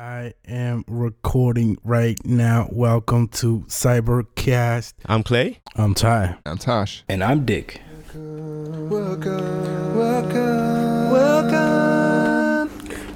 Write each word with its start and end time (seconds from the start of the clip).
I 0.00 0.32
am 0.48 0.82
recording 0.88 1.76
right 1.84 2.16
now. 2.24 2.70
Welcome 2.72 3.28
to 3.28 3.66
Cybercast. 3.68 4.94
I'm 5.04 5.22
Clay. 5.22 5.60
I'm 5.76 5.92
Ty. 5.92 6.38
I'm 6.46 6.56
Tosh. 6.56 7.04
And 7.06 7.22
I'm 7.22 7.44
Dick. 7.44 7.82
Welcome 8.14 8.88
Welcome. 8.88 9.98
Welcome. 9.98 11.10
Welcome, 11.10 12.70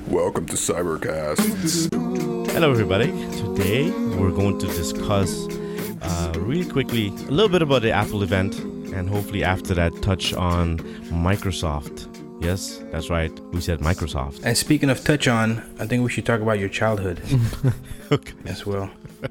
welcome 0.09 0.45
to 0.45 0.57
Cybercast. 0.57 1.91
Hello, 2.53 2.71
everybody. 2.71 3.07
Today 3.33 3.91
we're 4.19 4.33
going 4.33 4.59
to 4.59 4.67
discuss 4.67 5.49
uh, 6.03 6.35
really 6.37 6.71
quickly 6.71 7.09
a 7.09 7.31
little 7.31 7.49
bit 7.49 7.63
about 7.63 7.81
the 7.81 7.93
Apple 7.93 8.23
event, 8.23 8.59
and 8.59 9.09
hopefully 9.09 9.43
after 9.43 9.73
that, 9.73 10.03
touch 10.03 10.35
on 10.35 10.81
Microsoft. 11.09 12.14
Yes, 12.45 12.83
that's 12.93 13.09
right. 13.09 13.33
We 13.53 13.61
said 13.63 13.81
Microsoft. 13.81 14.45
And 14.45 14.57
speaking 14.57 14.91
of 14.91 15.03
touch 15.03 15.27
on, 15.29 15.63
I 15.79 15.87
think 15.87 16.05
we 16.05 16.11
should 16.11 16.27
talk 16.27 16.41
about 16.43 16.59
your 16.59 16.69
childhood 16.69 17.21
okay. 18.13 18.35
as 18.45 18.67
well. 18.67 18.91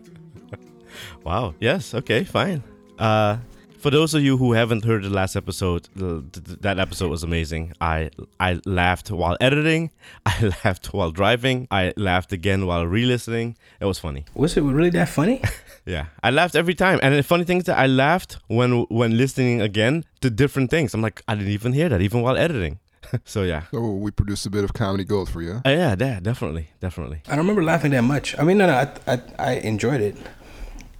Wow. 1.23 1.53
Yes. 1.59 1.93
Okay. 1.93 2.25
Fine. 2.25 2.63
Uh, 2.99 3.37
for 3.79 3.89
those 3.89 4.13
of 4.13 4.21
you 4.23 4.37
who 4.37 4.53
haven't 4.53 4.83
heard 4.83 5.03
the 5.03 5.09
last 5.09 5.35
episode, 5.35 5.87
that 5.95 6.79
episode 6.79 7.09
was 7.09 7.23
amazing. 7.23 7.73
I 7.79 8.09
I 8.39 8.59
laughed 8.65 9.09
while 9.11 9.37
editing. 9.39 9.91
I 10.25 10.51
laughed 10.63 10.93
while 10.93 11.11
driving. 11.11 11.67
I 11.71 11.93
laughed 11.97 12.33
again 12.33 12.65
while 12.65 12.85
re-listening. 12.85 13.57
It 13.79 13.85
was 13.85 13.99
funny. 13.99 14.25
Was 14.35 14.57
it 14.57 14.61
really 14.61 14.89
that 14.91 15.09
funny? 15.09 15.41
Yeah, 15.85 16.05
I 16.23 16.31
laughed 16.31 16.55
every 16.55 16.75
time. 16.75 16.99
And 17.03 17.13
the 17.13 17.23
funny 17.23 17.43
thing 17.43 17.57
is 17.57 17.65
that 17.65 17.77
I 17.77 17.87
laughed 17.87 18.37
when 18.47 18.83
when 18.83 19.17
listening 19.17 19.59
again 19.61 20.05
to 20.21 20.29
different 20.29 20.71
things. 20.71 20.93
I'm 20.93 21.01
like, 21.01 21.21
I 21.27 21.35
didn't 21.35 21.51
even 21.51 21.73
hear 21.73 21.89
that 21.89 22.01
even 22.01 22.21
while 22.21 22.37
editing. 22.37 22.79
so 23.25 23.43
yeah. 23.43 23.63
So 23.71 23.79
we 23.91 24.11
produced 24.11 24.45
a 24.45 24.49
bit 24.49 24.63
of 24.63 24.73
comedy 24.73 25.03
gold 25.03 25.29
for 25.29 25.41
you. 25.41 25.61
Uh, 25.65 25.69
yeah, 25.69 25.95
yeah, 25.99 26.19
definitely, 26.19 26.69
definitely. 26.79 27.21
I 27.27 27.31
don't 27.31 27.39
remember 27.39 27.63
laughing 27.63 27.91
that 27.91 28.03
much. 28.03 28.37
I 28.39 28.43
mean, 28.43 28.57
no, 28.57 28.67
no, 28.67 28.73
I, 28.73 29.13
I, 29.13 29.21
I 29.39 29.51
enjoyed 29.55 30.01
it. 30.01 30.17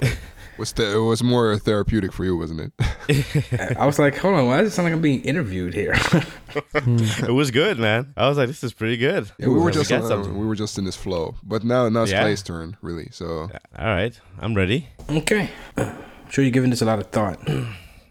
Was 0.56 0.72
the, 0.74 0.96
it 0.98 1.00
was 1.00 1.24
more 1.24 1.58
therapeutic 1.58 2.14
for 2.14 2.24
you, 2.26 2.38
wasn't 2.38 2.62
it? 2.62 2.72
I- 3.60 3.76
I 3.80 3.86
was 3.88 3.98
like, 3.98 4.16
hold 4.16 4.36
on, 4.36 4.46
why 4.46 4.62
does 4.62 4.72
it 4.72 4.76
sound 4.76 4.86
like 4.86 4.94
I'm 4.94 5.02
being 5.02 5.24
interviewed 5.24 5.74
here? 5.74 5.96
it 6.76 7.34
was 7.34 7.50
good, 7.50 7.80
man. 7.80 8.14
I 8.16 8.28
was 8.30 8.38
like, 8.38 8.48
this 8.50 8.64
is 8.64 8.72
pretty 8.72 8.98
good. 8.98 9.32
Yeah, 9.40 9.48
we 9.48 9.56
were 9.56 9.70
Yeah, 9.70 9.74
just 9.74 9.90
got 9.90 10.04
uh, 10.04 10.08
something. 10.10 10.38
we 10.38 10.46
were 10.46 10.54
just 10.56 10.78
in 10.78 10.84
this 10.86 10.96
flow. 10.96 11.34
But 11.44 11.64
now 11.64 11.90
now 11.90 12.04
it's 12.04 12.12
Yeah. 12.12 12.22
Clay's 12.22 12.44
turn, 12.44 12.78
really. 12.84 13.08
So 13.12 13.50
All 13.80 13.86
right, 13.96 14.18
I'm 14.40 14.54
ready. 14.54 14.90
okay. 15.10 15.50
I'm 15.76 15.96
sure 16.30 16.44
you're 16.44 16.52
giving 16.52 16.70
this 16.70 16.84
a 16.84 16.86
lot 16.86 17.00
of 17.00 17.08
thought. 17.08 17.40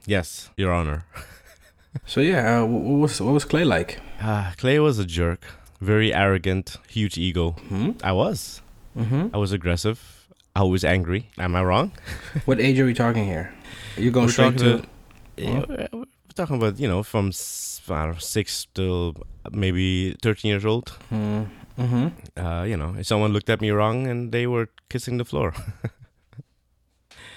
Yes, 0.04 0.50
Your 0.56 0.72
Honor. 0.72 1.06
So 2.06 2.20
yeah, 2.20 2.60
uh, 2.62 2.64
what 2.66 2.98
was 3.00 3.20
what 3.20 3.32
was 3.34 3.44
Clay 3.44 3.64
like? 3.64 4.00
Ah, 4.20 4.54
Clay 4.56 4.78
was 4.78 4.98
a 4.98 5.04
jerk, 5.04 5.44
very 5.80 6.12
arrogant, 6.12 6.76
huge 6.88 7.18
ego. 7.18 7.50
Hmm? 7.68 7.90
I 8.02 8.12
was. 8.12 8.62
Mm-hmm. 8.96 9.34
I 9.34 9.38
was 9.38 9.52
aggressive. 9.52 9.98
I 10.56 10.62
was 10.64 10.84
angry. 10.84 11.30
Am 11.38 11.54
I 11.54 11.62
wrong? 11.62 11.92
What 12.46 12.60
age 12.60 12.78
are 12.80 12.86
we 12.86 12.94
talking 12.94 13.24
here? 13.24 13.52
Are 13.96 14.02
you 14.02 14.10
going 14.10 14.26
We're 14.26 14.32
straight 14.32 14.58
talking 14.58 14.82
to? 14.82 14.88
Yeah, 15.36 15.64
we're 15.68 15.88
we're 15.92 16.34
talking 16.34 16.56
about 16.56 16.78
you 16.80 16.88
know 16.88 17.02
from 17.02 17.28
s- 17.28 17.80
I 17.88 18.04
don't 18.06 18.12
know, 18.14 18.18
six 18.20 18.66
to 18.74 19.12
maybe 19.52 20.16
thirteen 20.22 20.50
years 20.50 20.64
old. 20.64 20.92
Mm-hmm. 21.10 22.06
Uh, 22.36 22.64
you 22.64 22.76
know, 22.76 22.94
if 22.98 23.06
someone 23.06 23.32
looked 23.32 23.50
at 23.50 23.60
me 23.60 23.70
wrong 23.70 24.06
and 24.06 24.32
they 24.32 24.46
were 24.46 24.68
kissing 24.88 25.18
the 25.18 25.24
floor. 25.24 25.52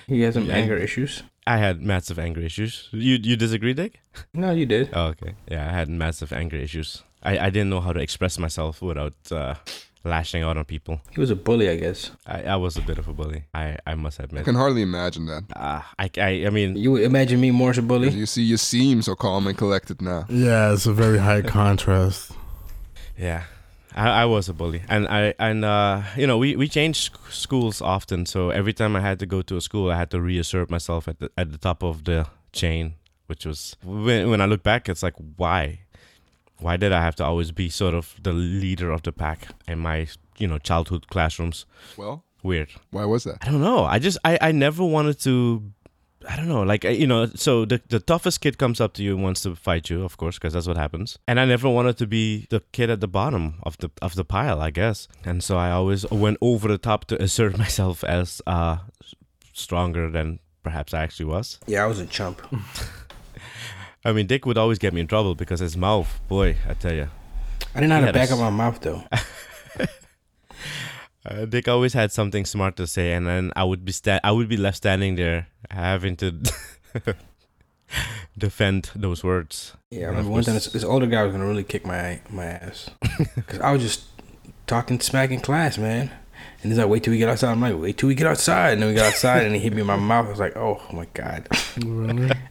He 0.08 0.22
has 0.22 0.34
some 0.36 0.46
Yeah. 0.46 0.56
anger 0.58 0.78
issues. 0.78 1.24
I 1.48 1.58
had 1.58 1.82
massive 1.82 2.18
anger 2.20 2.42
issues. 2.42 2.90
You 2.92 3.18
you 3.22 3.36
disagree, 3.36 3.74
Dick? 3.74 4.00
No, 4.34 4.52
you 4.52 4.66
did. 4.66 4.90
Oh, 4.94 5.08
okay. 5.14 5.36
Yeah, 5.52 5.68
I 5.70 5.72
had 5.74 5.90
massive 5.90 6.34
anger 6.34 6.58
issues. 6.58 7.04
I, 7.24 7.38
I 7.48 7.50
didn't 7.50 7.70
know 7.70 7.82
how 7.82 7.94
to 7.94 8.00
express 8.00 8.38
myself 8.40 8.82
without 8.82 9.14
uh, 9.32 9.56
lashing 10.04 10.44
out 10.44 10.58
on 10.58 10.66
people. 10.66 11.02
He 11.12 11.20
was 11.20 11.30
a 11.32 11.36
bully, 11.36 11.70
I 11.70 11.76
guess. 11.78 12.12
I, 12.28 12.44
I 12.44 12.56
was 12.56 12.78
a 12.78 12.82
bit 12.82 12.98
of 12.98 13.08
a 13.08 13.14
bully. 13.14 13.44
I, 13.54 13.78
I 13.86 13.96
must 13.96 14.20
admit. 14.20 14.42
I 14.42 14.44
can 14.44 14.56
hardly 14.56 14.82
imagine 14.82 15.26
that. 15.28 15.44
Uh, 15.56 15.82
I, 16.00 16.10
I 16.18 16.46
I 16.48 16.50
mean, 16.52 16.76
You 16.78 16.98
imagine 16.98 17.40
me 17.42 17.52
more 17.52 17.72
as 17.72 17.78
a 17.78 17.82
bully? 17.82 18.10
You 18.10 18.26
see, 18.26 18.44
you 18.44 18.58
seem 18.58 19.02
so 19.02 19.16
calm 19.16 19.48
and 19.48 19.58
collected 19.58 20.02
now. 20.02 20.26
Yeah, 20.30 20.74
it's 20.74 20.86
a 20.88 20.94
very 20.94 21.18
high 21.20 21.42
contrast. 21.42 22.32
yeah. 23.18 23.44
I, 23.96 24.24
I 24.24 24.26
was 24.26 24.50
a 24.50 24.54
bully, 24.54 24.84
and 24.90 25.08
I 25.08 25.34
and 25.40 25.64
uh, 25.64 26.02
you 26.18 26.28
know 26.28 26.38
we, 26.38 26.56
we 26.58 26.68
changed 26.68 27.04
sc- 27.14 27.32
schools 27.32 27.82
often. 27.82 28.26
So 28.26 28.50
every 28.50 28.74
time 28.74 28.96
I 28.96 29.00
had 29.00 29.20
to 29.20 29.26
go 29.26 29.42
to 29.44 29.56
a 29.56 29.62
school, 29.62 29.90
I 29.90 29.96
had 29.96 30.12
to 30.12 30.20
reassert 30.22 30.70
myself 30.70 31.08
at 31.08 31.20
the 31.20 31.32
at 31.38 31.52
the 31.52 31.58
top 31.58 31.82
of 31.82 32.04
the 32.04 32.28
chain, 32.52 32.96
which 33.28 33.46
was 33.46 33.78
when 33.84 34.30
when 34.30 34.42
I 34.42 34.46
look 34.48 34.64
back, 34.64 34.90
it's 34.90 35.02
like 35.02 35.16
why, 35.38 35.80
why 36.60 36.76
did 36.78 36.92
I 36.92 37.02
have 37.02 37.16
to 37.16 37.24
always 37.24 37.52
be 37.52 37.70
sort 37.70 37.94
of 37.94 38.16
the 38.22 38.34
leader 38.34 38.92
of 38.92 39.04
the 39.04 39.14
pack 39.14 39.48
in 39.68 39.80
my 39.80 40.08
you 40.38 40.48
know 40.48 40.58
childhood 40.60 41.08
classrooms? 41.08 41.66
Well, 41.96 42.24
Weird. 42.44 42.70
why 42.92 43.06
was 43.06 43.24
that? 43.24 43.38
I 43.42 43.50
don't 43.50 43.62
know. 43.62 43.86
I 43.86 43.98
just 44.00 44.18
I 44.26 44.38
I 44.42 44.52
never 44.52 44.84
wanted 44.84 45.20
to. 45.22 45.72
I 46.30 46.36
don't 46.36 46.48
know, 46.48 46.64
like 46.64 46.84
you 46.84 47.08
know, 47.08 47.28
so 47.36 47.66
the 47.66 47.82
the 47.90 48.00
toughest 48.00 48.42
kid 48.42 48.58
comes 48.58 48.82
up 48.82 48.94
to 48.94 49.04
you 49.04 49.14
and 49.16 49.24
wants 49.24 49.42
to 49.42 49.56
fight 49.56 49.90
you, 49.90 50.04
of 50.04 50.18
course, 50.18 50.38
because 50.38 50.54
that's 50.54 50.68
what 50.68 50.78
happens. 50.78 51.18
And 51.28 51.40
I 51.40 51.46
never 51.46 51.70
wanted 51.70 51.98
to 51.98 52.08
be 52.08 52.48
the 52.50 52.62
kid 52.72 52.90
at 52.90 53.00
the 53.00 53.08
bottom 53.08 53.56
of 53.64 53.78
the 53.78 53.90
of 54.02 54.16
the 54.16 54.26
pile, 54.26 54.62
I 54.62 54.72
guess. 54.72 55.08
And 55.24 55.44
so 55.44 55.58
I 55.58 55.72
always 55.72 56.10
went 56.10 56.38
over 56.42 56.68
the 56.68 56.78
top 56.78 57.06
to 57.06 57.22
assert 57.22 57.58
myself 57.66 58.04
as 58.04 58.42
uh 58.48 58.78
stronger 59.54 60.10
than 60.10 60.40
perhaps 60.64 60.94
I 60.94 61.04
actually 61.04 61.28
was. 61.28 61.60
Yeah, 61.68 61.84
I 61.84 61.88
was 61.88 62.00
a 62.00 62.06
chump. 62.06 62.42
I 64.06 64.12
mean, 64.12 64.28
Dick 64.28 64.46
would 64.46 64.58
always 64.58 64.78
get 64.80 64.94
me 64.94 65.02
in 65.02 65.08
trouble 65.08 65.34
because 65.36 65.60
his 65.60 65.76
mouth, 65.76 66.20
boy, 66.28 66.58
I 66.70 66.74
tell 66.76 66.94
you, 66.94 67.10
I 67.74 67.80
didn't 67.80 67.90
know 67.90 68.00
how 68.02 68.06
to 68.08 68.14
back 68.14 68.32
up 68.32 68.40
my 68.40 68.50
mouth 68.50 68.80
though. 68.82 69.04
uh, 71.26 71.46
Dick 71.46 71.68
always 71.68 71.94
had 71.94 72.12
something 72.12 72.46
smart 72.46 72.76
to 72.78 72.88
say, 72.88 73.14
and 73.14 73.26
then 73.26 73.52
I 73.56 73.64
would 73.64 73.84
be 73.84 73.92
sta- 73.92 74.20
I 74.24 74.32
would 74.32 74.48
be 74.48 74.58
left 74.58 74.78
standing 74.78 75.16
there 75.16 75.48
having 75.72 76.16
to 76.18 76.34
defend 78.38 78.92
those 78.96 79.24
words. 79.24 79.74
Yeah, 79.92 80.08
I 80.08 80.10
remember 80.10 80.32
one 80.32 80.44
time 80.44 80.56
this, 80.56 80.68
this 80.68 80.84
older 80.84 81.08
guy 81.08 81.24
was 81.24 81.32
gonna 81.32 81.48
really 81.48 81.64
kick 81.64 81.86
my 81.86 82.20
my 82.30 82.46
ass 82.46 82.90
because 83.36 83.60
I 83.60 83.72
was 83.72 83.82
just 83.82 84.04
talking 84.68 85.00
smack 85.00 85.32
in 85.32 85.40
class, 85.40 85.78
man. 85.78 86.12
And 86.64 86.72
he's 86.72 86.80
like, 86.80 86.88
"Wait 86.90 87.04
till 87.04 87.12
we 87.12 87.18
get 87.20 87.30
outside." 87.30 87.52
I'm 87.52 87.62
like, 87.62 87.78
"Wait 87.80 87.98
till 87.98 88.08
we 88.08 88.16
get 88.16 88.26
outside." 88.28 88.74
And 88.74 88.82
then 88.82 88.90
we 88.90 88.96
got 88.96 89.06
outside, 89.08 89.46
and 89.46 89.54
he 89.56 89.62
hit 89.62 89.74
me 89.74 89.82
in 89.82 89.88
my 89.88 89.96
mouth. 89.98 90.26
I 90.26 90.30
was 90.32 90.40
like, 90.40 90.56
"Oh 90.58 90.82
my 90.94 91.06
god!" 91.14 91.48
Really? 91.84 92.32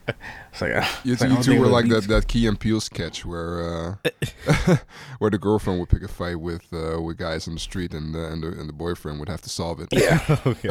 It's 0.51 0.61
like, 0.61 0.71
uh, 0.73 0.85
You, 1.03 1.11
it's 1.11 1.21
like, 1.21 1.31
I 1.31 1.35
you 1.35 1.43
two 1.43 1.59
were 1.59 1.67
like 1.67 1.83
beats- 1.83 2.07
that, 2.07 2.21
that 2.21 2.27
Key 2.29 2.47
and 2.47 2.57
Peele 2.57 2.79
sketch 2.79 3.25
where 3.25 3.97
uh, 4.05 4.77
where 5.19 5.29
the 5.29 5.37
girlfriend 5.37 5.81
would 5.81 5.89
pick 5.89 6.01
a 6.01 6.07
fight 6.07 6.39
with 6.39 6.63
uh, 6.71 7.01
with 7.01 7.17
guys 7.17 7.45
on 7.49 7.55
the 7.55 7.59
street 7.59 7.93
and 7.93 8.15
the, 8.15 8.23
and 8.31 8.41
the 8.41 8.47
and 8.47 8.69
the 8.69 8.73
boyfriend 8.73 9.19
would 9.19 9.27
have 9.27 9.41
to 9.41 9.49
solve 9.49 9.81
it. 9.81 9.89
Yeah. 9.91 10.19
okay. 10.45 10.69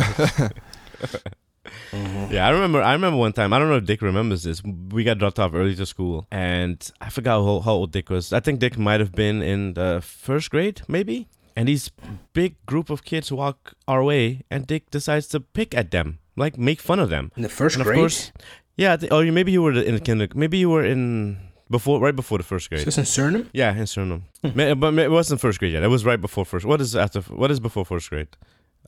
Mhm. 1.92 2.30
Yeah, 2.30 2.46
I 2.46 2.50
remember. 2.50 2.80
I 2.82 2.92
remember 2.92 3.18
one 3.18 3.32
time. 3.32 3.52
I 3.52 3.58
don't 3.58 3.68
know 3.68 3.76
if 3.76 3.84
Dick 3.84 4.02
remembers 4.02 4.42
this. 4.42 4.62
We 4.62 5.04
got 5.04 5.18
dropped 5.18 5.38
off 5.38 5.52
early 5.54 5.74
to 5.76 5.86
school, 5.86 6.26
and 6.30 6.78
I 7.00 7.08
forgot 7.10 7.42
how, 7.44 7.60
how 7.60 7.72
old 7.72 7.92
Dick 7.92 8.10
was. 8.10 8.32
I 8.32 8.40
think 8.40 8.60
Dick 8.60 8.78
might 8.78 9.00
have 9.00 9.12
been 9.12 9.42
in 9.42 9.74
the 9.74 10.00
first 10.02 10.50
grade, 10.50 10.82
maybe. 10.88 11.28
And 11.56 11.68
these 11.68 11.90
big 12.32 12.54
group 12.66 12.90
of 12.90 13.04
kids 13.04 13.30
walk 13.30 13.74
our 13.86 14.02
way, 14.02 14.42
and 14.50 14.66
Dick 14.66 14.90
decides 14.90 15.28
to 15.28 15.40
pick 15.40 15.74
at 15.74 15.90
them, 15.90 16.18
like 16.36 16.58
make 16.58 16.80
fun 16.80 16.98
of 16.98 17.10
them. 17.10 17.30
In 17.36 17.42
the 17.42 17.48
first 17.48 17.76
And 17.76 17.82
of 17.82 17.86
grade. 17.86 17.98
course, 17.98 18.32
yeah. 18.76 18.96
I 19.00 19.06
or 19.06 19.22
oh, 19.22 19.30
maybe 19.30 19.52
you 19.52 19.62
were 19.62 19.72
in 19.72 19.94
the 19.94 20.00
kinder. 20.00 20.26
Maybe 20.34 20.58
you 20.58 20.68
were 20.68 20.84
in 20.84 21.38
before, 21.70 22.00
right 22.00 22.16
before 22.16 22.38
the 22.38 22.44
first 22.44 22.68
grade. 22.70 22.84
this 22.84 22.98
in 22.98 23.04
Suriname? 23.04 23.46
Yeah, 23.52 23.70
in 23.72 23.84
Suriname. 23.86 24.22
Hmm. 24.42 24.50
Ma- 24.56 24.74
but 24.74 24.98
it 24.98 25.10
wasn't 25.10 25.40
first 25.40 25.58
grade 25.60 25.72
yet. 25.72 25.82
It 25.84 25.88
was 25.88 26.04
right 26.04 26.20
before 26.20 26.44
first. 26.44 26.66
What 26.66 26.80
is 26.80 26.96
after? 26.96 27.20
What 27.20 27.50
is 27.50 27.60
before 27.60 27.84
first 27.84 28.10
grade? 28.10 28.28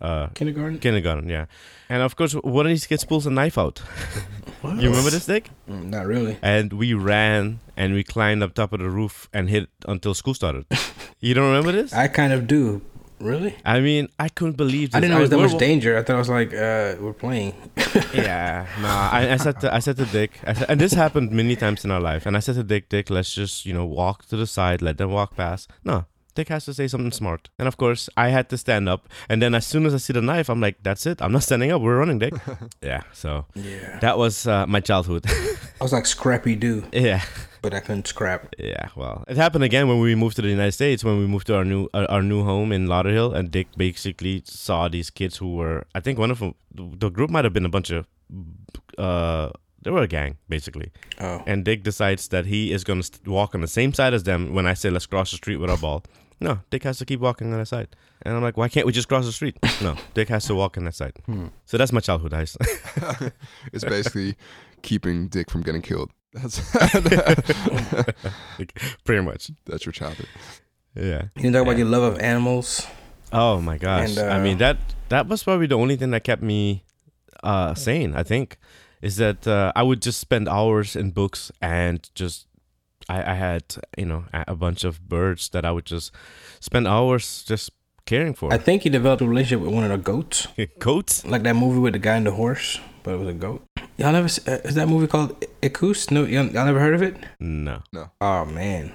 Uh, 0.00 0.28
Kindergarten. 0.34 0.78
kindergarten. 0.78 1.28
Yeah. 1.28 1.46
And 1.88 2.02
of 2.02 2.16
course, 2.16 2.32
one 2.34 2.66
of 2.66 2.70
these 2.70 2.86
kids 2.86 3.04
pulls 3.04 3.26
a 3.26 3.30
knife 3.30 3.58
out. 3.58 3.82
You 4.64 4.88
remember 4.90 5.10
this, 5.10 5.26
Dick? 5.26 5.48
Mm, 5.70 5.90
not 5.90 6.06
really. 6.06 6.38
And 6.42 6.72
we 6.72 6.92
ran 6.92 7.60
and 7.76 7.94
we 7.94 8.02
climbed 8.02 8.42
up 8.42 8.52
top 8.54 8.72
of 8.72 8.80
the 8.80 8.90
roof 8.90 9.28
and 9.32 9.48
hid 9.48 9.68
until 9.86 10.12
school 10.12 10.34
started. 10.34 10.64
you 11.20 11.34
don't 11.34 11.46
remember 11.46 11.70
this? 11.70 11.92
I 11.92 12.08
kind 12.08 12.32
of 12.32 12.48
do. 12.48 12.82
Really? 13.20 13.54
I 13.64 13.78
mean, 13.78 14.08
I 14.18 14.28
couldn't 14.28 14.56
believe 14.56 14.90
this. 14.90 14.96
I 14.96 15.00
didn't 15.00 15.12
know 15.12 15.18
it 15.18 15.20
was 15.20 15.30
that 15.30 15.38
we're- 15.38 15.50
much 15.52 15.58
danger. 15.60 15.96
I 15.96 16.02
thought 16.02 16.16
it 16.16 16.18
was 16.18 16.28
like 16.28 16.52
uh, 16.52 16.96
we're 17.00 17.12
playing. 17.12 17.54
Yeah, 18.12 18.66
nah. 18.80 19.08
I, 19.12 19.32
I 19.34 19.36
said 19.36 19.60
to, 19.60 19.72
I 19.74 19.78
said 19.78 19.96
to 19.98 20.04
Dick, 20.06 20.32
I 20.44 20.52
said, 20.54 20.66
and 20.68 20.80
this 20.80 20.92
happened 20.94 21.30
many 21.30 21.54
times 21.54 21.84
in 21.84 21.90
our 21.92 22.00
life. 22.00 22.26
And 22.26 22.36
I 22.36 22.40
said 22.40 22.56
to 22.56 22.64
Dick, 22.64 22.88
Dick, 22.88 23.08
let's 23.08 23.32
just 23.34 23.64
you 23.66 23.72
know 23.72 23.86
walk 23.86 24.26
to 24.26 24.36
the 24.36 24.46
side, 24.46 24.82
let 24.82 24.98
them 24.98 25.12
walk 25.12 25.36
past. 25.36 25.70
No, 25.84 26.06
Dick 26.36 26.48
has 26.48 26.64
to 26.66 26.74
say 26.74 26.86
something 26.86 27.10
smart. 27.12 27.48
And 27.58 27.66
of 27.66 27.76
course, 27.76 28.08
I 28.16 28.28
had 28.28 28.48
to 28.50 28.56
stand 28.56 28.88
up. 28.88 29.08
And 29.28 29.42
then 29.42 29.54
as 29.54 29.66
soon 29.66 29.86
as 29.86 29.94
I 29.94 29.98
see 29.98 30.12
the 30.12 30.22
knife, 30.22 30.48
I'm 30.48 30.60
like, 30.60 30.76
that's 30.82 31.04
it. 31.06 31.20
I'm 31.20 31.32
not 31.32 31.42
standing 31.42 31.72
up. 31.72 31.82
We're 31.82 31.98
running, 31.98 32.18
Dick. 32.20 32.34
yeah. 32.82 33.02
So 33.12 33.46
Yeah. 33.54 33.98
that 34.00 34.16
was 34.18 34.46
uh, 34.46 34.66
my 34.66 34.80
childhood. 34.80 35.24
I 35.28 35.84
was 35.84 35.92
like 35.92 36.06
Scrappy 36.06 36.54
Doo, 36.54 36.84
yeah. 36.92 37.22
but 37.62 37.74
I 37.74 37.80
couldn't 37.80 38.06
scrap. 38.06 38.54
Yeah, 38.58 38.88
well, 38.94 39.24
it 39.28 39.36
happened 39.36 39.64
again 39.64 39.88
when 39.88 39.98
we 40.00 40.14
moved 40.14 40.36
to 40.36 40.42
the 40.42 40.48
United 40.48 40.72
States. 40.72 41.02
When 41.04 41.18
we 41.18 41.26
moved 41.26 41.46
to 41.48 41.56
our 41.56 41.64
new 41.64 41.88
our, 41.92 42.06
our 42.10 42.22
new 42.22 42.44
home 42.44 42.70
in 42.72 42.86
Lauderhill, 42.86 43.34
and 43.34 43.50
Dick 43.50 43.66
basically 43.76 44.42
saw 44.46 44.88
these 44.88 45.10
kids 45.10 45.36
who 45.38 45.54
were, 45.56 45.84
I 45.94 46.00
think 46.00 46.18
one 46.18 46.30
of 46.30 46.38
them, 46.38 46.54
the 46.74 47.10
group 47.10 47.30
might 47.30 47.44
have 47.44 47.52
been 47.52 47.66
a 47.66 47.74
bunch 47.76 47.90
of, 47.90 48.06
uh, 48.98 49.50
they 49.82 49.90
were 49.90 50.02
a 50.02 50.08
gang 50.08 50.36
basically. 50.48 50.90
Oh. 51.20 51.42
And 51.46 51.64
Dick 51.64 51.82
decides 51.82 52.28
that 52.28 52.46
he 52.46 52.72
is 52.72 52.84
gonna 52.84 53.02
st- 53.02 53.26
walk 53.28 53.54
on 53.54 53.60
the 53.60 53.68
same 53.68 53.92
side 53.92 54.14
as 54.14 54.22
them 54.24 54.54
when 54.54 54.66
I 54.66 54.74
say 54.74 54.90
let's 54.90 55.06
cross 55.06 55.30
the 55.30 55.36
street 55.36 55.56
with 55.58 55.70
our 55.70 55.76
ball. 55.78 56.02
No, 56.40 56.60
Dick 56.70 56.82
has 56.82 56.98
to 56.98 57.04
keep 57.06 57.20
walking 57.20 57.50
on 57.52 57.58
that 57.58 57.66
side. 57.66 57.88
And 58.22 58.34
I'm 58.36 58.42
like, 58.42 58.56
why 58.58 58.68
can't 58.68 58.84
we 58.86 58.92
just 58.92 59.08
cross 59.08 59.24
the 59.24 59.32
street? 59.32 59.56
no, 59.82 59.96
Dick 60.14 60.28
has 60.28 60.44
to 60.46 60.54
walk 60.54 60.76
on 60.76 60.84
that 60.84 60.94
side. 60.94 61.14
Hmm. 61.26 61.46
So 61.64 61.78
that's 61.78 61.92
my 61.92 62.00
childhood 62.00 62.32
heist. 62.32 62.56
it's 63.72 63.84
basically 63.84 64.36
keeping 64.82 65.28
Dick 65.28 65.50
from 65.50 65.62
getting 65.62 65.82
killed. 65.82 66.10
That's 66.34 66.60
Like, 68.58 68.78
pretty 69.04 69.22
much. 69.22 69.50
that's 69.64 69.86
your 69.86 69.92
childhood. 69.92 70.28
Yeah. 70.94 71.24
You 71.36 71.50
talk 71.52 71.62
about 71.62 71.72
Yeah. 71.72 71.78
your 71.78 71.86
love 71.88 72.02
of 72.14 72.18
animals. 72.20 72.86
Oh 73.32 73.60
my 73.60 73.78
gosh. 73.78 74.16
And, 74.16 74.30
I 74.30 74.38
mean 74.42 74.56
uh, 74.56 74.58
that 74.58 74.76
that 75.08 75.26
was 75.28 75.42
probably 75.42 75.66
the 75.66 75.76
only 75.76 75.96
thing 75.96 76.10
that 76.10 76.24
kept 76.24 76.42
me 76.42 76.84
uh 77.42 77.74
sane, 77.74 78.14
I 78.14 78.22
think. 78.22 78.58
Is 79.02 79.16
that 79.16 79.46
uh, 79.46 79.72
I 79.76 79.82
would 79.82 80.00
just 80.00 80.18
spend 80.20 80.48
hours 80.48 80.96
in 80.96 81.10
books 81.10 81.52
and 81.60 82.08
just 82.14 82.46
I, 83.08 83.32
I 83.32 83.34
had, 83.34 83.62
you 83.96 84.04
know, 84.06 84.24
a, 84.32 84.44
a 84.48 84.56
bunch 84.56 84.84
of 84.84 85.08
birds 85.08 85.48
that 85.50 85.64
I 85.64 85.70
would 85.70 85.84
just 85.86 86.12
spend 86.60 86.86
hours 86.88 87.44
just 87.46 87.70
caring 88.04 88.34
for. 88.34 88.52
I 88.52 88.58
think 88.58 88.82
he 88.82 88.90
developed 88.90 89.22
a 89.22 89.26
relationship 89.28 89.64
with 89.64 89.74
one 89.74 89.84
of 89.84 89.90
the 89.90 89.98
goats, 89.98 90.48
Goats? 90.78 91.24
like 91.24 91.42
that 91.44 91.54
movie 91.56 91.78
with 91.80 91.92
the 91.92 91.98
guy 91.98 92.16
and 92.16 92.26
the 92.26 92.32
horse, 92.32 92.80
but 93.02 93.14
it 93.14 93.18
was 93.18 93.28
a 93.28 93.32
goat. 93.32 93.64
Y'all 93.96 94.12
never 94.12 94.26
s- 94.26 94.46
uh, 94.46 94.60
is 94.64 94.74
that 94.74 94.88
movie 94.88 95.06
called 95.06 95.44
Equus? 95.62 96.10
No, 96.10 96.24
y'all, 96.24 96.46
y'all 96.46 96.66
never 96.66 96.80
heard 96.80 96.94
of 96.94 97.02
it? 97.02 97.16
No. 97.40 97.82
No. 97.92 98.10
Oh 98.20 98.44
man, 98.44 98.92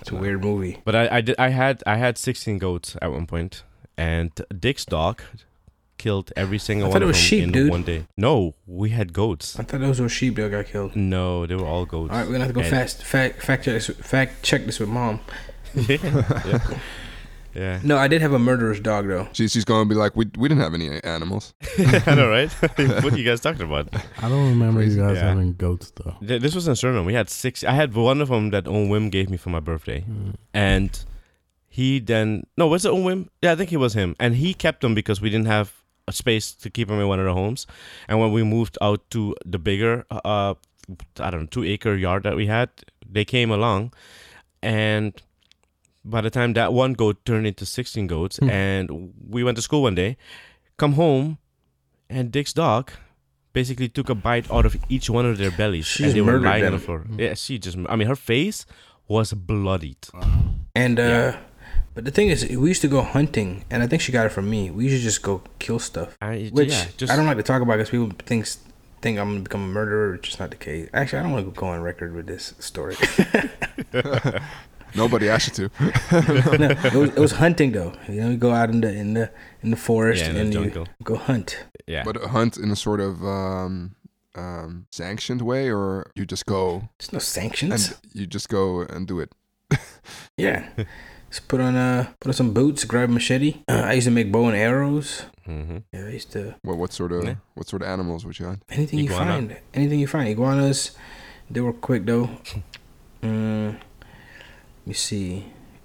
it's 0.00 0.10
a 0.10 0.16
weird 0.16 0.42
movie. 0.42 0.80
But 0.84 0.96
I, 0.96 1.08
I 1.18 1.20
did 1.20 1.36
I 1.38 1.50
had 1.50 1.82
I 1.86 1.96
had 1.96 2.18
sixteen 2.18 2.58
goats 2.58 2.96
at 3.00 3.12
one 3.12 3.26
point 3.26 3.62
and 3.96 4.32
Dick's 4.58 4.84
dog 4.84 5.22
killed 6.02 6.32
every 6.36 6.58
single 6.58 6.88
I 6.88 6.90
one 6.92 7.02
of 7.02 7.08
them 7.08 7.14
sheep, 7.14 7.44
in 7.44 7.52
dude. 7.52 7.70
one 7.70 7.84
day. 7.92 8.00
No, 8.16 8.54
we 8.66 8.90
had 8.98 9.12
goats. 9.12 9.58
I 9.58 9.62
thought 9.62 9.80
those 9.80 10.00
were 10.00 10.08
sheep 10.08 10.36
that 10.36 10.50
got 10.50 10.66
killed. 10.66 10.96
No, 10.96 11.46
they 11.46 11.54
were 11.60 11.66
all 11.72 11.86
goats. 11.86 12.10
All 12.12 12.18
right, 12.18 12.26
we're 12.26 12.32
gonna 12.36 12.44
have 12.46 12.54
to 12.54 12.60
go 12.60 12.66
And- 12.66 12.70
fast 12.70 13.04
fact 13.04 13.42
fact 13.42 13.64
check 13.64 13.74
this 13.74 13.86
fact 14.14 14.42
check 14.42 14.66
this 14.66 14.78
with 14.80 14.88
mom. 14.88 15.20
yeah. 15.74 15.98
yeah. 16.50 16.78
Yeah. 17.54 17.80
No, 17.84 17.98
I 17.98 18.08
did 18.08 18.22
have 18.22 18.32
a 18.32 18.38
murderous 18.38 18.80
dog 18.80 19.06
though. 19.08 19.28
She's 19.34 19.52
she's 19.52 19.66
gonna 19.66 19.84
be 19.88 19.94
like, 19.94 20.16
we 20.16 20.24
we 20.38 20.48
didn't 20.48 20.62
have 20.62 20.72
any 20.74 20.88
animals. 21.04 21.52
I 22.06 22.14
know, 22.14 22.30
right? 22.30 22.50
what 23.04 23.12
are 23.12 23.18
you 23.18 23.24
guys 23.24 23.40
talking 23.40 23.62
about? 23.70 23.94
I 24.22 24.28
don't 24.30 24.48
remember 24.48 24.82
you 24.82 24.96
guys 24.96 25.16
Yeah. 25.16 25.28
having 25.28 25.52
goats 25.54 25.92
though. 25.96 26.16
This 26.22 26.54
was 26.54 26.66
in 26.66 26.74
Suriname. 26.74 27.04
We 27.04 27.12
had 27.14 27.28
six. 27.28 27.62
I 27.62 27.72
had 27.72 27.92
one 27.94 28.22
of 28.22 28.28
them 28.28 28.50
that 28.50 28.66
Owen 28.66 28.88
Wim 28.88 29.10
gave 29.10 29.28
me 29.28 29.36
for 29.36 29.50
my 29.50 29.60
birthday, 29.60 30.00
Mm. 30.08 30.34
and 30.54 31.04
he 31.68 31.98
then 32.00 32.44
no, 32.56 32.68
was 32.68 32.86
it 32.86 32.90
Owen 32.90 33.04
Wim? 33.04 33.28
Yeah, 33.42 33.52
I 33.52 33.56
think 33.56 33.70
it 33.70 33.76
was 33.78 33.92
him, 33.92 34.16
and 34.18 34.36
he 34.36 34.54
kept 34.54 34.80
them 34.80 34.94
because 34.94 35.20
we 35.20 35.28
didn't 35.28 35.46
have 35.58 35.81
a 36.08 36.12
space 36.12 36.52
to 36.52 36.70
keep 36.70 36.88
them 36.88 37.00
in 37.00 37.08
one 37.08 37.20
of 37.20 37.26
the 37.26 37.32
homes. 37.34 37.66
And 38.08 38.18
when 38.20 38.32
we 38.32 38.42
moved 38.42 38.76
out 38.80 39.08
to 39.10 39.34
the 39.44 39.58
bigger, 39.58 40.04
uh, 40.10 40.54
I 41.20 41.30
don't 41.30 41.40
know, 41.42 41.46
two 41.46 41.64
acre 41.64 41.94
yard 41.96 42.24
that 42.24 42.36
we 42.36 42.46
had, 42.46 42.70
they 43.08 43.24
came 43.24 43.50
along, 43.50 43.92
and 44.62 45.12
by 46.04 46.20
the 46.20 46.30
time 46.30 46.54
that 46.54 46.72
one 46.72 46.94
goat 46.94 47.24
turned 47.24 47.46
into 47.46 47.64
sixteen 47.64 48.06
goats, 48.08 48.38
Hmm. 48.38 48.50
and 48.50 49.12
we 49.28 49.44
went 49.44 49.56
to 49.56 49.62
school 49.62 49.82
one 49.82 49.94
day, 49.94 50.16
come 50.76 50.94
home, 50.94 51.38
and 52.10 52.32
Dick's 52.32 52.52
dog 52.52 52.90
basically 53.52 53.88
took 53.88 54.08
a 54.08 54.14
bite 54.14 54.50
out 54.50 54.66
of 54.66 54.76
each 54.88 55.08
one 55.10 55.26
of 55.26 55.38
their 55.38 55.50
bellies, 55.52 55.86
She 55.86 56.02
and 56.04 56.08
just 56.08 56.14
they 56.14 56.20
were 56.22 56.32
murdered 56.32 56.44
lying 56.48 56.64
on 56.66 56.72
the 56.72 56.78
floor. 56.78 57.04
Mm. 57.08 57.20
Yeah, 57.20 57.34
she 57.34 57.58
just. 57.58 57.76
I 57.88 57.94
mean, 57.96 58.08
her 58.08 58.16
face 58.16 58.66
was 59.08 59.32
bloodied. 59.34 59.98
And 60.74 60.98
uh 60.98 61.02
Yeah. 61.02 61.36
But 61.94 62.04
the 62.04 62.10
thing 62.10 62.28
is, 62.28 62.44
we 62.48 62.68
used 62.68 62.82
to 62.82 62.88
go 62.88 63.02
hunting, 63.02 63.64
and 63.70 63.82
I 63.82 63.86
think 63.86 64.02
she 64.02 64.12
got 64.12 64.26
it 64.26 64.30
from 64.30 64.48
me. 64.50 64.70
We 64.70 64.84
used 64.84 64.96
to 64.96 65.02
just 65.02 65.22
go 65.22 65.42
kill 65.58 65.78
stuff, 65.78 66.16
I, 66.22 66.50
which 66.52 66.70
yeah, 66.70 66.86
just 66.96 67.12
I 67.12 67.16
don't 67.16 67.26
like 67.26 67.36
to 67.36 67.42
talk 67.42 67.62
about 67.62 67.76
because 67.78 67.90
people 67.90 68.10
thinks 68.26 68.58
think 69.02 69.18
I'm 69.18 69.30
gonna 69.30 69.40
become 69.40 69.62
a 69.64 69.66
murderer, 69.68 70.12
which 70.12 70.28
is 70.30 70.38
not 70.38 70.50
the 70.50 70.56
case. 70.56 70.88
Actually, 70.94 71.18
I 71.20 71.22
don't 71.24 71.32
want 71.32 71.44
to 71.54 71.60
go 71.60 71.66
on 71.66 71.82
record 71.82 72.14
with 72.14 72.26
this 72.26 72.54
story. 72.58 72.96
Nobody 74.94 75.28
asked 75.28 75.58
you 75.58 75.68
to. 75.68 75.70
no, 76.58 76.68
it 76.70 76.92
was, 76.94 77.10
it 77.10 77.18
was 77.18 77.32
hunting 77.32 77.72
though. 77.72 77.94
You 78.08 78.20
know, 78.20 78.30
you 78.30 78.36
go 78.36 78.52
out 78.52 78.68
in 78.70 78.82
the 78.82 78.92
in 78.92 79.14
the 79.14 79.30
in 79.62 79.70
the 79.70 79.76
forest 79.76 80.22
Yeah, 80.22 80.28
in 80.30 80.34
the 80.50 80.60
and 80.60 80.74
you 80.74 80.86
go 81.02 81.16
hunt. 81.16 81.64
yeah. 81.86 82.02
But 82.04 82.22
hunt 82.24 82.58
in 82.58 82.70
a 82.70 82.76
sort 82.76 83.00
of 83.00 83.24
um, 83.24 83.94
um, 84.34 84.86
sanctioned 84.90 85.40
way, 85.42 85.70
or 85.70 86.10
you 86.14 86.26
just 86.26 86.44
go 86.44 86.90
There's 86.98 87.12
no 87.12 87.18
sanctions. 87.20 87.88
and 87.88 87.98
you 88.12 88.26
just 88.26 88.48
go 88.50 88.80
and 88.82 89.06
do 89.08 89.18
it. 89.20 89.32
yeah, 90.36 90.68
just 91.32 91.48
put 91.48 91.60
on 91.60 91.74
uh 91.76 92.04
put 92.20 92.28
on 92.28 92.34
some 92.34 92.52
boots, 92.52 92.84
grab 92.84 93.08
a 93.08 93.12
machete. 93.12 93.52
Uh, 93.68 93.82
I 93.90 93.92
used 93.98 94.06
to 94.06 94.10
make 94.12 94.30
bow 94.30 94.46
and 94.50 94.56
arrows. 94.56 95.08
hmm 95.44 95.78
Yeah, 95.92 96.06
I 96.06 96.12
used 96.18 96.30
to 96.32 96.54
What 96.62 96.76
what 96.78 96.92
sort 96.92 97.12
of 97.12 97.24
Yeah. 97.24 97.36
what 97.56 97.66
sort 97.68 97.82
of 97.82 97.88
animals 97.88 98.24
would 98.26 98.38
you 98.38 98.46
hunt? 98.46 98.62
anything 98.70 98.98
Iguana. 99.00 99.24
you 99.24 99.32
find. 99.48 99.56
Anything 99.74 99.98
you 100.00 100.06
find. 100.06 100.28
Iguanas. 100.28 100.92
They 101.50 101.60
were 101.60 101.72
quick 101.88 102.04
though. 102.06 102.28
Mm, 103.22 103.78
let 103.78 104.86
me 104.86 104.94
see. 104.94 105.44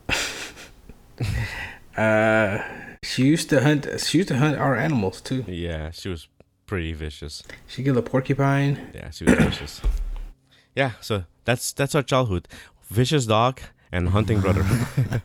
uh, 1.98 2.60
she 3.04 3.26
used 3.26 3.50
to 3.50 3.62
hunt. 3.62 3.88
She 4.00 4.18
used 4.20 4.30
to 4.30 4.38
hunt 4.38 4.58
our 4.58 4.76
animals 4.76 5.22
too. 5.22 5.44
Yeah, 5.48 5.92
she 5.92 6.10
was 6.10 6.28
pretty 6.66 6.94
vicious. 6.94 7.44
She 7.68 7.84
killed 7.84 7.98
a 7.98 8.02
porcupine. 8.02 8.90
Yeah, 8.94 9.10
she 9.12 9.26
was 9.26 9.36
vicious. 9.36 9.82
Yeah, 10.76 10.92
so 11.02 11.24
that's 11.46 11.74
that's 11.74 11.96
our 11.96 12.04
childhood. 12.04 12.48
Vicious 12.90 13.26
dog 13.26 13.60
and 13.92 14.10
hunting 14.10 14.40
brother. 14.42 14.64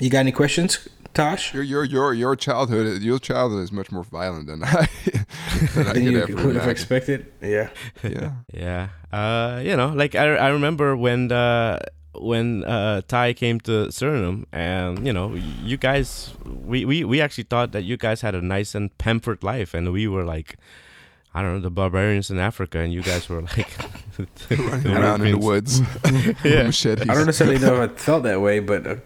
You 0.00 0.10
got 0.10 0.20
any 0.20 0.32
questions, 0.32 0.88
Tosh? 1.14 1.54
Your 1.54 1.62
your 1.62 1.84
your 1.84 2.14
your 2.14 2.34
childhood 2.34 3.02
your 3.02 3.18
childhood 3.18 3.62
is 3.62 3.70
much 3.70 3.92
more 3.92 4.02
violent 4.04 4.46
than 4.46 4.64
I 4.64 4.88
than 5.74 5.86
I 5.86 5.92
Than 5.92 5.94
could 5.94 6.02
you 6.04 6.22
ever 6.22 6.46
would 6.46 6.56
have 6.56 6.68
expected. 6.68 7.30
Yeah. 7.40 7.68
Yeah. 8.02 8.32
yeah, 8.52 8.88
uh, 9.12 9.60
you 9.62 9.76
know, 9.76 9.88
like 9.88 10.14
I, 10.14 10.34
I 10.36 10.48
remember 10.48 10.96
when 10.96 11.28
the 11.28 11.80
when 12.14 12.64
uh, 12.64 13.02
Ty 13.06 13.34
came 13.34 13.60
to 13.60 13.88
Suriname, 13.88 14.44
and 14.52 15.06
you 15.06 15.12
know, 15.12 15.34
you 15.34 15.76
guys, 15.76 16.34
we, 16.44 16.84
we 16.84 17.04
we 17.04 17.20
actually 17.20 17.44
thought 17.44 17.72
that 17.72 17.82
you 17.84 17.96
guys 17.96 18.22
had 18.22 18.34
a 18.34 18.42
nice 18.42 18.74
and 18.74 18.96
pampered 18.98 19.42
life, 19.42 19.74
and 19.74 19.92
we 19.92 20.08
were 20.08 20.24
like. 20.24 20.56
I 21.34 21.40
don't 21.42 21.54
know 21.54 21.60
the 21.60 21.70
barbarians 21.70 22.30
in 22.30 22.38
Africa, 22.38 22.78
and 22.80 22.92
you 22.92 23.02
guys 23.02 23.28
were 23.28 23.40
like 23.42 23.68
Running 24.50 24.86
around 24.96 25.22
in 25.24 25.32
the 25.32 25.38
woods. 25.38 25.80
Yeah. 26.44 26.64
Machetes. 26.64 27.08
I 27.08 27.14
don't 27.14 27.26
necessarily 27.26 27.58
know 27.58 27.82
if 27.82 27.90
I 27.90 27.94
felt 27.94 28.22
that 28.24 28.40
way, 28.40 28.60
but 28.60 28.86
uh, 28.86 28.96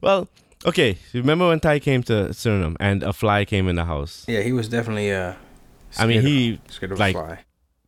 Well, 0.00 0.28
okay. 0.66 0.98
Remember 1.14 1.48
when 1.48 1.60
Ty 1.60 1.78
came 1.80 2.02
to 2.04 2.30
Suriname 2.30 2.76
and 2.80 3.02
a 3.02 3.12
fly 3.12 3.44
came 3.44 3.68
in 3.68 3.76
the 3.76 3.84
house? 3.84 4.24
yeah, 4.28 4.40
he 4.42 4.52
was 4.52 4.68
definitely. 4.68 5.12
Uh, 5.12 5.34
I 5.98 6.06
mean, 6.06 6.20
scared 6.20 6.24
of- 6.24 6.30
he 6.30 6.60
scared 6.68 6.92
of 6.92 6.98
like, 6.98 7.14
a 7.16 7.18
fly. 7.18 7.38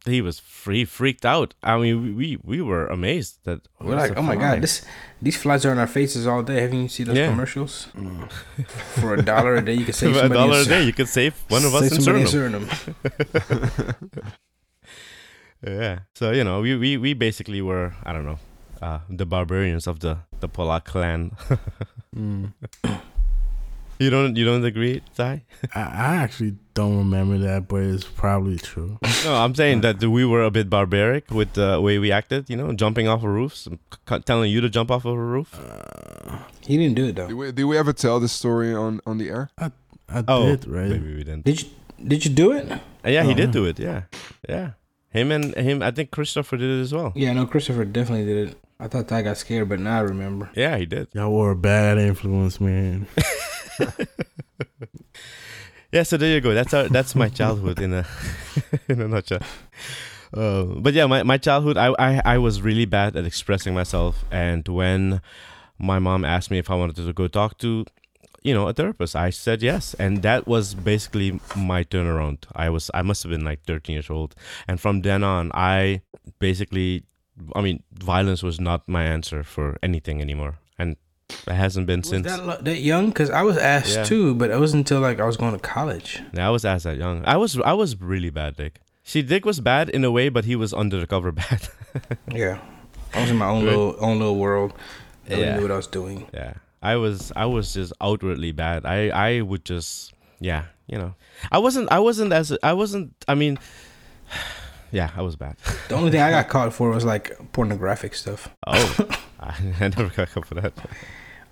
He 0.06 0.20
was 0.23 0.38
free 0.41 0.85
freaked 0.85 1.25
out. 1.26 1.55
I 1.62 1.76
mean, 1.79 2.17
we 2.17 2.38
we 2.43 2.61
were 2.62 2.87
amazed 2.87 3.38
that 3.44 3.61
We're 3.81 3.97
like, 3.97 4.17
oh 4.17 4.23
my 4.23 4.37
god, 4.37 4.62
this 4.62 4.82
these 5.23 5.37
flies 5.37 5.64
are 5.67 5.70
on 5.73 5.79
our 5.79 5.87
faces 5.87 6.26
all 6.26 6.43
day. 6.43 6.61
Haven't 6.62 6.82
you 6.82 6.88
seen 6.88 7.06
those 7.06 7.17
Yeah. 7.19 7.29
commercials? 7.31 7.88
For 9.00 9.14
a 9.14 9.23
dollar 9.23 9.56
a 9.56 9.62
day, 9.64 9.75
you 9.75 9.85
can 9.85 9.93
save 9.94 10.17
For 10.17 10.24
a 10.27 10.29
dollar 10.29 10.60
a 10.60 10.65
day, 10.65 10.82
you 10.84 10.93
could 10.93 11.08
save 11.08 11.34
one 11.48 11.65
of 11.65 11.74
us 11.74 11.93
in 11.93 11.98
Suriname. 11.98 12.29
Suriname. 12.32 12.67
Yeah. 15.67 15.98
So 16.15 16.31
you 16.32 16.43
know, 16.44 16.60
we, 16.63 16.77
we 16.77 16.96
we 16.96 17.13
basically 17.15 17.60
were 17.60 17.93
I 18.05 18.13
don't 18.15 18.24
know, 18.24 18.39
uh, 18.81 19.01
the 19.10 19.27
barbarians 19.27 19.86
of 19.86 20.01
the 20.01 20.17
the 20.41 20.48
Polak 20.48 20.84
clan. 20.84 21.32
Mm. 22.17 22.53
You 24.00 24.10
don't 24.10 24.34
you 24.36 24.44
don't 24.44 24.64
agree, 24.64 25.02
Ty? 25.14 25.42
I, 25.74 25.80
I 25.80 26.16
actually 26.16 26.56
don't 26.74 26.96
remember 26.98 27.38
that, 27.38 27.69
but 27.69 27.82
it's 27.82 28.04
probably 28.04 28.56
true. 28.58 28.98
No, 29.24 29.34
I'm 29.36 29.54
saying 29.54 29.82
that 29.82 30.02
we 30.02 30.24
were 30.24 30.42
a 30.42 30.50
bit 30.50 30.69
barbaric 30.70 31.30
with 31.30 31.52
the 31.52 31.80
way 31.80 31.98
we 31.98 32.10
acted. 32.10 32.48
You 32.50 32.56
know, 32.56 32.72
jumping 32.72 33.06
off 33.08 33.20
of 33.22 33.30
roofs, 33.30 33.69
telling 34.24 34.50
you 34.50 34.60
to 34.62 34.69
jump 34.69 34.90
off 34.90 35.04
of 35.04 35.12
a 35.14 35.22
roof. 35.22 35.54
He 36.66 36.76
didn't 36.76 36.94
do 36.96 37.06
it 37.06 37.16
though. 37.16 37.28
Did 37.28 37.36
we, 37.36 37.52
did 37.52 37.64
we 37.64 37.76
ever 37.78 37.92
tell 37.92 38.20
this 38.20 38.32
story 38.32 38.74
on, 38.74 39.00
on 39.06 39.19
the 39.19 39.28
air? 39.28 39.50
I 39.58 39.70
Oh, 40.26 40.46
did, 40.56 40.66
right? 40.66 40.88
Maybe 40.90 41.14
we 41.14 41.22
didn't. 41.24 41.44
Did 41.44 41.62
you 41.62 41.69
did 42.04 42.24
you 42.24 42.30
do 42.32 42.52
it? 42.52 42.70
Uh, 42.72 42.78
yeah, 43.04 43.22
he 43.22 43.30
Oh, 43.32 43.34
did 43.34 43.48
yeah. 43.48 43.52
do 43.52 43.64
it. 43.66 43.78
Yeah, 43.78 44.02
yeah. 44.48 44.70
Him 45.10 45.30
and 45.32 45.54
him. 45.54 45.82
I 45.82 45.90
think 45.90 46.10
Christopher 46.10 46.56
did 46.56 46.70
it 46.70 46.80
as 46.80 46.92
well. 46.92 47.12
Yeah, 47.14 47.32
no, 47.32 47.46
Christopher 47.46 47.84
definitely 47.84 48.24
did 48.26 48.48
it. 48.48 48.58
I 48.81 48.89
thought 48.89 49.13
I 49.13 49.22
got 49.22 49.37
scared, 49.37 49.69
but 49.69 49.79
now 49.79 49.99
I 49.99 50.01
remember. 50.01 50.51
Yeah, 50.55 50.77
he 50.79 50.87
did. 50.87 51.08
Y'all 51.13 51.31
were 51.32 51.51
a 51.51 51.56
bad 51.56 51.99
influence, 51.99 52.60
man. 52.60 53.06
Yeah, 55.93 56.05
so 56.05 56.17
there 56.17 56.32
you 56.32 56.41
go. 56.41 56.55
That's 56.55 56.72
our 56.72 56.89
that's 56.89 57.17
my 57.17 57.29
childhood 57.29 57.81
in 57.81 57.93
a 57.93 58.06
in 58.89 59.01
a 59.01 59.08
nutshell. 59.08 59.43
Uh, 60.32 60.63
but 60.63 60.94
yeah, 60.94 61.06
my, 61.06 61.25
my 61.25 61.37
childhood, 61.37 61.77
I, 61.77 61.93
I 61.99 62.22
I 62.25 62.39
was 62.39 62.63
really 62.63 62.84
bad 62.84 63.17
at 63.17 63.25
expressing 63.25 63.75
myself, 63.75 64.25
and 64.31 64.67
when 64.69 65.20
my 65.79 65.99
mom 65.99 66.25
asked 66.25 66.49
me 66.51 66.58
if 66.58 66.70
I 66.70 66.77
wanted 66.77 66.94
to 66.94 67.13
go 67.13 67.27
talk 67.27 67.58
to, 67.58 67.84
you 68.43 68.55
know, 68.55 68.69
a 68.69 68.72
therapist, 68.72 69.17
I 69.17 69.31
said 69.31 69.63
yes, 69.63 69.94
and 69.94 70.22
that 70.22 70.46
was 70.46 70.75
basically 70.75 71.41
my 71.56 71.82
turnaround. 71.82 72.44
I 72.55 72.70
was 72.70 72.89
I 72.94 73.03
must 73.03 73.25
have 73.25 73.31
been 73.31 73.44
like 73.44 73.65
13 73.67 73.94
years 73.94 74.10
old, 74.10 74.37
and 74.69 74.81
from 74.81 75.03
then 75.03 75.25
on, 75.25 75.51
I 75.55 76.03
basically, 76.39 77.03
I 77.56 77.61
mean, 77.61 77.82
violence 77.93 78.43
was 78.43 78.61
not 78.61 78.89
my 78.89 79.05
answer 79.05 79.43
for 79.44 79.77
anything 79.82 80.20
anymore, 80.20 80.59
and 80.79 80.97
it 81.47 81.55
hasn't 81.55 81.87
been 81.87 82.01
Was 82.01 82.09
since. 82.09 82.27
that 82.27 82.65
that 82.65 82.81
young? 82.81 83.06
Because 83.09 83.31
I 83.31 83.43
was 83.43 83.56
asked 83.56 83.94
Yeah. 83.97 84.05
too, 84.05 84.35
but 84.35 84.51
it 84.51 84.59
wasn't 84.59 84.81
until 84.91 85.01
like 85.01 85.20
I 85.20 85.25
was 85.27 85.37
going 85.37 85.53
to 85.53 85.59
college. 85.61 86.20
Yeah, 86.32 86.47
I 86.49 86.51
was 86.51 86.65
asked 86.65 86.85
that 86.85 86.97
young. 86.99 87.23
I 87.27 87.37
was 87.37 87.59
I 87.61 87.73
was 87.73 88.01
really 88.01 88.31
bad, 88.31 88.56
Dick. 88.56 88.81
See, 89.05 89.23
Dick 89.23 89.44
was 89.44 89.61
bad 89.61 89.89
in 89.91 90.05
a 90.05 90.11
way, 90.11 90.29
but 90.29 90.44
he 90.44 90.55
was 90.56 90.73
under 90.73 91.01
the 91.01 91.06
cover 91.06 91.32
bad. 91.43 91.69
Yeah, 92.32 92.59
I 93.15 93.20
was 93.23 93.31
in 93.31 93.37
my 93.39 93.47
own 93.47 93.65
Right. 93.65 93.70
little 93.77 93.97
own 94.01 94.19
little 94.19 94.37
world. 94.37 94.73
Nobody 95.29 95.43
Yeah. 95.49 95.56
knew 95.56 95.63
what 95.63 95.70
I 95.73 95.77
was 95.77 95.87
doing. 95.89 96.27
Yeah, 96.35 96.55
I 96.82 96.97
was 96.97 97.32
I 97.37 97.47
was 97.47 97.75
just 97.75 97.93
outwardly 98.01 98.53
bad. 98.53 98.85
I 98.85 99.11
I 99.11 99.41
would 99.43 99.65
just 99.65 100.13
yeah, 100.41 100.65
you 100.89 100.99
know, 100.99 101.15
I 101.53 101.59
wasn't 101.59 101.91
I 101.93 101.99
wasn't 102.01 102.32
as 102.32 102.53
I 102.63 102.73
wasn't. 102.73 103.13
I 103.29 103.35
mean, 103.35 103.59
yeah, 104.93 105.11
I 105.17 105.23
was 105.23 105.37
bad. 105.37 105.56
The 105.89 105.94
only 105.97 106.11
thing 106.11 106.20
I 106.23 106.31
got 106.31 106.49
caught 106.49 106.73
for 106.73 106.91
was 106.91 107.05
like 107.05 107.37
pornographic 107.53 108.15
stuff 108.15 108.49
Oh, 108.67 109.06
I, 109.41 109.55
I 109.81 109.89
never 109.97 110.09
got 110.09 110.31
caught 110.31 110.47
for 110.47 110.55
that. 110.55 110.73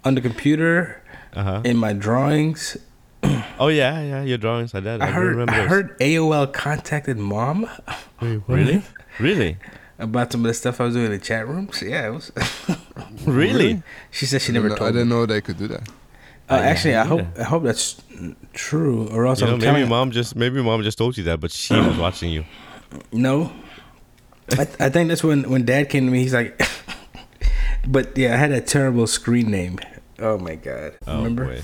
on 0.05 0.15
the 0.15 0.21
computer 0.21 1.03
Uh 1.35 1.43
huh. 1.43 1.61
in 1.65 1.77
my 1.77 1.93
drawings. 1.93 2.77
Oh 3.59 3.67
yeah, 3.69 4.01
yeah, 4.01 4.23
your 4.23 4.39
drawings. 4.39 4.75
I 4.75 4.81
did. 4.81 5.01
I 5.03 5.09
I, 5.09 5.11
heard 5.11 5.35
remember. 5.37 5.53
I 5.53 5.67
heard 5.67 5.99
AOL 5.99 6.53
contacted 6.53 7.17
mom 7.19 7.69
Wait. 8.23 8.41
Really, 8.47 8.83
really, 9.19 9.57
about 9.99 10.31
some 10.31 10.43
of 10.45 10.49
the 10.49 10.55
stuff 10.55 10.81
I 10.81 10.85
was 10.85 10.95
doing 10.95 11.07
in 11.07 11.13
the 11.13 11.19
chat 11.19 11.49
rooms. 11.49 11.83
Yeah, 11.83 12.07
it 12.07 12.11
was. 12.15 12.31
really. 13.27 13.83
she 14.11 14.27
said 14.27 14.41
she 14.43 14.53
I 14.53 14.55
never 14.55 14.69
didn't 14.69 14.79
know- 14.81 14.87
told 14.87 14.89
I 14.89 14.93
didn't 14.93 15.09
know 15.09 15.27
they 15.27 15.41
could 15.41 15.59
do 15.59 15.67
that. 15.69 15.89
Uh, 16.49 16.55
I- 16.55 16.67
actually, 16.71 16.95
I 16.95 17.05
hope 17.05 17.21
yeah. 17.21 17.43
I 17.43 17.45
hope 17.45 17.63
that's 17.65 18.01
true, 18.55 19.09
or 19.09 19.27
else 19.27 19.41
You 19.41 19.47
know, 19.47 19.55
I'm 19.55 19.59
maybe 19.59 19.73
telling. 19.73 19.89
mom 19.89 20.11
just 20.13 20.37
maybe 20.37 20.63
mom 20.63 20.83
just 20.83 20.97
told 20.99 21.17
you 21.19 21.25
that, 21.25 21.41
but 21.41 21.51
she 21.51 21.75
was 21.75 21.97
watching 21.99 22.31
you. 22.31 22.45
No, 23.13 23.53
I, 24.53 24.63
I 24.81 24.89
think 24.89 25.09
that's 25.09 25.23
when 25.25 25.49
when 25.51 25.65
Dad 25.65 25.89
came 25.91 26.07
to 26.07 26.11
me. 26.13 26.21
He's 26.21 26.35
like, 26.35 26.61
but 27.87 28.17
yeah, 28.17 28.35
I 28.35 28.37
had 28.37 28.53
a 28.53 28.61
terrible 28.61 29.07
screen 29.07 29.51
name. 29.51 29.79
Oh 30.19 30.39
my 30.39 30.55
god, 30.57 30.95
Oh 31.07 31.19
remember? 31.19 31.45
boy. 31.47 31.63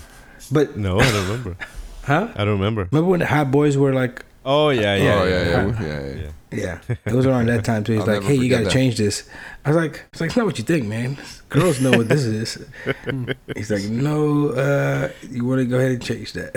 But 0.52 0.76
No, 0.76 1.00
I 1.00 1.10
don't 1.10 1.26
remember. 1.28 1.56
huh? 2.04 2.28
I 2.36 2.44
don't 2.44 2.58
remember. 2.58 2.88
Remember 2.92 3.10
when 3.10 3.20
the 3.20 3.26
Hot 3.26 3.50
Boys 3.50 3.76
were 3.76 3.92
like, 3.94 4.24
Oh 4.44 4.68
yeah, 4.70 4.94
yeah, 4.94 5.20
oh 5.20 5.24
yeah, 5.24 5.30
yeah. 5.30 5.48
yeah, 5.48 5.80
yeah. 5.80 6.10
yeah, 6.12 6.30
yeah. 6.52 6.78
yeah, 6.88 6.96
it 7.06 7.12
was 7.14 7.24
around 7.26 7.46
that 7.46 7.64
time 7.64 7.82
too. 7.82 7.94
He's 7.94 8.02
I'll 8.02 8.14
like, 8.16 8.22
hey, 8.24 8.34
you 8.34 8.50
gotta 8.50 8.64
that. 8.64 8.72
change 8.72 8.98
this. 8.98 9.28
I 9.64 9.70
was 9.70 9.76
like, 9.78 10.04
it's 10.12 10.20
like 10.20 10.28
it's 10.28 10.36
not 10.36 10.44
what 10.44 10.58
you 10.58 10.64
think, 10.64 10.86
man. 10.86 11.16
Girls 11.48 11.80
know 11.80 11.90
what 11.92 12.08
this 12.10 12.24
is. 12.24 12.64
He's 13.56 13.70
like, 13.70 13.84
no, 13.84 14.50
uh, 14.50 15.08
you 15.30 15.46
want 15.46 15.60
to 15.60 15.64
go 15.64 15.78
ahead 15.78 15.92
and 15.92 16.02
change 16.02 16.34
that. 16.34 16.52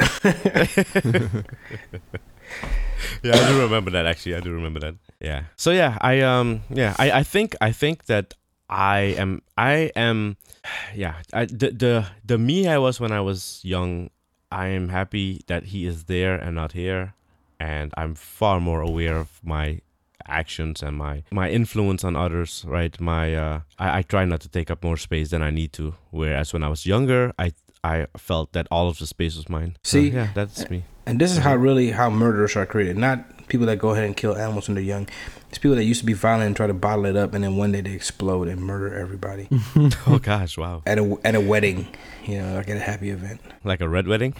Yeah, 3.24 3.36
I 3.36 3.48
do 3.50 3.62
remember 3.62 3.92
that 3.92 4.06
actually. 4.06 4.36
I 4.36 4.40
do 4.40 4.52
remember 4.52 4.80
that. 4.80 4.96
Yeah. 5.20 5.44
So 5.56 5.72
yeah, 5.72 5.98
I 6.02 6.22
um 6.22 6.62
yeah, 6.70 6.96
I 6.98 7.12
I 7.12 7.24
think 7.24 7.56
I 7.62 7.72
think 7.72 8.06
that 8.06 8.34
I 8.70 9.16
am 9.18 9.42
I 9.58 9.92
am 9.96 10.38
yeah, 10.96 11.16
I 11.34 11.46
the 11.46 11.72
the 11.72 12.06
the 12.26 12.38
me 12.38 12.68
I 12.68 12.78
was 12.78 13.00
when 13.00 13.12
I 13.12 13.22
was 13.22 13.62
young, 13.64 14.10
I 14.52 14.68
am 14.68 14.90
happy 14.90 15.42
that 15.48 15.66
he 15.66 15.86
is 15.86 16.06
there 16.06 16.36
and 16.36 16.56
not 16.56 16.74
here 16.74 17.14
and 17.60 17.94
I'm 17.98 18.16
far 18.16 18.60
more 18.60 18.82
aware 18.82 19.18
of 19.18 19.40
my 19.44 19.82
actions 20.28 20.84
and 20.84 20.98
my 20.98 21.24
my 21.32 21.50
influence 21.50 22.04
on 22.04 22.16
others 22.16 22.66
right 22.68 23.00
my 23.00 23.34
uh 23.34 23.62
I, 23.80 24.00
I 24.00 24.02
try 24.02 24.26
not 24.26 24.42
to 24.42 24.50
take 24.50 24.70
up 24.70 24.84
more 24.84 24.98
space 24.98 25.30
than 25.30 25.42
i 25.42 25.52
need 25.52 25.72
to 25.74 25.96
whereas 26.10 26.52
when 26.52 26.64
i 26.64 26.68
was 26.68 26.86
younger 26.86 27.32
i 27.40 27.54
i 27.84 28.06
felt 28.18 28.54
that 28.54 28.68
all 28.72 28.88
of 28.90 28.98
the 29.00 29.08
space 29.08 29.36
was 29.36 29.48
mine 29.50 29.76
So, 29.84 29.98
See? 30.00 30.10
yeah 30.10 30.30
that's 30.34 30.70
me 30.70 30.84
And 31.08 31.20
this 31.22 31.32
is 31.32 31.38
how 31.40 31.56
really 31.56 31.92
how 31.92 32.10
murderers 32.10 32.56
are 32.58 32.66
created. 32.66 32.98
Not 32.98 33.48
people 33.48 33.66
that 33.68 33.78
go 33.80 33.92
ahead 33.92 34.04
and 34.04 34.12
kill 34.18 34.36
animals 34.36 34.68
when 34.68 34.76
they're 34.76 34.84
young. 34.84 35.08
It's 35.48 35.58
people 35.58 35.78
that 35.78 35.86
used 35.86 36.02
to 36.02 36.06
be 36.06 36.12
violent 36.12 36.48
and 36.48 36.56
try 36.56 36.68
to 36.68 36.74
bottle 36.74 37.06
it 37.06 37.16
up, 37.16 37.34
and 37.34 37.42
then 37.46 37.56
one 37.56 37.72
day 37.72 37.80
they 37.80 37.94
explode 37.94 38.50
and 38.50 38.60
murder 38.60 38.94
everybody 38.94 39.48
oh 40.06 40.20
gosh 40.20 40.58
wow 40.58 40.82
at 40.86 41.00
a 41.00 41.06
at 41.24 41.34
a 41.36 41.40
wedding, 41.40 41.88
you 42.28 42.42
know, 42.42 42.56
like 42.60 42.68
at 42.70 42.76
a 42.76 42.82
happy 42.92 43.10
event. 43.10 43.40
like 43.64 43.80
a 43.80 43.88
red 43.88 44.06
wedding 44.08 44.34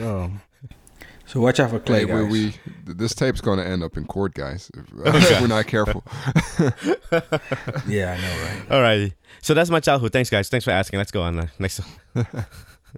Oh, 0.00 0.30
So 1.26 1.40
watch 1.40 1.58
out 1.58 1.70
for 1.70 1.80
Clay, 1.80 2.00
Hey, 2.00 2.04
we, 2.04 2.12
guys. 2.22 2.30
we 2.32 2.40
th- 2.86 2.96
this 3.02 3.14
tape's 3.14 3.40
going 3.40 3.58
to 3.58 3.66
end 3.66 3.82
up 3.82 3.96
in 3.96 4.04
court, 4.06 4.34
guys. 4.34 4.70
If, 4.78 4.84
if 4.94 5.40
we're 5.40 5.46
not 5.48 5.66
careful. 5.66 6.04
yeah, 7.88 8.14
I 8.14 8.20
know, 8.20 8.34
right? 8.44 8.62
Alrighty. 8.68 9.12
So 9.40 9.54
that's 9.54 9.70
my 9.70 9.80
childhood. 9.80 10.12
Thanks, 10.12 10.28
guys. 10.30 10.48
Thanks 10.50 10.64
for 10.64 10.72
asking. 10.72 10.98
Let's 10.98 11.10
go 11.10 11.22
on. 11.22 11.38
Uh, 11.38 11.46
next. 11.58 11.80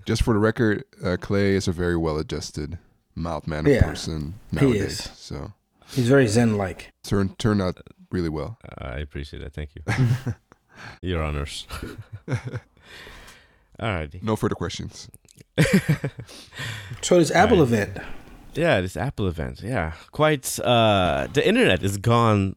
Just 0.07 0.23
for 0.23 0.35
the 0.35 0.41
record, 0.41 0.85
uh, 1.05 1.17
Clay 1.21 1.55
is 1.55 1.69
a 1.69 1.73
very 1.73 1.97
well-adjusted, 1.97 2.79
mild-mannered 3.15 3.73
Yeah, 3.73 3.83
person 3.85 4.35
he 4.51 4.57
nowadays. 4.57 5.01
is. 5.01 5.11
So 5.15 5.53
He's 5.89 6.09
very 6.09 6.27
zen-like. 6.27 6.91
turned 7.05 7.39
turned 7.39 7.63
out 7.63 7.79
really 8.11 8.29
well. 8.29 8.59
I 8.79 8.99
appreciate 8.99 9.41
that. 9.43 9.53
Thank 9.55 9.71
you. 9.77 9.83
Your 11.03 11.23
honors. 11.23 11.67
Alrighty. 13.81 14.23
No 14.23 14.37
further 14.37 14.55
questions. 14.55 15.09
So 17.03 17.19
this 17.19 17.31
Apple 17.31 17.59
Right. 17.59 17.63
event, 17.69 17.99
Yeah, 18.55 18.81
this 18.81 18.97
Apple 18.97 19.27
event. 19.29 19.61
Yeah, 19.63 19.93
quite. 20.13 20.59
Uh, 20.61 21.27
the 21.33 21.47
internet 21.47 21.83
is 21.83 21.97
gone 21.99 22.55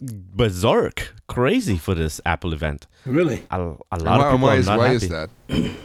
berserk, 0.00 1.14
crazy 1.28 1.76
for 1.78 1.94
this 1.94 2.20
Apple 2.26 2.52
event. 2.52 2.86
really? 3.04 3.44
A, 3.50 3.60
a 3.60 3.98
lot 3.98 4.20
And 4.20 4.22
of 4.22 4.32
people 4.32 4.46
why 4.48 4.54
are 4.56 4.58
is 4.58 4.66
not 4.66 4.78
why 4.78 4.88
happy. 4.88 5.06
is 5.06 5.08
that? 5.08 5.30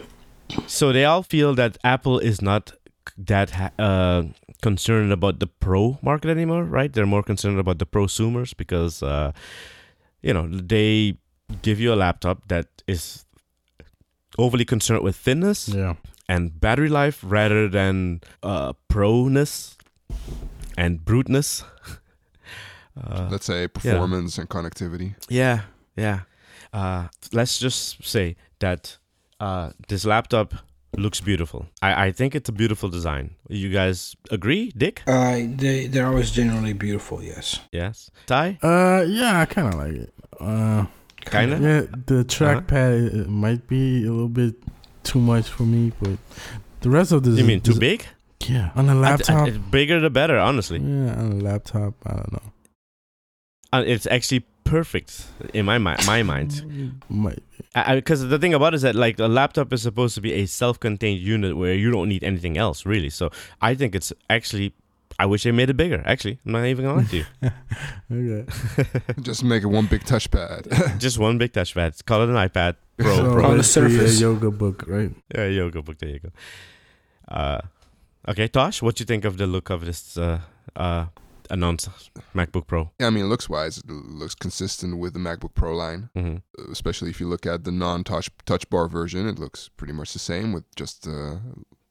So 0.67 0.91
they 0.91 1.05
all 1.05 1.23
feel 1.23 1.53
that 1.55 1.77
Apple 1.83 2.19
is 2.19 2.41
not 2.41 2.73
that 3.17 3.51
ha- 3.51 3.71
uh, 3.77 4.23
concerned 4.61 5.11
about 5.11 5.39
the 5.39 5.47
pro 5.47 5.97
market 6.01 6.29
anymore, 6.29 6.63
right? 6.63 6.91
They're 6.91 7.05
more 7.05 7.23
concerned 7.23 7.59
about 7.59 7.79
the 7.79 7.85
prosumers 7.85 8.55
because, 8.55 9.03
uh, 9.03 9.31
you 10.21 10.33
know, 10.33 10.47
they 10.47 11.17
give 11.61 11.79
you 11.79 11.93
a 11.93 11.95
laptop 11.95 12.47
that 12.47 12.67
is 12.87 13.25
overly 14.37 14.65
concerned 14.65 15.03
with 15.03 15.15
thinness 15.15 15.67
yeah. 15.67 15.95
and 16.27 16.59
battery 16.59 16.89
life 16.89 17.19
rather 17.23 17.67
than 17.67 18.21
uh, 18.43 18.73
proness 18.89 19.75
and 20.77 21.03
bruteness. 21.03 21.63
Uh, 23.01 23.29
Let's 23.31 23.45
say 23.45 23.67
performance 23.69 24.37
and 24.37 24.49
connectivity. 24.49 25.15
yeah, 25.29 25.61
yeah. 25.95 26.21
Uh, 26.73 27.07
let's 27.31 27.57
just 27.57 28.03
say 28.03 28.35
that 28.59 28.97
uh, 29.41 29.71
this 29.89 30.05
laptop 30.05 30.53
looks 30.97 31.19
beautiful. 31.21 31.65
I, 31.81 32.07
I 32.07 32.11
think 32.11 32.35
it's 32.35 32.49
a 32.49 32.51
beautiful 32.51 32.89
design. 32.89 33.35
You 33.49 33.69
guys 33.69 34.15
agree, 34.29 34.71
Dick? 34.77 35.01
Uh, 35.07 35.39
they 35.61 35.87
they're 35.87 36.07
always 36.07 36.31
generally 36.31 36.73
beautiful. 36.73 37.23
Yes. 37.23 37.59
Yes. 37.71 38.11
Ty? 38.27 38.59
Uh, 38.61 39.03
yeah, 39.07 39.41
I 39.41 39.45
kind 39.45 39.67
of 39.73 39.75
like 39.83 39.95
it. 40.05 40.13
Uh, 40.39 40.85
Kinda? 41.25 41.55
Yeah, 41.61 41.81
the 42.07 42.23
trackpad 42.25 43.13
it 43.21 43.29
might 43.29 43.67
be 43.67 44.05
a 44.05 44.11
little 44.11 44.27
bit 44.41 44.55
too 45.03 45.19
much 45.19 45.47
for 45.49 45.63
me, 45.63 45.91
but 46.01 46.17
the 46.81 46.89
rest 46.89 47.11
of 47.11 47.23
this. 47.23 47.37
You 47.37 47.45
mean 47.45 47.61
too 47.61 47.71
is- 47.71 47.79
big? 47.79 48.05
Yeah, 48.49 48.71
on 48.75 48.89
a 48.89 48.95
laptop. 48.95 49.47
it's 49.47 49.57
bigger 49.57 49.99
the 49.99 50.09
better, 50.09 50.37
honestly. 50.39 50.79
yeah, 50.79 51.13
on 51.13 51.31
a 51.33 51.35
laptop. 51.35 51.93
I 52.07 52.13
don't 52.13 52.31
know. 52.33 52.47
Uh, 53.71 53.83
it's 53.85 54.07
actually 54.07 54.43
perfect 54.63 55.25
in 55.53 55.65
my 55.65 55.77
mi- 55.77 55.95
my 56.05 56.23
mind. 56.23 57.01
Might. 57.09 57.43
Because 57.95 58.27
the 58.27 58.39
thing 58.39 58.53
about 58.53 58.73
it 58.73 58.77
is 58.77 58.81
that 58.83 58.95
like 58.95 59.19
a 59.19 59.27
laptop 59.27 59.71
is 59.73 59.81
supposed 59.81 60.15
to 60.15 60.21
be 60.21 60.33
a 60.33 60.45
self-contained 60.45 61.19
unit 61.19 61.55
where 61.57 61.73
you 61.73 61.91
don't 61.91 62.09
need 62.09 62.23
anything 62.23 62.57
else 62.57 62.85
really. 62.85 63.09
So 63.09 63.29
I 63.61 63.75
think 63.75 63.95
it's 63.95 64.11
actually. 64.29 64.73
I 65.19 65.25
wish 65.27 65.43
they 65.43 65.51
made 65.51 65.69
it 65.69 65.77
bigger. 65.77 66.01
Actually, 66.05 66.39
I'm 66.45 66.51
not 66.53 66.65
even 66.65 66.85
gonna 66.85 66.97
lie 67.01 67.07
to 67.07 67.17
you. 67.17 67.25
Okay. 68.11 68.45
Just 69.21 69.43
make 69.43 69.61
it 69.63 69.67
one 69.67 69.85
big 69.85 70.03
touchpad. 70.03 70.97
Just 71.05 71.19
one 71.19 71.37
big 71.37 71.53
touchpad. 71.53 72.03
Call 72.05 72.23
it 72.23 72.29
an 72.29 72.35
iPad 72.35 72.75
Pro. 72.97 73.15
so 73.15 73.31
Pro. 73.33 73.45
On 73.45 73.57
the 73.57 73.63
Surface. 73.63 74.17
a 74.17 74.21
yoga 74.21 74.49
book, 74.49 74.83
right? 74.87 75.11
Yeah, 75.35 75.45
yoga 75.47 75.81
book. 75.81 75.97
There 75.99 76.09
you 76.09 76.19
go. 76.19 76.29
Uh, 77.27 77.61
okay, 78.27 78.47
Tosh, 78.47 78.81
what 78.81 78.95
do 78.95 79.03
you 79.03 79.05
think 79.05 79.23
of 79.25 79.37
the 79.37 79.45
look 79.47 79.69
of 79.69 79.85
this 79.85 80.17
uh, 80.17 80.39
uh, 80.75 81.05
announced 81.51 81.89
MacBook 82.33 82.65
Pro? 82.67 82.91
yeah, 82.99 83.07
I 83.07 83.09
mean, 83.09 83.29
looks 83.29 83.47
wise, 83.49 83.77
it 83.77 83.89
looks 83.89 84.35
consistent 84.35 84.97
with 84.97 85.13
the 85.13 85.19
MacBook 85.19 85.53
Pro 85.53 85.75
line. 85.75 86.09
hmm 86.15 86.37
Especially 86.71 87.09
if 87.09 87.19
you 87.19 87.27
look 87.27 87.45
at 87.45 87.63
the 87.63 87.71
non-touch 87.71 88.29
touch 88.45 88.69
bar 88.69 88.87
version, 88.87 89.27
it 89.27 89.37
looks 89.39 89.69
pretty 89.77 89.93
much 89.93 90.13
the 90.13 90.19
same 90.19 90.53
with 90.53 90.63
just 90.75 91.05
a 91.07 91.39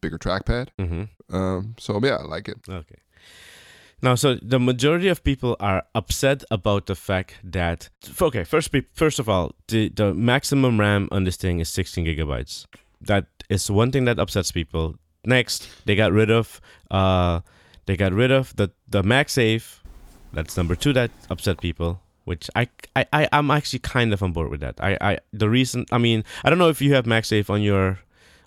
bigger 0.00 0.18
trackpad. 0.18 0.68
hmm 0.78 1.04
Um, 1.32 1.74
so 1.78 2.00
yeah, 2.02 2.16
I 2.16 2.24
like 2.24 2.48
it. 2.48 2.58
Okay. 2.68 2.96
Now, 4.02 4.14
so 4.16 4.36
the 4.40 4.58
majority 4.58 5.08
of 5.08 5.22
people 5.22 5.56
are 5.60 5.82
upset 5.94 6.42
about 6.50 6.86
the 6.86 6.94
fact 6.94 7.34
that 7.44 7.90
okay, 8.22 8.44
first, 8.44 8.70
first 8.94 9.18
of 9.18 9.28
all, 9.28 9.52
the 9.68 9.90
the 9.90 10.14
maximum 10.14 10.80
RAM 10.80 11.08
on 11.12 11.24
this 11.24 11.36
thing 11.36 11.60
is 11.60 11.68
16 11.68 12.06
gigabytes. 12.06 12.66
That 13.06 13.26
is 13.50 13.70
one 13.70 13.90
thing 13.92 14.06
that 14.06 14.18
upsets 14.18 14.52
people. 14.52 14.94
Next, 15.26 15.68
they 15.84 15.96
got 15.96 16.12
rid 16.12 16.30
of 16.30 16.60
uh, 16.90 17.40
they 17.87 17.96
got 17.96 18.12
rid 18.12 18.30
of 18.30 18.54
the 18.56 18.70
the 18.88 19.02
MagSafe. 19.02 19.78
That's 20.32 20.56
number 20.56 20.76
two 20.76 20.92
that 20.92 21.10
upset 21.28 21.60
people. 21.60 22.00
Which 22.25 22.49
I, 22.54 22.68
I, 22.94 23.06
I 23.12 23.28
I'm 23.32 23.50
actually 23.50 23.80
kind 23.80 24.12
of 24.12 24.22
on 24.22 24.32
board 24.32 24.50
with 24.50 24.60
that. 24.60 24.76
I, 24.78 24.96
I 25.00 25.18
the 25.32 25.49
reason 25.49 25.87
I 25.90 25.99
mean 25.99 26.22
I 26.44 26.50
don't 26.50 26.58
know 26.58 26.68
if 26.68 26.80
you 26.80 26.94
have 26.94 27.04
MagSafe 27.04 27.50
on 27.50 27.62
your 27.62 27.99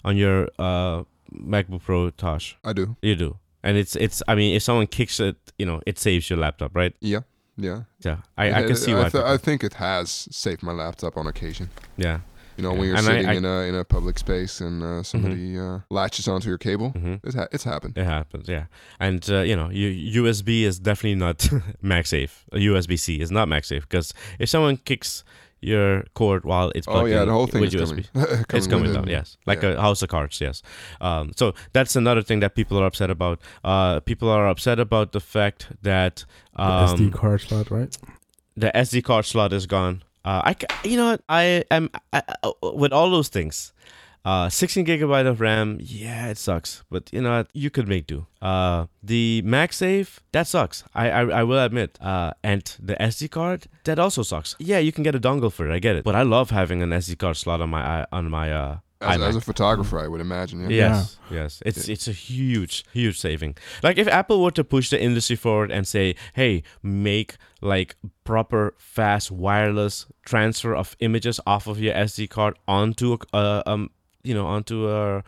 on 0.06 0.16
your 0.16 0.48
uh 0.60 1.04
MacBook 1.34 1.82
Pro, 1.84 2.10
Tosh. 2.12 2.56
I 2.64 2.74
do. 2.74 2.96
You 3.02 3.16
do. 3.16 3.38
And 3.64 3.78
it's 3.78 3.96
it's 3.96 4.22
I 4.28 4.36
mean 4.36 4.56
if 4.56 4.64
someone 4.64 4.88
kicks 4.88 5.20
it, 5.20 5.36
you 5.58 5.66
know, 5.66 5.82
it 5.86 6.00
saves 6.00 6.30
your 6.30 6.40
laptop, 6.40 6.76
right? 6.76 6.94
Yeah, 7.02 7.22
yeah. 7.58 7.82
Yeah. 8.06 8.18
I, 8.38 8.54
I 8.54 8.64
can 8.64 8.76
see 8.76 8.94
I, 8.94 9.04
why. 9.04 9.10
th- 9.10 9.24
I 9.24 9.38
think 9.38 9.64
it 9.64 9.74
has 9.74 10.28
saved 10.32 10.64
my 10.64 10.72
laptop 10.72 11.18
on 11.18 11.28
occasion. 11.28 11.70
yeah. 11.98 12.20
You 12.58 12.64
know, 12.64 12.72
Yeah. 12.74 12.80
when 12.80 12.88
you're 12.88 12.98
And 12.98 13.06
sitting 13.06 13.28
I- 13.28 13.34
in 13.34 13.46
a 13.46 13.62
in 13.70 13.76
a 13.76 13.84
public 13.84 14.20
space 14.20 14.62
and 14.62 14.84
uh, 14.84 15.04
somebody 15.04 15.58
uh, 15.58 15.80
latches 15.90 16.28
onto 16.28 16.50
your 16.50 16.58
cable, 16.60 16.90
hmm 16.92 17.16
it 17.24 17.34
ha- 17.36 17.48
it's 17.52 17.64
happened. 17.64 17.98
It 17.98 18.06
happens, 18.06 18.48
yeah. 18.48 18.66
And 19.00 19.28
uh, 19.30 19.40
you 19.42 19.56
know, 19.56 19.70
U- 19.70 20.24
USB 20.24 20.64
is 20.64 20.80
definitely 20.80 21.16
not 21.16 21.38
MagSafe. 21.84 22.32
USB 22.54 22.98
C 23.00 23.20
is 23.22 23.32
not 23.32 23.48
MagSafe 23.48 23.82
because 23.82 24.14
if 24.40 24.50
someone 24.50 24.78
kicks 24.78 25.24
your 25.62 26.04
cord 26.14 26.44
while 26.44 26.72
it's 26.76 26.88
Oh 26.88 26.92
plugged 26.92 27.10
yeah, 27.12 27.22
in 27.22 27.28
the 27.30 27.34
whole 27.34 27.48
thing 27.48 27.62
with 27.62 27.74
is 27.74 27.82
USB. 27.82 28.06
coming. 28.14 28.46
it's 28.54 28.68
coming 28.68 28.94
down, 28.94 29.08
it. 29.08 29.12
yes, 29.12 29.38
like 29.46 29.62
Yeah. 29.64 29.78
a 29.78 29.82
house 29.82 30.02
of 30.04 30.10
cards, 30.10 30.42
yes. 30.42 30.62
Um, 31.00 31.32
so 31.36 31.54
that's 31.72 31.96
another 31.96 32.22
thing 32.22 32.42
that 32.42 32.54
people 32.54 32.78
are 32.80 32.86
upset 32.86 33.10
about. 33.10 33.40
Uh, 33.64 34.00
people 34.02 34.30
are 34.30 34.48
upset 34.50 34.78
about 34.80 35.12
the 35.14 35.22
fact 35.22 35.68
that 35.82 36.26
The 36.58 36.64
um, 36.64 36.98
SD 36.98 37.14
card 37.14 37.42
slot, 37.42 37.72
right? 37.72 37.98
the 38.58 38.72
SD 38.76 39.02
card 39.04 39.26
slot 39.26 39.54
is 39.54 39.66
gone. 39.66 40.04
Uh, 40.26 40.42
I, 40.46 40.56
you 40.88 40.98
know, 40.98 41.12
what? 41.12 41.22
I 41.28 41.64
am 41.70 41.90
I, 42.12 42.22
with 42.62 42.94
all 42.94 43.10
those 43.10 43.28
things. 43.30 43.74
Uh, 44.26 44.48
16 44.48 44.86
gigabyte 44.86 45.28
of 45.28 45.42
RAM, 45.42 45.80
yeah, 45.82 46.30
it 46.30 46.38
sucks, 46.38 46.84
but 46.90 47.12
you 47.12 47.20
know 47.20 47.38
what? 47.38 47.50
You 47.54 47.70
could 47.70 47.90
make 47.90 48.08
do. 48.08 48.26
Uh, 48.42 48.86
the 49.04 49.44
MagSafe, 49.46 50.20
that 50.32 50.48
sucks. 50.48 50.86
I, 50.96 51.10
I, 51.10 51.22
I 51.26 51.44
will 51.44 51.60
admit. 51.60 51.98
Uh, 52.00 52.32
and 52.42 52.64
the 52.82 52.96
SD 52.96 53.32
card, 53.32 53.68
that 53.84 54.00
also 54.00 54.24
sucks. 54.24 54.56
Yeah, 54.60 54.80
you 54.80 54.94
can 54.94 55.04
get 55.04 55.14
a 55.14 55.20
dongle 55.20 55.52
for 55.52 55.70
it. 55.70 55.74
I 55.74 55.80
get 55.80 55.98
it, 55.98 56.06
but 56.06 56.16
I 56.16 56.22
love 56.22 56.52
having 56.52 56.82
an 56.82 56.92
SD 56.92 57.18
card 57.18 57.36
slot 57.36 57.60
on 57.60 57.70
my 57.70 58.06
on 58.14 58.30
my 58.30 58.52
uh. 58.52 58.78
As, 59.04 59.18
iMac. 59.20 59.28
as 59.30 59.36
a 59.36 59.42
photographer, 59.42 60.00
I 60.00 60.08
would 60.08 60.22
imagine. 60.22 60.62
Yeah. 60.62 60.70
Yes, 60.70 61.18
yes. 61.30 61.62
It's 61.66 61.88
it's 61.90 62.08
a 62.08 62.12
huge, 62.12 62.84
huge 62.94 63.20
saving. 63.20 63.56
Like 63.84 63.98
if 63.98 64.08
Apple 64.08 64.42
were 64.44 64.52
to 64.52 64.64
push 64.64 64.90
the 64.90 65.02
industry 65.02 65.36
forward 65.36 65.72
and 65.72 65.88
say, 65.88 66.16
"Hey, 66.34 66.64
make 66.82 67.36
like 67.62 67.96
proper, 68.24 68.74
fast, 68.78 69.32
wireless 69.32 70.06
transfer 70.26 70.74
of 70.76 70.96
images 71.00 71.40
off 71.46 71.68
of 71.68 71.80
your 71.80 71.94
SD 71.94 72.30
card 72.30 72.58
onto 72.68 73.14
a 73.14 73.18
uh, 73.36 73.64
um, 73.66 73.90
you 74.24 74.34
know, 74.34 74.46
onto 74.48 74.88
a, 74.90 75.24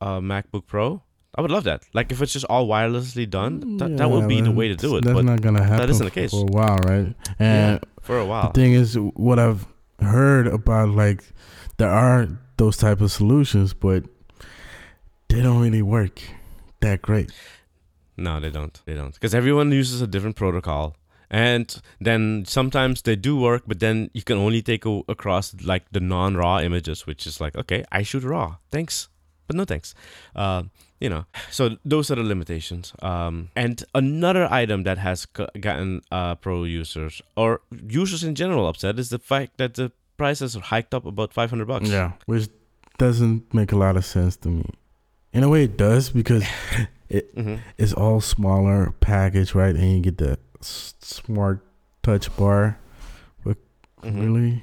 a 0.00 0.20
MacBook 0.20 0.66
Pro," 0.66 1.02
I 1.34 1.42
would 1.42 1.50
love 1.50 1.64
that. 1.64 1.82
Like 1.92 2.12
if 2.12 2.22
it's 2.22 2.32
just 2.32 2.46
all 2.46 2.66
wirelessly 2.66 3.28
done, 3.28 3.76
that, 3.78 3.96
that 3.98 4.10
would 4.10 4.26
be 4.28 4.40
the 4.40 4.50
way 4.50 4.68
to 4.68 4.76
do 4.76 4.96
it. 4.96 5.04
That's 5.04 5.14
But 5.14 5.24
not 5.24 5.42
gonna 5.42 5.62
happen 5.62 5.78
That 5.78 5.90
isn't 5.90 6.04
the 6.04 6.10
case. 6.10 6.30
for 6.30 6.42
a 6.42 6.50
while, 6.50 6.78
right? 6.78 7.14
And 7.38 7.80
for 8.00 8.18
a 8.18 8.24
while. 8.24 8.52
the 8.52 8.60
thing 8.60 8.72
is, 8.72 8.96
what 8.98 9.38
I've 9.38 9.66
heard 10.00 10.46
about, 10.46 10.90
like, 10.90 11.22
there 11.76 11.90
are 11.90 12.28
those 12.56 12.76
type 12.76 13.00
of 13.00 13.12
solutions, 13.12 13.74
but 13.74 14.04
they 15.28 15.42
don't 15.42 15.60
really 15.60 15.82
work 15.82 16.20
that 16.80 17.02
great. 17.02 17.32
No, 18.16 18.40
they 18.40 18.50
don't. 18.50 18.80
They 18.86 18.94
don't. 18.94 19.12
Because 19.12 19.34
everyone 19.34 19.72
uses 19.72 20.00
a 20.00 20.06
different 20.06 20.36
protocol. 20.36 20.96
And 21.28 21.82
then 22.00 22.44
sometimes 22.46 23.02
they 23.02 23.16
do 23.16 23.36
work, 23.36 23.64
but 23.66 23.80
then 23.80 24.10
you 24.14 24.22
can 24.22 24.38
only 24.38 24.62
take 24.62 24.86
a- 24.86 25.02
across 25.08 25.54
like 25.62 25.84
the 25.90 26.00
non 26.00 26.36
raw 26.36 26.60
images, 26.60 27.06
which 27.06 27.26
is 27.26 27.40
like, 27.40 27.56
okay, 27.56 27.84
I 27.90 28.02
shoot 28.02 28.22
raw. 28.22 28.56
Thanks. 28.70 29.08
But 29.48 29.56
no 29.56 29.64
thanks. 29.64 29.94
Uh, 30.34 30.64
you 31.00 31.08
know, 31.08 31.26
so 31.50 31.76
those 31.84 32.10
are 32.10 32.14
the 32.14 32.22
limitations. 32.22 32.92
Um, 33.02 33.50
and 33.54 33.84
another 33.94 34.50
item 34.50 34.84
that 34.84 34.98
has 34.98 35.26
gotten 35.26 36.02
uh, 36.10 36.36
pro 36.36 36.64
users 36.64 37.20
or 37.36 37.60
users 37.88 38.24
in 38.24 38.34
general 38.34 38.66
upset 38.66 38.98
is 38.98 39.10
the 39.10 39.18
fact 39.18 39.58
that 39.58 39.74
the 39.74 39.92
prices 40.16 40.56
are 40.56 40.60
hiked 40.60 40.94
up 40.94 41.06
about 41.06 41.32
500 41.32 41.66
bucks. 41.66 41.88
Yeah, 41.88 42.12
which 42.26 42.48
doesn't 42.98 43.52
make 43.54 43.72
a 43.72 43.76
lot 43.76 43.96
of 43.96 44.04
sense 44.04 44.36
to 44.38 44.48
me. 44.48 44.64
In 45.32 45.42
a 45.42 45.48
way, 45.48 45.64
it 45.64 45.76
does 45.76 46.10
because 46.10 46.44
hmm 47.34 47.56
it's 47.78 47.92
all 47.92 48.20
smaller 48.20 48.92
package, 49.00 49.54
right? 49.54 49.74
And 49.74 49.92
you 49.96 50.00
get 50.00 50.18
the 50.18 50.38
s- 50.60 50.94
smart 51.00 51.60
touch 52.02 52.34
bar. 52.36 52.78
Mhm. 54.02 54.20
Really, 54.22 54.62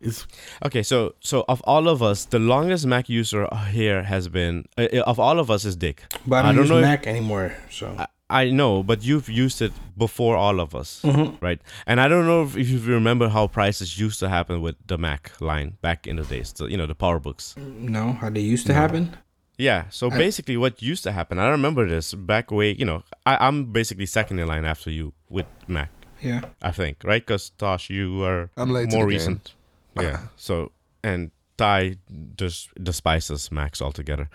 it's 0.00 0.26
Okay, 0.64 0.82
so 0.84 1.14
so 1.20 1.44
of 1.48 1.60
all 1.64 1.88
of 1.88 2.02
us, 2.02 2.26
the 2.26 2.38
longest 2.38 2.86
Mac 2.86 3.08
user 3.08 3.48
here 3.72 4.02
has 4.04 4.28
been 4.28 4.66
uh, 4.76 4.86
of 5.06 5.18
all 5.18 5.40
of 5.40 5.50
us 5.50 5.64
is 5.64 5.74
Dick. 5.74 6.04
But 6.26 6.44
I 6.44 6.50
I 6.50 6.52
don't, 6.52 6.54
don't 6.56 6.62
use 6.64 6.70
know 6.70 6.76
if- 6.78 6.82
Mac 6.82 7.06
anymore, 7.06 7.56
so. 7.70 7.94
I, 7.98 8.06
I 8.30 8.50
know, 8.50 8.82
but 8.82 9.02
you've 9.02 9.28
used 9.30 9.62
it 9.62 9.72
before 9.96 10.36
all 10.36 10.60
of 10.60 10.74
us, 10.74 11.00
Mhm. 11.02 11.40
right? 11.40 11.60
And 11.86 11.98
I 12.00 12.08
don't 12.08 12.26
know 12.26 12.42
if, 12.42 12.56
if 12.56 12.68
you 12.68 12.78
remember 12.94 13.28
how 13.30 13.46
prices 13.46 13.98
used 13.98 14.20
to 14.20 14.28
happen 14.28 14.60
with 14.60 14.76
the 14.86 14.98
Mac 14.98 15.32
line 15.40 15.78
back 15.80 16.06
in 16.06 16.16
the 16.16 16.24
days. 16.24 16.52
The, 16.52 16.66
you 16.66 16.76
know, 16.76 16.86
the 16.86 16.94
PowerBooks. 16.94 17.56
No, 17.56 18.12
how 18.12 18.28
they 18.30 18.40
used 18.40 18.66
to 18.66 18.72
No. 18.74 18.80
happen. 18.80 19.16
Yeah. 19.56 19.84
So 19.90 20.10
I- 20.10 20.18
basically, 20.18 20.56
what 20.56 20.82
used 20.82 21.02
to 21.04 21.12
happen, 21.12 21.38
I 21.38 21.48
remember 21.48 21.88
this 21.88 22.14
back 22.14 22.50
way. 22.50 22.72
You 22.78 22.84
know, 22.84 23.02
I, 23.24 23.38
I'm 23.46 23.72
basically 23.72 24.06
second 24.06 24.38
in 24.38 24.46
line 24.46 24.64
after 24.66 24.90
you 24.90 25.12
with 25.30 25.46
Mac. 25.66 25.90
Yeah. 26.20 26.42
I 26.62 26.70
think, 26.72 26.98
right? 27.04 27.24
Because 27.26 27.50
Tosh, 27.58 27.88
you 27.90 28.22
are 28.24 28.50
I'm 28.56 28.70
late 28.70 28.90
more 28.92 29.06
the 29.06 29.10
game. 29.12 29.18
recent. 29.18 29.54
Yeah. 30.00 30.18
So 30.36 30.70
and 31.02 31.30
Ty 31.58 31.96
just 32.36 32.70
despises 32.82 33.50
Macs 33.52 33.82
altogether. 33.82 34.30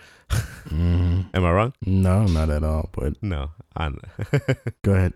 mm, 0.68 1.24
Am 1.34 1.44
I 1.44 1.50
wrong? 1.52 1.72
no, 1.84 2.24
not 2.26 2.50
at 2.50 2.62
all. 2.62 2.90
But 2.92 3.22
No. 3.22 3.50
I'm, 3.76 3.98
go 4.82 4.92
ahead. 4.94 5.14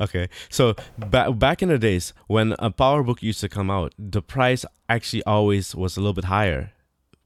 okay. 0.00 0.28
So 0.50 0.74
ba- 0.98 1.30
back 1.32 1.62
in 1.62 1.68
the 1.68 1.78
days 1.78 2.12
when 2.26 2.52
a 2.58 2.70
PowerBook 2.70 3.22
used 3.22 3.40
to 3.40 3.48
come 3.48 3.70
out, 3.70 3.94
the 3.98 4.22
price 4.22 4.64
actually 4.88 5.22
always 5.24 5.74
was 5.74 5.96
a 5.96 6.00
little 6.00 6.14
bit 6.14 6.24
higher 6.24 6.72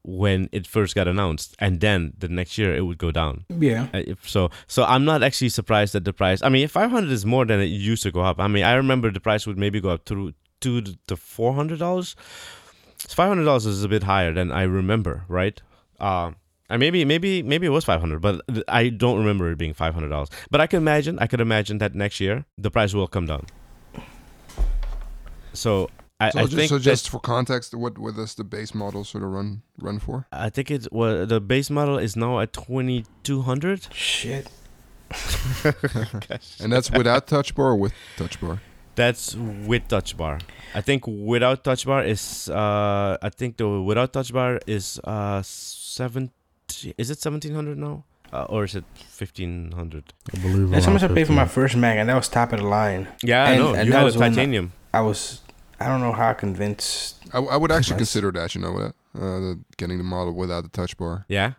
when 0.03 0.47
it 0.51 0.65
first 0.65 0.95
got 0.95 1.07
announced, 1.07 1.55
and 1.59 1.81
then 1.81 2.13
the 2.17 2.29
next 2.29 2.57
year 2.57 2.73
it 2.75 2.81
would 2.85 2.97
go 2.97 3.11
down. 3.11 3.45
Yeah. 3.49 3.87
Uh, 3.93 4.15
So, 4.23 4.49
so 4.67 4.83
I'm 4.85 5.03
not 5.05 5.23
actually 5.23 5.49
surprised 5.49 5.93
that 5.93 6.05
the 6.05 6.13
price. 6.13 6.41
I 6.41 6.49
mean, 6.49 6.67
500 6.67 7.11
is 7.11 7.25
more 7.25 7.45
than 7.45 7.59
it 7.59 7.65
used 7.65 8.03
to 8.03 8.11
go 8.11 8.21
up. 8.21 8.39
I 8.39 8.47
mean, 8.47 8.63
I 8.63 8.73
remember 8.73 9.11
the 9.11 9.19
price 9.19 9.45
would 9.47 9.57
maybe 9.57 9.81
go 9.81 9.89
up 9.89 10.05
to 10.05 10.33
two 10.61 10.81
to 11.07 11.15
four 11.15 11.53
hundred 11.53 11.79
dollars. 11.79 12.15
Five 13.15 13.27
hundred 13.29 13.45
dollars 13.45 13.65
is 13.65 13.83
a 13.83 13.87
bit 13.89 14.03
higher 14.03 14.33
than 14.33 14.51
I 14.51 14.63
remember, 14.63 15.23
right? 15.27 15.61
Uh, 15.99 16.31
and 16.69 16.79
maybe, 16.79 17.03
maybe, 17.05 17.41
maybe 17.41 17.65
it 17.65 17.71
was 17.71 17.83
five 17.83 17.99
hundred, 17.99 18.21
but 18.21 18.41
I 18.67 18.89
don't 18.89 19.17
remember 19.17 19.51
it 19.51 19.57
being 19.57 19.73
five 19.73 19.93
hundred 19.93 20.09
dollars. 20.09 20.29
But 20.51 20.61
I 20.61 20.67
can 20.67 20.77
imagine, 20.77 21.17
I 21.19 21.25
could 21.27 21.41
imagine 21.41 21.79
that 21.79 21.95
next 21.95 22.19
year 22.19 22.45
the 22.57 22.69
price 22.69 22.93
will 22.93 23.07
come 23.07 23.25
down. 23.25 23.47
So 25.53 25.89
I, 26.19 26.29
So, 26.31 26.39
I 26.39 26.43
just, 26.43 26.55
think 26.55 26.69
so 26.69 26.75
that- 26.77 26.83
just 26.83 27.09
for 27.09 27.19
context, 27.19 27.73
what 27.73 27.97
what 27.97 28.15
does 28.15 28.35
the 28.35 28.43
base 28.43 28.75
model 28.75 29.03
sort 29.03 29.23
of 29.23 29.31
run 29.31 29.61
run 29.79 29.99
for? 29.99 30.27
I 30.31 30.49
think 30.49 30.69
it 30.69 30.87
well, 30.91 31.25
the 31.25 31.39
base 31.41 31.69
model 31.69 31.97
is 31.97 32.15
now 32.15 32.39
at 32.39 32.53
twenty 32.53 33.05
two 33.23 33.41
hundred. 33.41 33.87
Shit. 33.93 34.47
And 36.61 36.71
that's 36.71 36.91
without 36.91 37.25
touch 37.27 37.55
bar 37.55 37.69
or 37.69 37.75
with 37.75 37.93
touch 38.17 38.39
bar? 38.39 38.61
That's 38.95 39.35
with 39.35 39.87
touch 39.87 40.17
bar. 40.17 40.39
I 40.75 40.81
think 40.81 41.05
without 41.07 41.63
touch 41.63 41.85
bar 41.85 42.03
is 42.03 42.49
uh 42.49 43.17
I 43.21 43.29
think 43.29 43.57
the 43.57 43.67
without 43.81 44.11
touch 44.13 44.33
bar 44.33 44.59
is 44.67 44.99
uh 45.03 45.41
seven 45.43 46.31
is 46.97 47.09
it 47.09 47.19
seventeen 47.19 47.55
hundred 47.55 47.77
now? 47.77 48.03
Uh, 48.31 48.43
or 48.49 48.63
is 48.63 48.75
it 48.75 48.83
fifteen 48.93 49.71
hundred? 49.71 50.13
I 50.35 50.37
believe. 50.39 50.69
That's 50.69 50.85
how 50.85 50.93
much 50.93 51.01
I 51.03 51.07
paid 51.07 51.25
for 51.25 51.33
my 51.33 51.47
first 51.47 51.75
Mac, 51.75 51.97
and 51.97 52.07
that 52.09 52.15
was 52.15 52.29
top 52.29 52.53
of 52.53 52.59
the 52.59 52.65
line. 52.67 53.07
Yeah, 53.23 53.43
I 53.45 53.57
know. 53.57 53.73
and 53.73 53.85
You 53.87 53.91
that 53.91 53.97
had 53.97 54.03
a 54.03 54.05
was 54.05 54.17
when 54.17 54.31
titanium. 54.33 54.71
I 54.93 55.01
was, 55.01 55.41
I 55.79 55.87
don't 55.87 55.99
know 56.01 56.11
how 56.11 56.33
convinced. 56.33 57.17
I, 57.33 57.39
I 57.39 57.57
would 57.57 57.71
actually 57.71 57.97
consider 57.97 58.31
that. 58.33 58.53
You 58.53 58.61
know 58.61 58.77
that 58.79 58.93
uh, 59.15 59.39
the, 59.39 59.59
getting 59.77 59.97
the 59.97 60.03
model 60.03 60.33
without 60.33 60.61
the 60.61 60.69
touch 60.69 60.95
bar. 60.95 61.25
Yeah. 61.27 61.53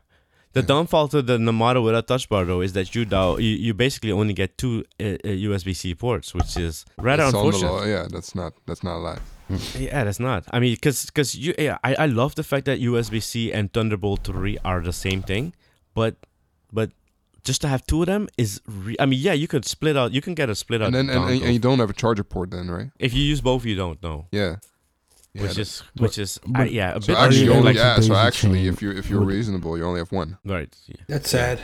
The 0.53 0.63
downfall 0.63 1.09
to 1.09 1.23
the 1.23 1.39
Namato 1.39 1.83
without 1.83 2.09
touch 2.09 2.29
bar 2.29 2.45
though 2.45 2.61
is 2.61 2.73
that 2.73 2.95
you 2.95 3.05
do, 3.05 3.37
you, 3.39 3.57
you 3.67 3.75
basically 3.75 4.11
only 4.11 4.35
get 4.35 4.59
two 4.59 4.85
uh, 4.99 5.05
uh, 5.05 5.29
USB 5.29 5.77
C 5.77 5.95
ports, 5.95 6.35
which 6.35 6.57
is 6.57 6.85
rather 6.99 7.25
It's 7.25 7.35
on 7.35 7.41
the 7.43 7.57
unfortunate. 7.57 7.89
Yeah, 7.89 8.07
that's 8.11 8.35
not 8.35 8.55
that's 8.67 8.83
not 8.83 8.97
allowed. 8.97 9.21
Yeah, 9.79 10.05
that's 10.05 10.21
not. 10.21 10.45
I 10.53 10.59
mean, 10.61 10.75
because 10.75 11.07
because 11.07 11.35
you, 11.37 11.55
yeah, 11.59 11.79
I, 11.85 11.95
I 11.95 12.07
love 12.07 12.35
the 12.35 12.43
fact 12.43 12.65
that 12.67 12.81
USB 12.81 13.23
C 13.23 13.53
and 13.53 13.73
Thunderbolt 13.73 14.25
three 14.25 14.59
are 14.65 14.81
the 14.81 14.93
same 14.93 15.23
thing, 15.23 15.55
but 15.95 16.17
but 16.73 16.91
just 17.45 17.61
to 17.63 17.69
have 17.69 17.87
two 17.87 18.03
of 18.03 18.07
them 18.07 18.29
is. 18.37 18.61
Re- 18.67 18.97
I 18.99 19.07
mean, 19.07 19.21
yeah, 19.21 19.33
you 19.33 19.47
could 19.49 19.65
split 19.65 19.97
out. 19.97 20.13
You 20.13 20.21
can 20.21 20.35
get 20.35 20.51
a 20.51 20.55
split 20.55 20.83
out. 20.83 20.87
And 20.87 20.95
then 20.97 21.11
and, 21.11 21.31
and, 21.31 21.43
and 21.43 21.53
you 21.53 21.59
don't 21.59 21.79
have 21.79 21.91
a 21.91 21.95
charger 21.95 22.25
port 22.25 22.51
then, 22.51 22.71
right? 22.71 22.91
if 22.99 23.15
you 23.15 23.23
use 23.23 23.41
both, 23.41 23.65
you 23.65 23.77
don't 23.77 24.03
know. 24.03 24.27
Yeah. 24.33 24.57
Yeah, 25.35 25.43
which 25.43 25.55
that- 25.55 25.61
is 25.61 25.83
which 25.99 26.19
is 26.19 26.41
I, 26.47 26.59
but- 26.65 26.73
yeah 26.73 26.97
a 26.97 27.01
so 27.01 27.07
bit 27.09 27.17
actually, 27.19 27.39
you 27.39 27.45
you 27.45 27.53
only, 27.53 27.71
able 27.71 27.81
yeah. 27.81 28.01
So 28.01 28.15
actually, 28.15 28.67
if 28.69 28.83
you 28.83 28.91
if 28.91 29.09
you're 29.11 29.23
reasonable, 29.25 29.79
you 29.79 29.85
only 29.85 30.01
have 30.01 30.13
one. 30.13 30.39
right. 30.45 30.75
Yeah. 30.87 30.97
That's 31.09 31.31
sad. 31.31 31.61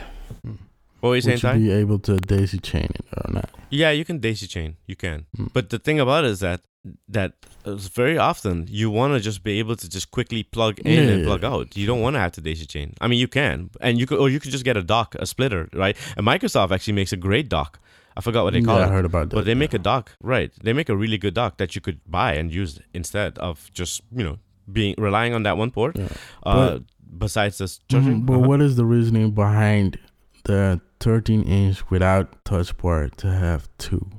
What 1.00 1.11
were 1.11 1.16
you 1.16 1.20
saying, 1.22 1.40
Would 1.42 1.61
you 1.61 1.68
be 1.68 1.72
able 1.72 1.98
to 2.00 2.16
daisy 2.16 2.59
chain 2.59 2.88
it 2.94 3.05
or 3.12 3.33
not? 3.33 3.50
Yeah, 3.70 3.90
you 3.90 4.05
can 4.05 4.18
daisy 4.18 4.46
chain. 4.46 4.76
You 4.87 4.96
can. 4.96 5.26
Mm. 5.37 5.50
But 5.52 5.70
the 5.70 5.79
thing 5.79 6.00
about 6.00 6.24
it 6.24 6.31
is 6.31 6.40
that 6.40 6.62
that 7.09 7.33
is 7.64 7.88
very 7.88 8.16
often 8.16 8.66
you 8.70 8.90
want 8.90 9.12
to 9.14 9.20
just 9.20 9.42
be 9.42 9.59
able 9.59 9.76
to 9.76 9.88
just 9.88 10.11
quickly 10.11 10.42
plug 10.44 10.79
in 10.81 10.92
Yeah, 10.92 11.11
and 11.11 11.20
yeah. 11.20 11.26
plug 11.26 11.44
out. 11.44 11.76
You 11.76 11.87
don't 11.87 12.00
want 12.00 12.14
to 12.14 12.20
have 12.20 12.33
to 12.33 12.40
daisy 12.40 12.64
chain. 12.66 12.94
I 13.00 13.09
mean, 13.09 13.18
you 13.18 13.29
can, 13.29 13.70
and 13.81 13.98
you 13.98 14.07
could, 14.07 14.18
or 14.20 14.29
you 14.31 14.38
could 14.40 14.52
just 14.52 14.64
get 14.64 14.76
a 14.76 14.83
dock, 14.83 15.14
a 15.18 15.26
splitter, 15.26 15.68
right? 15.74 15.96
And 16.16 16.26
Microsoft 16.26 16.70
actually 16.70 16.94
makes 16.94 17.12
a 17.12 17.16
great 17.16 17.48
dock. 17.48 17.79
I 18.16 18.20
forgot 18.22 18.44
what 18.44 18.52
they 18.55 18.62
call 18.62 18.79
yeah, 18.79 18.87
it. 18.87 18.88
I 18.88 18.92
heard 18.92 19.05
about 19.05 19.31
that. 19.31 19.37
But 19.37 19.44
they 19.44 19.55
make 19.55 19.72
yeah. 19.72 19.81
a 19.81 19.83
dock, 19.83 20.12
right? 20.22 20.50
They 20.62 20.72
make 20.72 20.88
a 20.88 20.96
really 20.96 21.18
good 21.18 21.35
dock 21.35 21.59
that 21.59 21.74
you 21.74 21.81
could 21.81 22.00
buy 22.07 22.33
and 22.35 22.52
use 22.52 22.81
instead 22.94 23.38
of 23.38 23.70
just 23.74 24.00
you 24.14 24.24
know 24.24 24.38
being 24.72 24.94
relying 24.98 25.35
on 25.35 25.42
that 25.44 25.57
one 25.57 25.70
port. 25.70 25.96
Yeah. 25.98 26.09
Uh, 26.42 26.79
besides 27.18 27.59
this 27.59 27.79
charging, 27.88 28.22
Mhm, 28.22 28.26
But 28.26 28.33
Uh-huh. 28.38 28.48
what 28.48 28.61
is 28.61 28.76
the 28.76 28.85
reasoning 28.85 29.31
behind 29.33 29.98
the 30.44 30.81
13 31.00 31.42
inch 31.42 31.88
without 31.90 32.44
touch 32.44 32.76
bar 32.79 33.09
to 33.18 33.31
have 33.31 33.68
two 33.79 34.11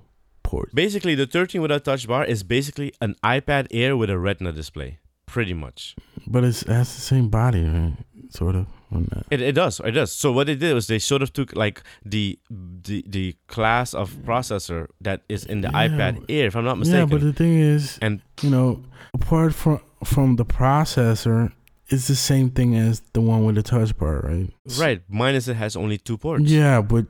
ports? 0.43 0.71
Basically, 0.73 1.15
the 1.15 1.25
13 1.27 1.61
without 1.61 1.83
touch 1.83 2.07
bar 2.07 2.23
is 2.23 2.43
basically 2.43 2.93
an 3.01 3.15
iPad 3.23 3.67
Air 3.71 3.97
with 3.97 4.09
a 4.09 4.17
Retina 4.17 4.51
display, 4.53 4.99
pretty 5.25 5.53
much. 5.53 5.95
But 6.25 6.43
it's, 6.43 6.61
it 6.61 6.69
has 6.69 6.93
the 6.95 7.01
same 7.01 7.29
body, 7.29 7.63
right? 7.65 7.97
Sort 8.29 8.55
of. 8.55 8.67
On 8.91 9.07
that. 9.11 9.25
It, 9.31 9.41
it 9.41 9.51
does. 9.53 9.79
It 9.83 9.91
does. 9.91 10.11
So 10.11 10.31
what 10.31 10.47
they 10.47 10.55
did 10.55 10.73
was 10.73 10.87
they 10.87 10.99
sort 10.99 11.21
of 11.21 11.33
took 11.33 11.55
like 11.55 11.81
the 12.05 12.37
the 12.49 13.03
the 13.07 13.35
class 13.47 13.93
of 13.93 14.11
processor 14.25 14.87
that 15.01 15.21
is 15.29 15.45
in 15.45 15.61
the 15.61 15.69
Yeah, 15.69 15.87
iPad 15.87 16.25
Air, 16.29 16.47
if 16.47 16.55
I'm 16.55 16.63
not 16.65 16.77
mistaken. 16.77 16.99
Yeah, 16.99 17.05
but 17.17 17.21
the 17.21 17.33
thing 17.33 17.57
is, 17.59 17.97
and 18.01 18.21
you 18.41 18.49
know, 18.49 18.83
apart 19.13 19.53
from 19.53 19.79
from 20.03 20.35
the 20.37 20.45
processor, 20.45 21.51
it's 21.89 22.07
the 22.07 22.15
same 22.15 22.49
thing 22.49 22.75
as 22.75 23.01
the 23.13 23.21
one 23.21 23.43
with 23.45 23.55
the 23.55 23.63
touch 23.63 23.97
bar, 23.97 24.21
right? 24.23 24.49
right, 24.79 25.01
minus 25.09 25.47
it 25.47 25.55
has 25.55 25.75
only 25.75 25.97
two 25.97 26.17
ports. 26.17 26.43
Yeah, 26.45 26.81
but 26.81 27.05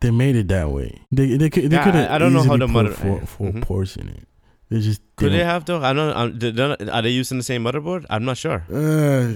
they 0.00 0.10
made 0.10 0.36
it 0.36 0.48
that 0.48 0.70
way. 0.70 1.00
They 1.12 1.36
they 1.36 1.50
could 1.50 1.70
they 1.70 1.76
Yeah, 1.76 1.84
could 1.84 1.94
I- 1.96 2.02
have 2.02 2.10
I 2.12 2.18
don't 2.18 2.32
know 2.32 2.42
how 2.42 2.56
the 2.56 2.66
put 2.66 2.72
mother- 2.72 2.92
four, 2.92 3.20
four 3.26 3.52
Mhm. 3.52 3.62
ports 3.62 3.96
in 3.96 4.08
it. 4.08 4.26
They 4.70 4.80
just 4.80 5.02
Could 5.16 5.32
they 5.32 5.42
have 5.44 5.64
though? 5.64 5.82
I 5.82 5.92
don't. 5.92 6.14
know. 6.14 6.50
they're 6.52 6.68
not- 6.68 6.88
Are 6.88 7.02
they 7.02 7.10
using 7.10 7.38
the 7.38 7.44
same 7.44 7.64
motherboard? 7.64 8.06
I'm 8.08 8.24
not 8.24 8.36
sure. 8.38 8.62
Uh, 8.72 9.34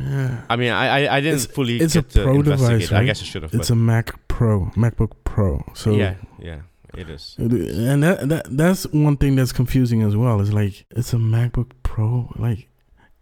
yeah. 0.00 0.44
I 0.48 0.56
mean, 0.56 0.72
I 0.72 0.86
I, 1.06 1.16
I 1.16 1.20
didn't 1.20 1.40
It's- 1.40 1.46
fully 1.54 1.76
it's 1.78 1.96
a 1.96 2.02
to 2.02 2.22
pro 2.24 2.42
device, 2.42 2.60
investigate. 2.60 2.92
I 3.00 3.04
guess 3.04 3.22
I 3.22 3.24
should 3.24 3.42
have. 3.42 3.54
It's 3.54 3.68
but 3.68 3.74
a 3.74 3.76
Mac 3.76 4.28
Pro, 4.28 4.66
MacBook 4.76 5.12
Pro. 5.24 5.62
So 5.74 5.92
yeah, 5.92 6.14
yeah, 6.38 6.60
it 6.96 7.08
is. 7.08 7.36
and 7.38 8.02
that, 8.02 8.28
that 8.28 8.44
that's 8.56 8.84
one 8.92 9.16
thing 9.16 9.36
that's 9.36 9.52
confusing 9.52 10.02
as 10.02 10.16
well. 10.16 10.40
It's 10.40 10.52
like 10.52 10.86
it's 10.90 11.12
a 11.12 11.16
MacBook 11.18 11.70
Pro, 11.82 12.32
like, 12.36 12.68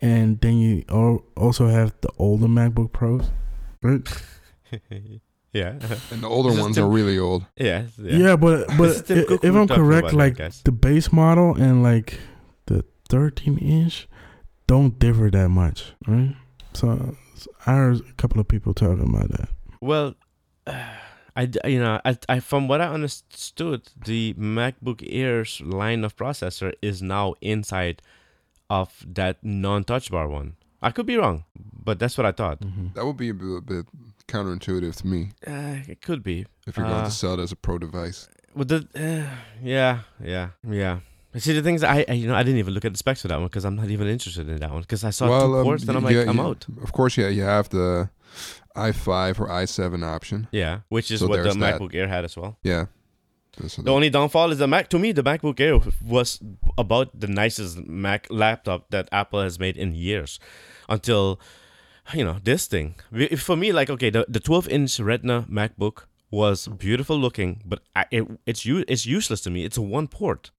and 0.01 0.41
then 0.41 0.57
you 0.59 0.85
also 1.37 1.69
have 1.69 1.93
the 2.01 2.11
older 2.19 2.47
MacBook 2.49 2.93
Pros, 2.93 3.31
right? 3.83 4.01
yeah, 5.53 5.75
And 6.11 6.23
the 6.23 6.29
older 6.29 6.59
ones 6.59 6.77
Tim- 6.77 6.85
are 6.85 6.89
really 6.89 7.19
old. 7.19 7.45
yeah, 7.57 7.85
Yeah, 7.99 8.17
yeah. 8.17 8.37
but 8.37 8.67
but 8.79 8.89
is 8.89 9.03
Tim 9.03 9.19
i- 9.19 9.25
Cook 9.25 9.45
if 9.45 9.55
I'm 9.55 9.69
correct, 9.69 10.13
like 10.15 10.37
guys. 10.39 10.63
the 10.65 10.73
base 10.73 11.13
model 11.13 11.55
and 11.57 11.83
like 11.83 12.19
the 12.67 12.85
13 13.11 13.59
inch 13.59 14.09
don't 14.67 14.99
differ 14.99 15.31
that 15.31 15.51
much, 15.51 15.93
right? 16.07 16.35
So, 16.75 17.17
so 17.35 17.51
I 17.67 17.73
heard 17.75 18.01
a 18.01 18.13
couple 18.15 18.41
of 18.41 18.49
people 18.49 18.75
talking 18.75 19.03
about 19.15 19.29
that. 19.31 19.49
Well, 19.81 20.15
I 21.35 21.49
you 21.65 21.81
know 21.81 22.01
I, 22.05 22.17
I 22.29 22.41
from 22.41 22.69
what 22.69 22.81
I 22.81 22.89
understood, 22.89 23.89
the 24.05 24.35
MacBook 24.35 25.07
Air's 25.09 25.61
line 25.63 26.05
of 26.05 26.15
processor 26.17 26.73
is 26.83 27.01
now 27.03 27.35
inside 27.41 28.03
of 28.69 29.05
that 29.15 29.39
non-touch 29.43 30.11
bar 30.11 30.29
one. 30.29 30.57
I 30.83 30.91
could 30.91 31.07
be 31.07 31.17
wrong, 31.17 31.45
but 31.85 31.99
that's 31.99 32.19
what 32.19 32.27
I 32.27 32.33
thought. 32.33 32.59
That 32.95 33.07
would 33.07 33.17
be 33.17 33.29
a 33.31 33.35
bit, 33.35 33.67
bit 33.67 33.87
counterintuitive 34.27 34.97
to 34.97 35.07
me 35.07 35.31
Uh, 35.47 35.77
it 35.89 36.01
could 36.03 36.23
be. 36.23 36.47
if 36.67 36.77
you're 36.77 36.87
going 36.87 37.01
Uh, 37.01 37.05
to 37.05 37.11
sell 37.11 37.35
it 37.35 37.41
as 37.43 37.53
a 37.53 37.57
pro 37.57 37.79
device. 37.79 38.29
Well, 38.55 38.65
the 38.65 38.87
uh, 38.95 39.35
yeah, 39.63 40.01
yeah, 40.23 40.49
yeah. 40.69 41.01
See, 41.37 41.55
the 41.55 41.63
things 41.63 41.83
I, 41.83 42.05
I 42.09 42.13
you 42.13 42.27
know 42.29 42.35
I 42.35 42.43
didn't 42.43 42.59
even 42.59 42.75
look 42.75 42.85
at 42.85 42.93
the 42.93 42.99
specs 42.99 43.23
for 43.23 43.29
that 43.29 43.39
one 43.39 43.47
because 43.47 43.65
I'm 43.65 43.77
not 43.77 43.89
even 43.89 44.07
interested 44.07 44.49
in 44.49 44.59
that 44.61 44.71
one 44.71 44.83
because 44.83 45.03
I 45.03 45.11
saw 45.11 45.27
two 45.27 45.57
um, 45.57 45.65
ports 45.65 45.85
and 45.85 45.97
I'm 45.97 46.05
yeah, 46.05 46.19
like 46.21 46.29
I'm 46.29 46.37
yeah. 46.37 46.47
out. 46.47 46.67
Of 46.83 46.93
course, 46.93 47.17
yeah, 47.17 47.29
you 47.29 47.43
have 47.43 47.69
the 47.71 48.11
i5 48.77 49.41
or 49.41 49.49
i7 49.49 50.05
option. 50.05 50.49
Yeah, 50.53 50.81
which 50.89 51.11
is 51.11 51.21
So 51.21 51.29
what 51.29 51.43
the 51.43 51.55
that. 51.55 51.57
MacBook 51.57 51.95
Air 51.95 52.09
had 52.09 52.25
as 52.25 52.37
well. 52.37 52.59
Yeah. 52.63 52.87
The 53.59 53.93
only 53.93 54.09
downfall 54.09 54.51
is 54.51 54.59
the 54.59 54.67
Mac. 54.67 54.89
To 54.89 54.99
me, 54.99 55.13
the 55.13 55.23
MacBook 55.23 55.61
Air 55.61 55.79
was 56.03 56.41
about 56.79 57.19
the 57.19 57.27
nicest 57.27 57.77
Mac 57.87 58.27
laptop 58.31 58.89
that 58.91 59.11
Apple 59.13 59.43
has 59.43 59.59
made 59.59 59.77
in 59.77 59.95
years, 59.95 60.41
until 60.89 61.39
you 62.15 62.25
know 62.25 62.39
this 62.43 62.67
thing. 62.67 62.95
For 63.37 63.55
me, 63.55 63.71
like 63.73 63.91
okay, 63.91 64.09
the 64.09 64.25
the 64.27 64.41
12 64.41 64.69
inch 64.69 64.99
Retina 64.99 65.43
MacBook 65.51 66.05
was 66.31 66.67
beautiful 66.67 67.19
looking, 67.19 67.61
but 67.67 67.81
I, 67.95 68.07
it, 68.11 68.27
it's 68.47 68.65
u- 68.65 68.87
it's 68.89 69.05
useless 69.05 69.43
to 69.43 69.51
me. 69.51 69.67
It's 69.67 69.77
a 69.77 69.83
one 69.83 70.09
port. 70.09 70.51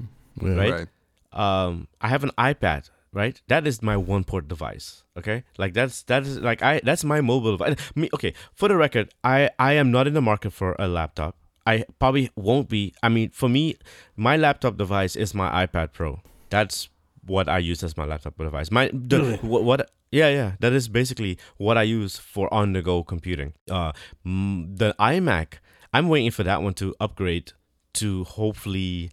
Yeah. 0.41 0.56
Right? 0.56 0.72
right. 0.74 0.88
um 1.34 1.88
I 2.02 2.08
have 2.08 2.24
an 2.24 2.32
iPad, 2.38 2.89
right? 3.12 3.41
That 3.48 3.67
is 3.67 3.82
my 3.82 3.98
one 3.98 4.24
port 4.24 4.48
device. 4.48 5.04
Okay? 5.17 5.43
Like 5.58 5.74
that's 5.74 6.04
that 6.04 6.24
is 6.24 6.39
like 6.39 6.62
I 6.62 6.82
that's 6.84 7.04
my 7.04 7.22
mobile 7.22 7.58
device. 7.58 7.76
Me 7.96 8.10
okay, 8.13 8.34
for 8.54 8.67
the 8.67 8.76
record, 8.76 9.13
I 9.24 9.50
I 9.60 9.74
am 9.74 9.91
not 9.91 10.08
in 10.08 10.13
the 10.13 10.22
market 10.22 10.52
for 10.54 10.76
a 10.80 10.88
laptop. 10.88 11.36
I 11.65 11.86
probably 12.00 12.30
won't 12.36 12.67
be. 12.67 12.93
I 13.02 13.10
mean, 13.10 13.30
for 13.30 13.48
me, 13.48 13.78
my 14.17 14.36
laptop 14.36 14.78
device 14.78 15.15
is 15.15 15.34
my 15.34 15.65
iPad 15.65 15.93
Pro. 15.93 16.19
That's 16.50 16.89
what 17.26 17.48
I 17.48 17.60
use 17.60 17.84
as 17.84 17.96
my 17.96 18.04
laptop 18.06 18.38
device. 18.38 18.69
My 18.69 18.89
the, 18.93 19.19
Really? 19.19 19.38
what, 19.38 19.63
what 19.63 19.91
yeah, 20.12 20.30
yeah, 20.30 20.52
that 20.60 20.74
is 20.74 20.88
basically 20.89 21.38
what 21.58 21.78
I 21.78 21.84
use 21.84 22.17
for 22.17 22.54
on 22.54 22.74
the 22.74 22.82
go 22.82 23.04
computing. 23.04 23.54
Uh 23.69 23.93
the 24.26 24.93
iMac, 25.00 25.60
I'm 25.93 26.10
waiting 26.10 26.32
for 26.32 26.43
that 26.43 26.62
one 26.62 26.74
to 26.76 26.93
upgrade 27.00 27.54
to 27.93 28.24
hopefully 28.26 29.12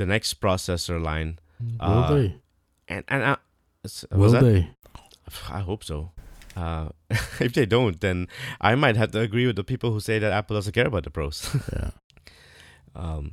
the 0.00 0.06
next 0.08 0.40
processor 0.40 0.96
line 0.96 1.36
Will 1.60 1.76
Uh, 2.04 2.14
they? 2.16 2.26
and 2.88 3.04
and 3.12 3.20
I, 3.22 3.36
s- 3.84 4.06
Will 4.10 4.32
that? 4.32 4.42
they? 4.42 4.70
I 5.52 5.60
hope 5.60 5.84
so. 5.84 6.10
Uh, 6.56 6.88
if 7.46 7.52
they 7.52 7.66
don't, 7.66 8.00
then 8.00 8.26
I 8.60 8.74
might 8.74 8.96
have 8.96 9.12
to 9.12 9.20
agree 9.20 9.46
with 9.46 9.56
the 9.56 9.64
people 9.64 9.92
who 9.92 10.00
say 10.00 10.18
that 10.18 10.32
Apple 10.32 10.56
doesn't 10.56 10.72
care 10.72 10.88
about 10.88 11.04
the 11.04 11.10
pros. 11.12 11.44
Yeah. 11.76 11.90
um, 12.96 13.32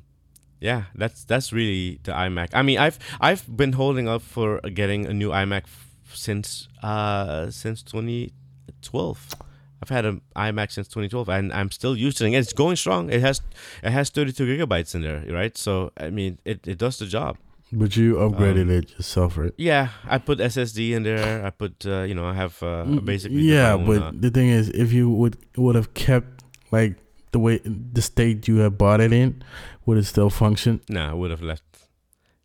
yeah, 0.59 0.83
that's 0.95 1.23
that's 1.25 1.53
really 1.53 1.99
the 2.03 2.11
iMac. 2.11 2.49
I 2.53 2.61
mean, 2.63 2.77
I've 2.79 2.97
I've 3.21 3.45
been 3.47 3.73
holding 3.73 4.07
up 4.07 4.21
for 4.21 4.59
getting 4.73 5.05
a 5.07 5.13
new 5.13 5.29
iMac 5.31 5.63
f- 5.65 5.87
since 6.13 6.67
uh 6.83 7.49
since 7.51 7.81
2012. 7.83 9.35
I've 9.81 9.89
had 9.89 10.05
an 10.05 10.21
iMac 10.35 10.71
since 10.71 10.87
2012, 10.87 11.29
and 11.29 11.53
I'm 11.53 11.69
still 11.71 11.95
using 11.95 12.33
it. 12.33 12.39
It's 12.39 12.53
going 12.53 12.75
strong. 12.75 13.09
It 13.11 13.21
has 13.21 13.41
it 13.83 13.91
has 13.91 14.09
32 14.09 14.45
gigabytes 14.45 14.95
in 14.95 15.01
there, 15.01 15.23
right? 15.29 15.55
So 15.57 15.91
I 15.97 16.09
mean, 16.09 16.39
it, 16.45 16.67
it 16.67 16.77
does 16.77 16.97
the 16.97 17.05
job. 17.05 17.37
But 17.71 17.97
you 17.97 18.15
upgraded 18.15 18.61
Um, 18.61 18.69
it 18.69 18.91
yourself, 18.91 19.37
right? 19.37 19.51
Yeah, 19.57 19.89
I 20.07 20.19
put 20.19 20.39
SSD 20.39 20.91
in 20.93 21.03
there. 21.03 21.45
I 21.45 21.49
put, 21.49 21.85
uh, 21.85 22.03
you 22.03 22.15
know, 22.15 22.25
I 22.25 22.33
have 22.33 22.63
uh, 22.63 22.85
Mm, 22.85 23.03
basically. 23.03 23.41
Yeah, 23.41 23.73
own, 23.73 23.85
but 23.85 24.01
uh, 24.01 24.11
the 24.13 24.29
thing 24.29 24.47
is, 24.47 24.69
if 24.69 24.93
you 24.93 25.09
would 25.09 25.35
would 25.57 25.75
have 25.75 25.93
kept 25.93 26.43
like 26.71 26.95
the 27.33 27.39
way 27.39 27.59
the 27.65 28.01
state 28.01 28.47
you 28.47 28.57
had 28.59 28.77
bought 28.77 29.01
it 29.01 29.11
in, 29.11 29.43
would 29.85 29.97
it 29.97 30.05
still 30.05 30.29
function? 30.29 30.79
no, 30.89 31.01
I 31.11 31.13
would 31.13 31.29
have 31.29 31.41
left. 31.41 31.63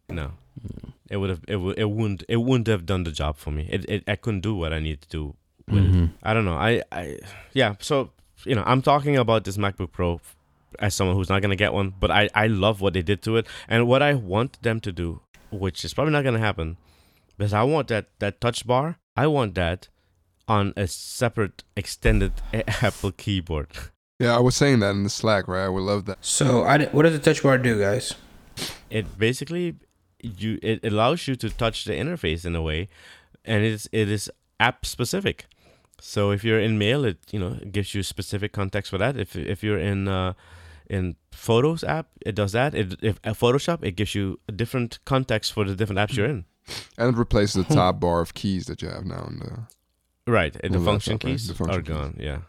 No, 0.08 0.32
it 1.08 1.16
would 1.18 1.30
have. 1.30 1.40
It 1.46 1.56
would. 1.56 1.78
It 1.78 1.90
wouldn't. 1.90 2.24
It 2.28 2.36
wouldn't 2.42 2.66
have 2.66 2.84
done 2.84 3.04
the 3.04 3.12
job 3.12 3.36
for 3.36 3.52
me. 3.52 3.68
It. 3.70 3.88
it 3.88 4.04
I 4.08 4.16
couldn't 4.16 4.40
do 4.42 4.54
what 4.56 4.72
I 4.72 4.80
need 4.80 5.02
to 5.02 5.08
do. 5.08 5.36
With 5.68 5.84
it. 5.84 5.92
Mhm. 5.92 6.10
I 6.22 6.34
don't 6.34 6.44
know. 6.44 6.54
I. 6.56 6.82
I. 6.92 7.18
Yeah. 7.52 7.74
So 7.80 8.10
you 8.44 8.54
know, 8.54 8.62
I'm 8.66 8.82
talking 8.82 9.16
about 9.16 9.44
this 9.44 9.56
MacBook 9.56 9.92
Pro 9.92 10.20
as 10.78 10.94
someone 10.94 11.16
who's 11.16 11.28
not 11.28 11.42
gonna 11.42 11.56
get 11.56 11.72
one, 11.72 11.94
but 12.00 12.10
I. 12.10 12.28
I 12.34 12.46
love 12.48 12.80
what 12.80 12.94
they 12.94 13.02
did 13.02 13.22
to 13.22 13.36
it, 13.36 13.46
and 13.68 13.86
what 13.86 14.02
I 14.02 14.14
want 14.14 14.60
them 14.62 14.80
to 14.80 14.92
do, 14.92 15.20
which 15.50 15.84
is 15.84 15.94
probably 15.94 16.12
not 16.12 16.24
gonna 16.24 16.38
happen, 16.38 16.76
because 17.36 17.52
I 17.52 17.62
want 17.62 17.88
that 17.88 18.06
that 18.18 18.40
touch 18.40 18.66
bar. 18.66 18.98
I 19.16 19.26
want 19.26 19.54
that 19.56 19.88
on 20.48 20.72
a 20.76 20.86
separate 20.86 21.62
extended 21.76 22.32
Apple 22.82 23.12
keyboard. 23.12 23.68
Yeah, 24.18 24.36
I 24.36 24.40
was 24.40 24.56
saying 24.56 24.80
that 24.80 24.90
in 24.90 25.02
the 25.04 25.10
Slack, 25.10 25.48
right? 25.48 25.64
I 25.64 25.68
would 25.68 25.82
love 25.82 26.04
that. 26.06 26.18
So, 26.20 26.62
I, 26.64 26.78
di- 26.78 26.86
what 26.86 27.02
does 27.02 27.12
the 27.12 27.18
touch 27.18 27.42
bar 27.42 27.58
do, 27.58 27.78
guys? 27.78 28.14
it 28.90 29.18
basically 29.18 29.74
you 30.20 30.58
it 30.62 30.84
allows 30.84 31.26
you 31.26 31.34
to 31.34 31.48
touch 31.50 31.84
the 31.86 31.92
interface 31.92 32.44
in 32.44 32.54
a 32.54 32.60
way 32.62 32.86
and 33.46 33.64
it's 33.64 33.88
it 33.92 34.08
is 34.10 34.30
app 34.68 34.84
specific 34.86 35.46
so 36.00 36.20
if 36.36 36.40
you're 36.46 36.60
in 36.66 36.76
mail 36.78 37.04
it 37.10 37.18
you 37.34 37.40
know 37.42 37.52
gives 37.76 37.94
you 37.94 38.02
specific 38.02 38.50
context 38.52 38.90
for 38.90 38.98
that 38.98 39.16
if 39.16 39.36
if 39.36 39.62
you're 39.64 39.82
in 39.92 40.08
uh 40.08 40.32
in 40.90 41.14
photos 41.32 41.82
app 41.84 42.06
it 42.26 42.34
does 42.40 42.52
that 42.52 42.74
it, 42.74 42.86
if 43.02 43.16
uh, 43.24 43.32
photoshop 43.34 43.78
it 43.88 43.96
gives 43.96 44.14
you 44.14 44.38
a 44.48 44.52
different 44.52 44.98
context 45.04 45.52
for 45.54 45.64
the 45.68 45.74
different 45.76 45.98
apps 46.04 46.16
you're 46.16 46.30
in 46.34 46.44
And 46.98 47.14
it 47.14 47.18
replaces 47.18 47.54
the 47.66 47.74
top 47.74 47.94
bar 48.04 48.20
of 48.20 48.32
keys 48.34 48.64
that 48.66 48.82
you 48.82 48.88
have 48.94 49.04
now. 49.04 49.24
In 49.30 49.38
the, 49.42 49.52
right 50.26 50.54
and 50.64 50.72
the 50.74 50.78
the 50.78 50.84
function 50.84 51.12
laptop, 51.14 51.28
right? 51.28 51.32
keys 51.32 51.46
The 51.48 51.54
function 51.54 51.80
are 51.80 51.82
keys. 51.82 51.96
gone 51.96 52.14
yeah 52.28 52.40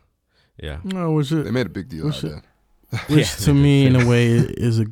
yeah 0.68 0.78
No, 0.84 1.12
which 1.18 1.30
they 1.30 1.50
is, 1.50 1.52
made 1.52 1.68
a 1.68 1.70
big 1.80 1.88
deal 1.90 2.06
What's 2.06 2.24
out 2.24 2.32
of 2.32 2.42
that. 2.92 3.10
which 3.10 3.30
Yeah, 3.32 3.46
to 3.46 3.54
me 3.54 3.76
did. 3.84 3.96
in 3.96 4.02
a 4.02 4.06
way 4.12 4.28
is 4.68 4.80
a 4.80 4.86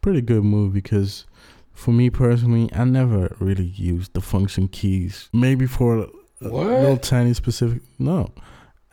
pretty 0.00 0.22
good 0.22 0.44
move 0.44 0.72
because 0.72 1.26
for 1.72 1.92
me 1.92 2.10
personally, 2.10 2.68
I 2.74 2.84
never 2.84 3.22
really 3.40 3.70
used 3.92 4.12
the 4.12 4.20
function 4.20 4.68
keys. 4.68 5.28
Maybe 5.32 5.66
for 5.66 5.90
a, 5.98 6.02
a 6.02 6.19
What? 6.40 6.66
little 6.66 6.96
tiny 6.96 7.34
specific. 7.34 7.82
No, 7.98 8.32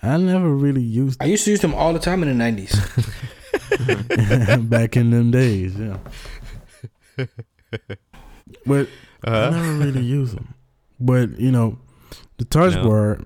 I 0.03 0.17
never 0.17 0.53
really 0.53 0.81
used 0.81 1.21
I 1.21 1.25
used 1.25 1.45
to 1.45 1.51
use 1.51 1.61
them 1.61 1.73
all 1.73 1.93
the 1.93 1.99
time 1.99 2.21
in 2.23 2.37
the 2.37 2.43
90s. 2.43 2.73
back 4.69 4.95
in 4.97 5.11
them 5.11 5.31
days. 5.31 5.75
Yeah, 5.77 5.97
but 8.65 8.87
I 9.23 9.29
uh, 9.29 9.49
never 9.49 9.73
really 9.73 10.01
use 10.01 10.33
them. 10.33 10.53
But 10.99 11.39
you 11.39 11.51
know, 11.51 11.77
the 12.37 12.45
touch 12.45 12.75
No. 12.75 12.83
bar, 12.83 13.19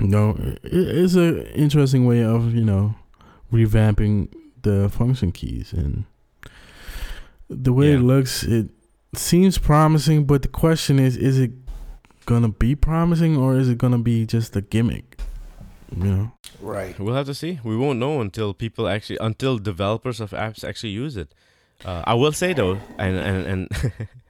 you 0.00 0.08
know, 0.08 0.36
it, 0.38 0.60
it's 0.64 1.14
a 1.16 1.52
interesting 1.56 2.06
way 2.06 2.22
of 2.22 2.54
you 2.54 2.64
know 2.64 2.94
revamping 3.52 4.32
the 4.62 4.88
function 4.88 5.32
keys 5.32 5.72
and 5.72 6.04
the 7.48 7.72
way 7.72 7.92
it 7.92 7.98
looks. 8.00 8.42
It 8.42 8.70
seems 9.14 9.58
promising, 9.58 10.24
but 10.24 10.42
the 10.42 10.48
question 10.48 10.98
is: 10.98 11.16
Is 11.16 11.38
it 11.38 11.61
gonna 12.26 12.48
be 12.48 12.74
promising 12.74 13.36
or 13.36 13.56
is 13.56 13.68
it 13.68 13.78
gonna 13.78 13.98
be 13.98 14.26
just 14.26 14.56
a 14.56 14.60
gimmick? 14.60 15.18
You 15.94 16.04
know, 16.04 16.32
right. 16.60 16.98
We'll 16.98 17.14
have 17.14 17.26
to 17.26 17.34
see. 17.34 17.60
We 17.62 17.76
won't 17.76 17.98
know 17.98 18.20
until 18.20 18.54
people 18.54 18.88
actually, 18.88 19.18
until 19.20 19.58
developers 19.58 20.20
of 20.20 20.30
apps 20.30 20.64
actually 20.64 20.90
use 20.90 21.16
it. 21.16 21.34
Uh, 21.84 22.02
I 22.06 22.14
will 22.14 22.32
say 22.32 22.52
though, 22.52 22.78
and 22.98 23.16
and 23.16 23.68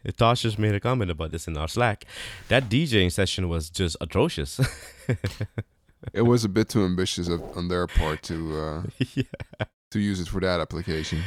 and 0.03 0.17
Tosh 0.17 0.43
just 0.43 0.59
made 0.59 0.75
a 0.75 0.81
comment 0.81 1.11
about 1.11 1.31
this 1.31 1.47
in 1.47 1.57
our 1.57 1.69
Slack. 1.69 2.05
That 2.49 2.69
DJing 2.69 3.13
session 3.13 3.49
was 3.49 3.71
just 3.71 3.97
atrocious. 4.01 4.61
it 6.13 6.23
was 6.23 6.45
a 6.45 6.49
bit 6.49 6.69
too 6.69 6.85
ambitious 6.85 7.29
of, 7.29 7.43
on 7.57 7.69
their 7.69 7.87
part 7.87 8.23
to 8.25 8.59
uh, 8.59 8.83
yeah, 9.15 9.67
to 9.91 10.01
use 10.01 10.21
it 10.21 10.29
for 10.29 10.41
that 10.41 10.61
application. 10.61 11.23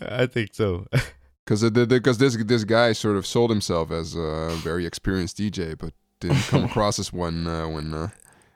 I 0.00 0.26
think 0.26 0.54
so. 0.54 0.86
Because 1.44 1.68
because 1.70 2.18
this 2.18 2.36
this 2.36 2.64
guy 2.64 2.92
sort 2.92 3.16
of 3.16 3.26
sold 3.26 3.50
himself 3.50 3.90
as 3.90 4.14
a 4.14 4.50
very 4.62 4.86
experienced 4.86 5.38
DJ, 5.38 5.76
but 5.76 5.94
didn't 6.20 6.42
come 6.48 6.64
across 6.70 6.98
as 6.98 7.12
one 7.12 7.46
uh, 7.46 7.66
when 7.68 7.92
uh, 7.94 8.08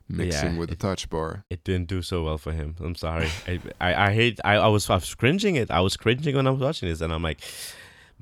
mixing 0.09 0.53
Yeah, 0.55 0.59
with 0.59 0.71
the 0.71 0.77
touch 0.77 1.09
bar. 1.11 1.45
It 1.51 1.65
didn't 1.65 1.89
do 1.89 2.03
so 2.03 2.25
well 2.25 2.39
for 2.39 2.53
him. 2.53 2.77
I'm 2.81 2.95
sorry. 2.95 3.29
I, 3.49 3.61
I, 3.81 4.07
I 4.09 4.13
hate. 4.13 4.39
I, 4.45 4.55
I 4.57 4.69
was 4.69 4.89
I 4.91 4.95
was 4.95 5.15
cringing 5.15 5.57
it. 5.57 5.71
I 5.71 5.81
was 5.81 5.97
cringing 5.97 6.37
when 6.37 6.47
I 6.47 6.51
was 6.51 6.61
watching 6.61 6.89
this, 6.89 7.01
and 7.01 7.13
I'm 7.13 7.23
like, 7.23 7.41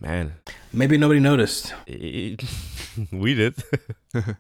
man, 0.01 0.35
Maybe 0.73 0.97
nobody 0.97 1.21
noticed. 1.21 1.75
it, 1.87 2.43
we 3.13 3.35
did. 3.35 3.55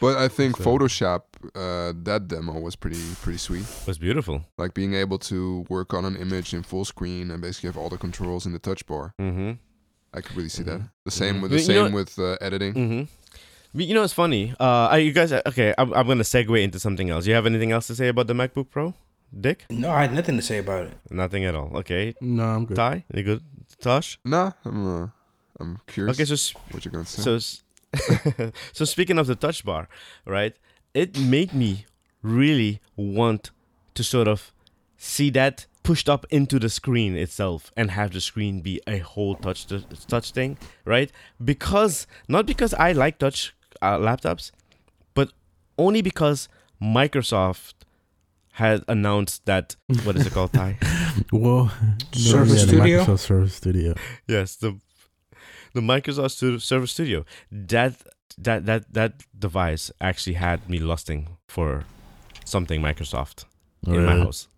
But 0.00 0.16
I 0.16 0.28
think 0.28 0.56
So- 0.56 0.64
Photoshop 0.64 1.22
uh, 1.54 1.92
that 2.04 2.26
demo 2.28 2.58
was 2.58 2.74
pretty 2.74 3.00
pretty 3.22 3.36
sweet. 3.38 3.66
It 3.82 3.86
was 3.86 3.98
beautiful. 3.98 4.46
Like 4.56 4.72
being 4.72 4.94
able 4.94 5.18
to 5.18 5.66
work 5.68 5.92
on 5.92 6.06
an 6.06 6.16
image 6.16 6.54
in 6.54 6.62
full 6.62 6.86
screen 6.86 7.30
and 7.30 7.42
basically 7.42 7.68
have 7.68 7.76
all 7.76 7.90
the 7.90 7.98
controls 7.98 8.46
in 8.46 8.52
the 8.52 8.58
touch 8.58 8.86
bar. 8.86 9.12
Mm-hmm. 9.20 9.52
I 10.14 10.20
could 10.22 10.34
really 10.36 10.48
see 10.48 10.62
that. 10.62 10.80
Mhm. 10.80 10.90
The 11.04 11.10
same 11.10 11.34
Mhm. 11.36 11.42
with 11.42 11.50
the 11.50 11.58
You 11.58 11.64
same 11.64 11.92
with 11.92 12.18
uh, 12.18 12.38
editing. 12.40 12.72
Mm-hmm. 12.74 13.02
But 13.74 13.86
you 13.86 13.94
know, 13.94 14.02
it's 14.02 14.12
funny. 14.12 14.52
Uh, 14.58 14.88
are 14.90 14.98
you 14.98 15.12
guys 15.12 15.32
okay? 15.32 15.74
I'm, 15.78 15.92
I'm 15.94 16.06
gonna 16.06 16.22
segue 16.24 16.62
into 16.62 16.78
something 16.80 17.08
else. 17.10 17.26
You 17.26 17.34
have 17.34 17.46
anything 17.46 17.70
else 17.72 17.86
to 17.88 17.94
say 17.94 18.08
about 18.08 18.26
the 18.26 18.34
MacBook 18.34 18.68
Pro, 18.70 18.94
Dick? 19.38 19.66
No, 19.70 19.90
I 19.90 20.02
had 20.02 20.12
nothing 20.12 20.36
to 20.36 20.42
say 20.42 20.58
about 20.58 20.86
it. 20.86 20.92
Nothing 21.10 21.44
at 21.44 21.54
all. 21.54 21.70
Okay, 21.78 22.14
No, 22.20 22.44
I'm 22.44 22.64
good. 22.64 22.76
Ty, 22.76 23.04
any 23.14 23.22
good? 23.22 23.42
Tosh? 23.80 24.18
Nah, 24.24 24.52
I'm 24.64 25.02
uh, 25.04 25.06
I'm 25.60 25.78
curious 25.86 26.16
Okay, 26.16 26.24
so 26.24 26.34
s- 26.34 26.54
what 26.72 26.84
you're 26.84 26.92
gonna 26.92 27.06
say. 27.06 27.22
so 27.22 27.38
so 28.72 28.84
speaking 28.84 29.18
of 29.18 29.26
the 29.26 29.34
touch 29.34 29.64
bar, 29.64 29.88
right? 30.26 30.54
It 30.94 31.18
made 31.18 31.52
me 31.54 31.86
really 32.22 32.80
want 32.96 33.50
to 33.94 34.02
sort 34.04 34.28
of 34.28 34.52
see 34.96 35.30
that 35.30 35.66
pushed 35.82 36.08
up 36.08 36.26
into 36.30 36.58
the 36.58 36.68
screen 36.68 37.16
itself 37.16 37.70
and 37.76 37.90
have 37.92 38.10
the 38.12 38.20
screen 38.20 38.60
be 38.60 38.80
a 38.86 38.98
whole 38.98 39.34
touch 39.36 39.66
touch 40.08 40.32
thing, 40.32 40.58
right? 40.84 41.10
Because 41.42 42.06
not 42.28 42.46
because 42.46 42.74
I 42.74 42.92
like 42.92 43.18
touch 43.18 43.54
uh, 43.82 43.98
laptops, 43.98 44.50
but 45.14 45.32
only 45.78 46.02
because 46.02 46.48
Microsoft 46.82 47.74
had 48.52 48.84
announced 48.88 49.46
that 49.46 49.76
what 50.04 50.16
is 50.16 50.26
it 50.26 50.32
called, 50.32 50.52
Ty? 50.52 50.76
Well, 51.32 51.72
Surface 52.12 52.60
yeah, 52.62 52.66
Studio? 52.68 53.04
Microsoft 53.04 53.18
Surface 53.20 53.54
Studio. 53.54 53.94
yes, 54.28 54.56
the 54.56 54.78
the 55.74 55.80
Microsoft 55.80 56.32
Stu- 56.32 56.58
Surface 56.58 56.92
Studio. 56.92 57.24
That 57.52 57.94
that 58.38 58.66
that 58.66 58.92
that 58.92 59.12
device 59.38 59.90
actually 60.00 60.34
had 60.34 60.68
me 60.68 60.78
lusting 60.78 61.36
for 61.48 61.84
something 62.44 62.80
Microsoft 62.80 63.44
in 63.86 64.04
my 64.06 64.16
house. 64.18 64.48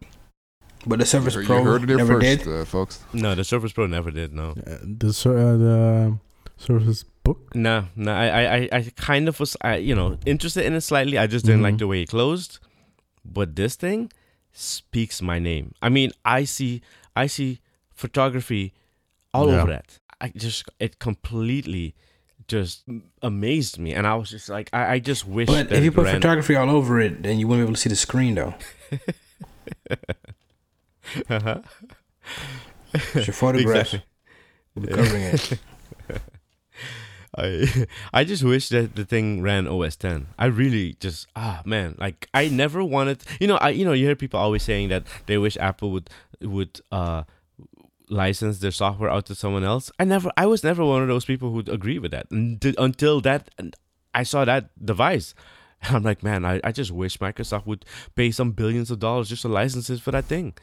But 0.87 0.99
the 0.99 1.05
you, 1.05 1.07
Surface 1.07 1.35
heard- 1.35 1.47
Pro 1.47 1.59
you 1.59 1.65
heard 1.65 1.91
it 1.91 1.97
never 1.97 2.21
first, 2.21 2.45
did. 2.45 2.49
uh, 2.49 2.65
folks. 2.65 3.03
No, 3.13 3.35
the 3.35 3.45
Surface 3.45 3.73
Pro 3.73 3.87
never 3.87 4.11
did. 4.11 4.33
No, 4.33 4.51
Uh, 4.67 4.79
the 4.83 5.13
Sur- 5.13 5.39
uh, 5.39 5.57
the 5.57 6.19
Surface 6.57 7.05
Book. 7.25 7.55
no, 7.55 7.85
no. 7.95 8.13
I 8.13 8.27
I 8.57 8.69
I- 8.73 8.93
kind 8.97 9.29
of 9.29 9.39
was 9.39 9.57
I 9.63 9.77
you 9.77 9.95
know 9.95 10.19
interested 10.27 10.65
in 10.65 10.75
it 10.75 10.81
slightly. 10.83 11.19
I 11.19 11.27
just 11.29 11.45
didn't 11.47 11.63
like 11.63 11.75
Mhm. 11.75 11.79
the 11.79 11.87
way 11.87 12.03
it 12.03 12.09
closed. 12.09 12.59
But 13.25 13.55
this 13.55 13.77
thing 13.77 14.11
speaks 14.53 15.23
my 15.23 15.39
name. 15.39 15.73
I 15.81 15.89
mean, 15.89 16.11
I 16.25 16.45
see 16.45 16.83
I 17.15 17.29
see 17.29 17.61
photography 17.95 18.73
all 19.33 19.49
Yeah. 19.49 19.63
over 19.63 19.71
that. 19.73 19.99
I 20.21 20.29
just 20.37 20.65
it 20.81 20.99
completely 20.99 21.95
just 22.49 22.83
amazed 23.23 23.79
me, 23.79 23.95
and 23.95 24.05
I 24.07 24.15
was 24.17 24.31
just 24.31 24.49
like, 24.49 24.69
I, 24.73 24.95
I 24.95 24.99
just 24.99 25.25
wish. 25.27 25.47
But 25.47 25.71
if 25.71 25.85
you 25.85 25.93
put 25.93 26.05
ran- 26.07 26.17
photography 26.17 26.57
all 26.57 26.71
over 26.71 27.01
it, 27.01 27.23
then 27.23 27.39
you 27.39 27.47
wouldn't 27.47 27.65
be 27.67 27.69
able 27.71 27.75
to 27.77 27.81
see 27.81 27.89
the 27.89 27.97
screen 27.97 28.35
though. 28.35 28.55
Uh-huh. 31.29 31.61
It's 32.95 33.27
your 33.27 33.35
photographs 33.35 33.95
Exactly. 34.77 34.81
be 34.81 34.89
covering 34.89 35.23
it. 35.35 35.59
I 37.37 37.87
I 38.13 38.25
just 38.25 38.43
wish 38.43 38.69
that 38.71 38.95
the 38.95 39.05
thing 39.05 39.43
ran 39.43 39.67
OS 39.67 39.97
10. 39.97 40.27
I 40.39 40.47
really 40.47 40.95
just 41.01 41.27
ah 41.37 41.63
man, 41.65 41.97
like 41.99 42.29
I 42.35 42.49
never 42.49 42.85
wanted. 42.85 43.23
You 43.41 43.47
know, 43.49 43.57
I 43.57 43.71
you 43.71 43.85
know 43.85 43.93
you 43.93 44.07
hear 44.07 44.17
people 44.17 44.39
always 44.41 44.63
saying 44.63 44.89
that 44.89 45.05
they 45.27 45.39
wish 45.39 45.57
Apple 45.59 45.91
would 45.93 46.11
would 46.41 46.81
uh 46.91 47.25
license 48.09 48.59
their 48.59 48.71
software 48.71 49.11
out 49.11 49.27
to 49.27 49.35
someone 49.35 49.65
else. 49.65 49.91
I 49.99 50.05
never. 50.05 50.31
I 50.37 50.47
was 50.47 50.63
never 50.63 50.85
one 50.85 51.03
of 51.03 51.09
those 51.09 51.25
people 51.25 51.51
who'd 51.51 51.69
agree 51.69 51.99
with 51.99 52.11
that 52.11 52.27
Until- 52.31 53.21
that 53.23 53.49
I 54.15 54.23
saw 54.23 54.45
that 54.45 54.71
device. 54.85 55.35
I'm 55.91 56.03
like, 56.03 56.23
man, 56.23 56.45
I, 56.45 56.61
I 56.63 56.71
just 56.73 56.93
wish 56.93 57.19
Microsoft 57.19 57.67
would 57.67 57.85
pay 58.15 58.31
some 58.31 58.53
billions 58.53 58.91
of 58.91 58.99
dollars 59.01 59.29
just 59.29 59.43
to 59.43 59.49
license 59.49 59.91
it 59.91 60.01
for 60.01 60.11
that 60.13 60.27
thing. 60.27 60.55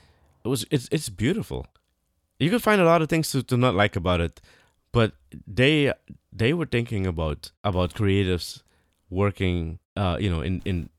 It 0.45 0.47
was 0.47 0.65
it's 0.71 0.87
it's 0.91 1.09
beautiful. 1.09 1.65
You 2.39 2.49
can 2.49 2.59
find 2.59 2.79
a 2.79 2.85
lot 2.85 3.01
of 3.01 3.09
things 3.09 3.31
to, 3.31 3.43
to 3.43 3.57
not 3.57 3.75
like 3.75 3.97
about 3.97 4.21
it, 4.21 4.39
but 4.91 5.13
they 5.47 5.93
they 6.31 6.53
were 6.53 6.65
thinking 6.65 7.05
about 7.07 7.51
about 7.63 7.93
creatives 7.93 8.63
working 9.09 9.79
uh 9.95 10.17
you 10.19 10.29
know 10.29 10.41
in 10.41 10.61
in 10.65 10.89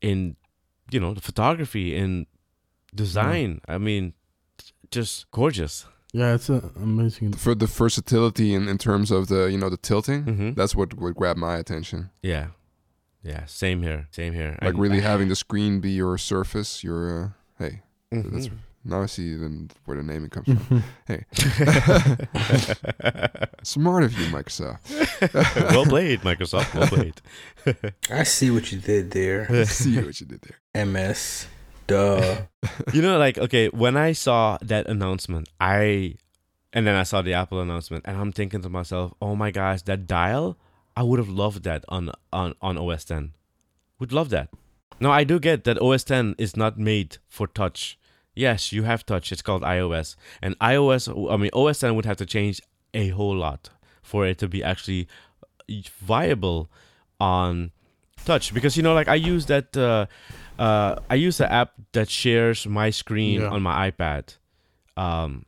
in 0.00 0.36
you 0.90 1.00
know 1.00 1.14
the 1.14 1.20
photography 1.20 1.96
and 1.96 2.26
design 2.94 3.60
i 3.68 3.78
mean 3.78 4.12
just 4.90 5.30
gorgeous 5.30 5.86
Yeah, 6.14 6.34
it's 6.34 6.50
uh, 6.50 6.60
amazing. 6.76 7.32
For 7.32 7.54
the 7.54 7.66
versatility 7.66 8.52
in, 8.54 8.68
in 8.68 8.76
terms 8.76 9.10
of 9.10 9.28
the 9.28 9.48
you 9.50 9.56
know 9.56 9.70
the 9.70 9.78
tilting, 9.88 10.24
mm-hmm. 10.24 10.50
that's 10.58 10.74
what 10.76 10.92
what 11.00 11.14
grabbed 11.16 11.40
my 11.40 11.56
attention. 11.56 12.10
yeah 12.22 12.46
yeah 13.24 13.46
same 13.46 13.80
here 13.82 14.08
same 14.10 14.34
here 14.34 14.52
Like 14.60 14.74
And- 14.74 14.78
really 14.82 15.00
having 15.00 15.28
the 15.28 15.36
screen 15.36 15.80
be 15.80 15.90
your 16.02 16.18
surface, 16.18 16.84
your 16.84 17.00
uh, 17.16 17.28
hey. 17.64 17.80
Mhm. 18.12 18.30
That's 18.32 18.48
now 18.84 19.02
I 19.02 19.06
see 19.06 19.34
then 19.34 19.70
where 19.84 19.96
the 19.96 20.02
naming 20.02 20.30
comes 20.30 20.46
from. 20.46 20.82
Hey, 21.06 21.24
smart 23.62 24.02
of 24.04 24.18
you, 24.18 24.26
Microsoft. 24.26 24.80
well 25.72 25.84
played 25.84 26.20
microsoft 26.22 26.74
well 26.74 26.88
played 26.88 27.20
I 28.10 28.24
see 28.24 28.50
what 28.50 28.72
you 28.72 28.78
did 28.78 29.12
there. 29.12 29.46
I 29.50 29.64
see 29.64 30.02
what 30.02 30.18
you 30.20 30.26
did 30.26 30.42
there. 30.42 30.58
MS. 30.86 31.46
Duh. 31.86 32.42
you 32.92 33.02
know 33.02 33.18
like 33.18 33.38
okay 33.38 33.68
when 33.68 33.96
i 33.96 34.12
saw 34.12 34.56
that 34.62 34.86
announcement 34.86 35.48
i 35.60 36.14
and 36.72 36.86
then 36.86 36.94
i 36.94 37.02
saw 37.02 37.22
the 37.22 37.34
apple 37.34 37.60
announcement 37.60 38.04
and 38.06 38.16
i'm 38.16 38.30
thinking 38.30 38.62
to 38.62 38.68
myself 38.68 39.12
oh 39.20 39.34
my 39.34 39.50
gosh 39.50 39.82
that 39.82 40.06
dial 40.06 40.56
i 40.96 41.02
would 41.02 41.18
have 41.18 41.28
loved 41.28 41.64
that 41.64 41.84
on 41.88 42.12
on 42.32 42.54
on 42.62 42.78
os 42.78 43.04
10 43.04 43.32
would 43.98 44.12
love 44.12 44.30
that 44.30 44.48
now 45.00 45.10
i 45.10 45.24
do 45.24 45.40
get 45.40 45.64
that 45.64 45.76
os 45.82 46.04
10 46.04 46.36
is 46.38 46.56
not 46.56 46.78
made 46.78 47.18
for 47.28 47.48
touch 47.48 47.98
yes 48.34 48.72
you 48.72 48.82
have 48.84 49.04
touch 49.04 49.30
it's 49.32 49.42
called 49.42 49.62
ios 49.62 50.16
and 50.40 50.58
ios 50.60 51.08
i 51.30 51.36
mean 51.36 51.50
os 51.52 51.80
10 51.80 51.94
would 51.94 52.06
have 52.06 52.16
to 52.16 52.24
change 52.26 52.60
a 52.94 53.08
whole 53.08 53.36
lot 53.36 53.70
for 54.02 54.26
it 54.26 54.38
to 54.38 54.48
be 54.48 54.62
actually 54.64 55.06
viable 56.00 56.70
on 57.20 57.70
touch. 58.24 58.52
Because 58.54 58.76
you 58.76 58.82
know 58.82 58.94
like 58.94 59.08
i 59.08 59.14
use 59.14 59.46
that 59.46 59.76
uh 59.76 60.06
uh 60.58 60.96
i 61.10 61.14
use 61.14 61.38
the 61.38 61.50
app 61.50 61.72
that 61.92 62.08
shares 62.10 62.66
my 62.66 62.90
screen 62.90 63.40
Yeah. 63.40 63.48
on 63.50 63.62
my 63.62 63.90
ipad. 63.90 64.36
Um 64.96 65.44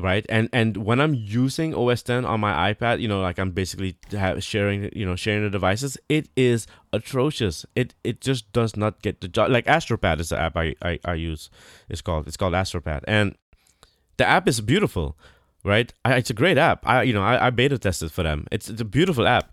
right? 0.00 0.24
And 0.28 0.48
and 0.52 0.76
when 0.78 1.00
i'm 1.00 1.14
using 1.14 1.74
os 1.74 2.02
10 2.02 2.24
on 2.24 2.40
my 2.40 2.72
ipad 2.72 3.00
you 3.00 3.08
know 3.08 3.20
like 3.20 3.38
i'm 3.38 3.50
basically 3.50 3.96
ha- 4.12 4.38
sharing 4.40 4.90
you 4.94 5.04
know 5.04 5.16
sharing 5.16 5.42
the 5.42 5.50
devices 5.50 5.96
it 6.08 6.28
is 6.36 6.66
atrocious. 6.92 7.66
It 7.74 7.94
it 8.04 8.20
just 8.20 8.52
does 8.52 8.76
not 8.76 9.02
get 9.02 9.20
the 9.20 9.28
job. 9.28 9.50
Like 9.50 9.66
astropad 9.66 10.20
is 10.20 10.28
the 10.28 10.38
app 10.38 10.56
i 10.56 10.74
i, 10.82 10.98
I 11.04 11.14
use. 11.14 11.50
It's 11.88 12.00
called 12.00 12.26
it's 12.28 12.36
called 12.36 12.54
astropad. 12.54 13.02
And 13.06 13.36
the 14.16 14.26
app 14.26 14.48
is 14.48 14.60
beautiful 14.60 15.16
right? 15.64 15.92
I, 16.04 16.16
it's 16.16 16.30
a 16.30 16.34
great 16.34 16.58
app. 16.58 16.86
I 16.86 17.02
you 17.02 17.12
know 17.12 17.22
i, 17.22 17.46
I 17.46 17.50
beta 17.50 17.78
tested 17.78 18.12
for 18.12 18.22
them. 18.22 18.46
It's, 18.52 18.68
it's 18.68 18.80
a 18.80 18.84
beautiful 18.84 19.26
app. 19.26 19.52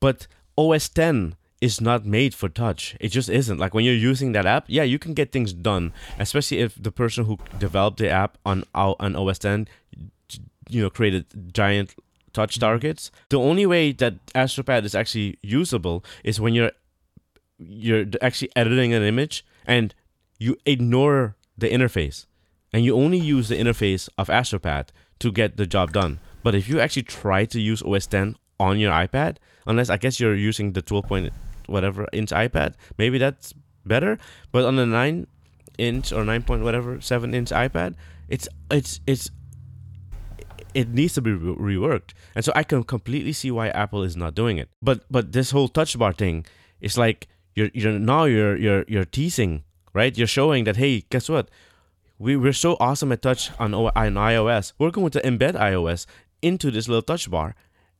But 0.00 0.26
os 0.56 0.88
10 0.88 1.36
is 1.62 1.80
not 1.80 2.04
made 2.04 2.34
for 2.34 2.48
touch. 2.48 2.96
It 3.00 3.08
just 3.08 3.30
isn't. 3.30 3.58
Like 3.58 3.72
when 3.72 3.84
you're 3.84 3.94
using 3.94 4.32
that 4.32 4.44
app 4.44 4.64
yeah 4.66 4.82
you 4.82 4.98
can 4.98 5.14
get 5.14 5.32
things 5.32 5.52
done 5.52 5.92
especially 6.18 6.58
if 6.58 6.70
the 6.82 6.92
person 6.92 7.24
who 7.24 7.38
developed 7.58 7.98
the 7.98 8.10
app 8.10 8.36
on 8.44 8.64
on 8.74 9.16
os 9.16 9.38
10 9.38 9.68
you 10.68 10.82
know 10.82 10.90
created 10.90 11.24
giant 11.54 11.94
touch 12.32 12.54
mm-hmm. 12.54 12.66
targets. 12.66 13.10
The 13.28 13.38
only 13.38 13.66
way 13.66 13.92
that 13.92 14.14
astropad 14.34 14.84
is 14.84 14.94
actually 14.94 15.38
usable 15.42 16.04
is 16.24 16.40
when 16.40 16.52
you're 16.54 16.72
you're 17.58 18.06
actually 18.20 18.50
editing 18.56 18.92
an 18.92 19.02
image 19.02 19.44
and 19.64 19.94
you 20.38 20.56
ignore 20.66 21.36
the 21.56 21.68
interface. 21.68 22.26
And 22.72 22.84
you 22.84 22.96
only 22.96 23.18
use 23.18 23.48
the 23.48 23.56
interface 23.56 24.08
of 24.16 24.28
astropad 24.28 24.88
to 25.20 25.30
get 25.30 25.56
the 25.58 25.66
job 25.66 25.92
done. 25.92 26.18
But 26.42 26.54
if 26.54 26.68
you 26.68 26.80
actually 26.80 27.04
try 27.04 27.44
to 27.44 27.60
use 27.60 27.82
os 27.82 28.06
10 28.06 28.36
on 28.58 28.78
your 28.78 28.92
ipad 28.92 29.36
unless 29.66 29.90
i 29.90 29.96
guess 29.96 30.20
you're 30.20 30.36
using 30.36 30.72
the 30.72 30.82
12 30.82 31.06
point 31.06 31.32
whatever 31.72 32.06
inch 32.12 32.30
ipad 32.30 32.74
maybe 32.98 33.18
that's 33.18 33.54
better 33.84 34.18
but 34.52 34.64
on 34.64 34.76
the 34.76 34.86
9 34.86 35.26
inch 35.78 36.12
or 36.12 36.24
9 36.24 36.42
point 36.42 36.62
whatever 36.62 37.00
7 37.00 37.34
inch 37.34 37.50
ipad 37.50 37.94
it's 38.28 38.48
it's 38.70 39.00
it's 39.06 39.30
it 40.74 40.88
needs 40.88 41.12
to 41.14 41.20
be 41.20 41.32
re- 41.32 41.76
reworked 41.76 42.12
and 42.34 42.44
so 42.44 42.52
i 42.54 42.62
can 42.62 42.84
completely 42.84 43.32
see 43.32 43.50
why 43.50 43.68
apple 43.70 44.02
is 44.02 44.16
not 44.16 44.34
doing 44.34 44.56
it 44.58 44.68
but 44.80 45.04
but 45.10 45.32
this 45.32 45.50
whole 45.50 45.68
touch 45.68 45.98
bar 45.98 46.12
thing 46.12 46.46
is 46.80 46.96
like 46.98 47.28
you're 47.54 47.70
you're 47.74 47.98
now 47.98 48.24
you're 48.24 48.56
you're 48.56 48.84
you're 48.88 49.04
teasing, 49.04 49.64
right? 49.92 50.16
You're 50.16 50.26
showing 50.26 50.64
that 50.64 50.76
hey, 50.76 51.04
guess 51.10 51.28
what? 51.28 51.48
We 52.18 52.36
we're 52.36 52.52
so 52.52 52.76
awesome 52.80 53.12
at 53.12 53.22
touch 53.22 53.50
on 53.58 53.74
on 53.74 54.14
iOS. 54.14 54.72
We're 54.78 54.90
going 54.90 55.10
to 55.10 55.20
embed 55.20 55.54
iOS 55.54 56.06
into 56.40 56.70
this 56.70 56.88
little 56.88 57.02
touch 57.02 57.30
bar 57.30 57.54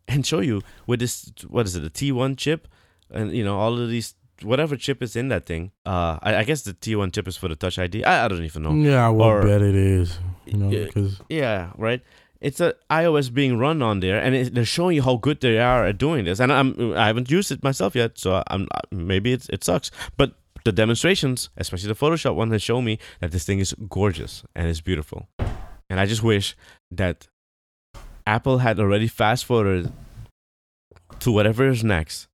and 0.09 0.27
show 0.27 0.41
you 0.41 0.63
with 0.87 1.01
this 1.01 1.33
what 1.49 1.67
is 1.67 1.77
it, 1.77 1.85
a 1.85 1.91
T1 1.91 2.37
chip, 2.37 2.69
and 3.13 3.33
you 3.33 3.45
know 3.45 3.59
all 3.59 3.79
of 3.81 3.89
these 3.89 4.15
whatever 4.43 4.77
chip 4.77 5.03
is 5.03 5.15
in 5.15 5.29
that 5.29 5.47
thing. 5.47 5.71
Uh, 5.87 6.19
I, 6.23 6.37
I 6.37 6.45
guess 6.45 6.63
the 6.63 6.73
T1 6.75 7.13
chip 7.13 7.29
is 7.29 7.37
for 7.37 7.47
the 7.49 7.55
Touch 7.55 7.79
ID. 7.79 8.03
I, 8.05 8.25
I 8.25 8.29
don't 8.29 8.43
even 8.45 8.63
know. 8.65 8.73
Yeah, 8.75 9.07
I 9.07 9.09
will 9.11 9.23
Or- 9.23 9.43
bet 9.43 9.63
it 9.63 9.75
is. 9.77 10.19
You 10.47 10.57
know, 10.59 10.71
Yeah. 10.71 10.85
because 10.87 11.21
Yeah, 11.29 11.71
right. 11.77 12.01
It's 12.41 12.59
a 12.61 12.75
iOS 12.91 13.33
being 13.33 13.57
run 13.59 13.83
on 13.83 14.01
there, 14.01 14.21
and 14.21 14.35
it, 14.35 14.53
they're 14.53 14.65
showing 14.65 14.97
you 14.97 15.03
how 15.03 15.15
good 15.17 15.41
they 15.41 15.61
are 15.61 15.87
at 15.87 15.97
doing 15.99 16.25
this. 16.25 16.41
And 16.41 16.53
I'm 16.53 16.93
I 16.97 17.07
haven't 17.07 17.31
used 17.31 17.53
it 17.53 17.63
myself 17.63 17.95
yet, 17.95 18.19
so 18.19 18.43
I'm 18.49 18.67
maybe 18.91 19.33
it 19.33 19.47
it 19.49 19.63
sucks. 19.63 19.93
But 20.17 20.35
the 20.65 20.73
demonstrations, 20.73 21.51
especially 21.57 21.89
the 21.89 21.95
Photoshop 21.95 22.35
one, 22.35 22.51
has 22.51 22.63
shown 22.63 22.85
me 22.85 22.99
that 23.21 23.31
this 23.31 23.45
thing 23.45 23.61
is 23.61 23.75
gorgeous 23.89 24.43
and 24.57 24.67
it's 24.69 24.81
beautiful. 24.81 25.29
And 25.89 26.01
I 26.01 26.07
just 26.07 26.23
wish 26.25 26.57
that 26.91 27.29
Apple 28.27 28.59
had 28.59 28.81
already 28.81 29.07
fast 29.09 29.45
forwarded 29.45 29.93
to 31.21 31.31
whatever 31.31 31.69
is 31.69 31.85
next 31.85 32.27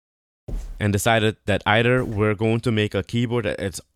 and 0.80 0.92
decided 0.92 1.36
that 1.46 1.62
either 1.66 2.04
we're 2.04 2.34
going 2.34 2.60
to 2.60 2.70
make 2.70 2.94
a 2.94 3.02
keyboard 3.02 3.44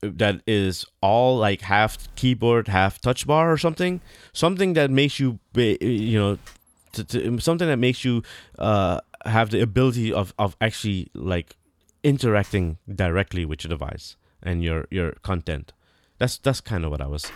that 0.03 0.41
is 0.47 0.85
all 1.01 1.39
like 1.39 1.63
half 1.63 2.15
keyboard 2.17 2.69
half 2.69 3.01
touch 3.01 3.27
bar 3.27 3.53
or 3.53 3.59
something. 3.59 4.01
Something 4.33 4.75
that 4.75 4.91
makes 4.91 5.21
you 5.21 5.39
be, 5.53 5.79
you 5.81 6.19
know 6.19 6.39
to, 6.93 7.05
to, 7.05 7.41
something 7.41 7.69
that 7.69 7.79
makes 7.79 8.05
you 8.05 8.23
uh 8.59 9.01
have 9.25 9.51
the 9.51 9.61
ability 9.61 10.13
of 10.13 10.35
of 10.39 10.57
actually 10.61 11.11
like 11.15 11.57
interacting 12.03 12.79
directly 12.93 13.45
with 13.45 13.65
your 13.65 13.71
device 13.71 14.17
and 14.43 14.63
your 14.63 14.87
your 14.91 15.13
content. 15.23 15.73
That's 16.19 16.39
that's 16.39 16.61
kind 16.61 16.85
of 16.85 16.91
what 16.91 17.01
i 17.01 17.07
was 17.07 17.31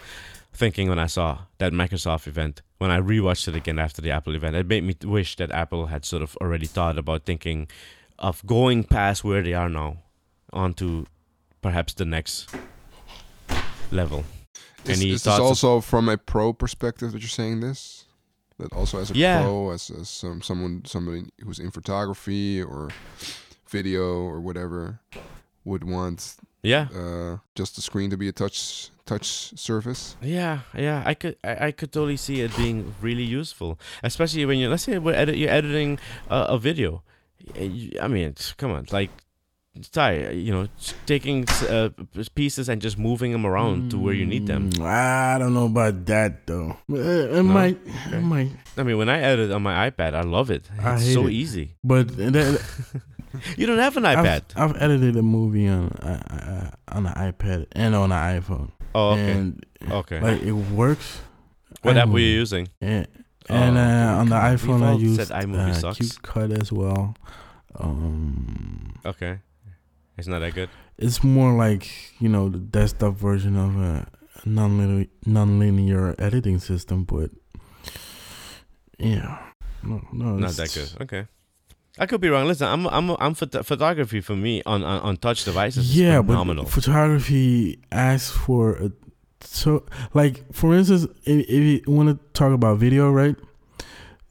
thinking 0.52 0.88
when 0.88 0.98
i 0.98 1.06
saw 1.06 1.40
that 1.58 1.72
microsoft 1.72 2.26
event. 2.26 2.62
When 2.78 2.90
i 2.90 3.00
rewatched 3.00 3.48
it 3.48 3.56
again 3.56 3.78
after 3.78 4.02
the 4.02 4.10
apple 4.10 4.34
event 4.34 4.56
it 4.56 4.66
made 4.66 4.84
me 4.84 4.94
wish 5.02 5.36
that 5.36 5.50
apple 5.50 5.86
had 5.86 6.04
sort 6.04 6.22
of 6.22 6.36
already 6.36 6.66
thought 6.66 6.98
about 6.98 7.24
thinking 7.24 7.68
of 8.18 8.44
going 8.46 8.84
past 8.84 9.24
where 9.24 9.42
they 9.42 9.54
are 9.54 9.68
now 9.68 9.96
onto 10.52 11.04
perhaps 11.62 11.94
the 11.94 12.04
next 12.04 12.48
level 13.90 14.24
Is, 14.84 15.00
Any 15.00 15.12
is 15.12 15.22
this 15.24 15.38
also 15.38 15.80
from 15.80 16.08
a 16.08 16.16
pro 16.16 16.52
perspective 16.52 17.12
that 17.12 17.20
you're 17.20 17.28
saying 17.28 17.60
this? 17.60 18.04
That 18.58 18.72
also 18.72 18.98
as 18.98 19.10
a 19.10 19.14
Yeah. 19.14 19.42
pro, 19.42 19.70
as, 19.70 19.90
as 19.90 20.08
some 20.08 20.40
someone 20.42 20.82
somebody 20.86 21.24
who's 21.44 21.58
in 21.58 21.70
photography 21.70 22.62
or 22.62 22.88
video 23.68 24.02
or 24.22 24.40
whatever 24.40 25.00
would 25.64 25.82
want 25.84 26.36
yeah 26.62 26.86
uh, 26.94 27.38
just 27.56 27.74
the 27.74 27.82
screen 27.82 28.10
to 28.10 28.16
be 28.16 28.28
a 28.28 28.32
touch 28.32 28.90
touch 29.04 29.52
surface. 29.58 30.16
Yeah, 30.20 30.60
yeah, 30.74 31.02
I 31.06 31.14
could, 31.14 31.36
I, 31.44 31.66
I 31.66 31.72
could 31.72 31.92
totally 31.92 32.16
see 32.16 32.40
it 32.40 32.56
being 32.56 32.94
really 33.00 33.22
useful, 33.22 33.78
especially 34.02 34.44
when 34.46 34.58
you, 34.58 34.68
let's 34.68 34.82
say, 34.82 34.98
we're 34.98 35.14
edit, 35.14 35.36
you're 35.36 35.50
editing 35.50 35.98
a, 36.28 36.54
a 36.54 36.58
video. 36.58 37.02
I 38.00 38.08
mean, 38.08 38.34
come 38.56 38.72
on, 38.72 38.86
like, 38.90 39.10
Ty, 39.92 40.30
you 40.30 40.52
know, 40.52 40.68
taking 41.04 41.44
uh, 41.68 41.90
pieces 42.34 42.70
and 42.70 42.80
just 42.80 42.96
moving 42.96 43.32
them 43.32 43.44
around 43.44 43.90
to 43.90 43.98
where 43.98 44.14
you 44.14 44.24
need 44.24 44.46
them. 44.46 44.70
Mm, 44.70 44.86
I 44.86 45.38
don't 45.38 45.52
know 45.52 45.66
about 45.66 46.06
that 46.06 46.46
though. 46.46 46.78
It, 46.88 47.36
it 47.36 47.42
might, 47.42 47.78
it 48.10 48.22
might, 48.22 48.52
I 48.78 48.82
mean, 48.84 48.96
when 48.96 49.10
I 49.10 49.20
edit 49.20 49.52
on 49.52 49.62
my 49.62 49.90
iPad, 49.90 50.14
I 50.14 50.22
love 50.22 50.50
it. 50.50 50.70
It's 50.78 51.12
so 51.12 51.26
it. 51.26 51.32
easy. 51.32 51.76
but 51.84 52.08
that, 52.16 52.64
You 53.56 53.66
don't 53.66 53.78
have 53.78 53.96
an 53.96 54.04
iPad. 54.04 54.42
I've, 54.54 54.70
I've 54.70 54.82
edited 54.82 55.16
a 55.16 55.22
movie 55.22 55.68
on 55.68 55.88
uh, 55.88 56.70
uh, 56.90 56.94
on 56.96 57.06
an 57.06 57.14
iPad 57.14 57.66
and 57.72 57.94
on 57.94 58.12
an 58.12 58.40
iPhone, 58.40 58.70
oh, 58.94 59.10
okay, 59.10 59.32
and 59.32 59.66
okay. 59.90 60.20
like 60.20 60.42
it 60.42 60.52
works. 60.52 61.20
what 61.82 61.96
app 61.96 62.08
were 62.08 62.18
you 62.18 62.28
using? 62.28 62.68
And, 62.80 63.06
and 63.48 63.76
Oh, 63.76 63.80
uh, 63.80 64.20
on 64.20 64.28
the 64.28 64.36
iPhone, 64.36 64.82
I 64.82 64.90
all 64.92 65.00
used 65.00 65.26
said 65.28 65.28
iMovie 65.44 65.70
uh, 65.70 65.74
sucks. 65.74 65.98
Cute 65.98 66.22
Cut 66.22 66.50
as 66.52 66.72
well. 66.72 67.14
Um, 67.78 68.94
Okay, 69.04 69.38
it's 70.16 70.26
not 70.28 70.40
that 70.40 70.54
good. 70.54 70.68
it's 70.98 71.22
more 71.22 71.52
like 71.52 71.88
you 72.20 72.28
know 72.28 72.48
the 72.48 72.58
desktop 72.58 73.14
version 73.14 73.56
of 73.56 73.76
a 73.76 74.06
non-linear, 74.44 75.06
non-linear 75.26 76.14
editing 76.18 76.58
system, 76.58 77.04
but 77.04 77.30
yeah, 78.98 79.38
no, 79.82 80.00
no, 80.12 80.36
Not 80.36 80.52
that 80.52 80.72
good. 80.72 81.02
Okay. 81.02 81.26
I 81.98 82.04
could 82.06 82.20
be 82.20 82.28
wrong. 82.28 82.46
Listen, 82.46 82.68
I'm 82.68 82.86
I'm 82.88 83.10
I'm 83.18 83.34
phot- 83.34 83.64
photography 83.64 84.20
for 84.20 84.36
me 84.36 84.62
on, 84.66 84.82
on 84.82 85.00
on 85.00 85.16
touch 85.16 85.44
devices. 85.44 85.88
is 85.90 85.96
Yeah, 85.98 86.20
phenomenal. 86.22 86.64
but 86.64 86.72
photography 86.72 87.78
asks 87.90 88.30
for 88.36 88.76
a 88.76 88.90
so 89.40 89.84
like 90.14 90.44
for 90.52 90.74
instance, 90.74 91.04
if, 91.24 91.46
if 91.48 91.62
you 91.62 91.80
want 91.86 92.08
to 92.08 92.18
talk 92.32 92.52
about 92.52 92.78
video, 92.78 93.10
right? 93.10 93.36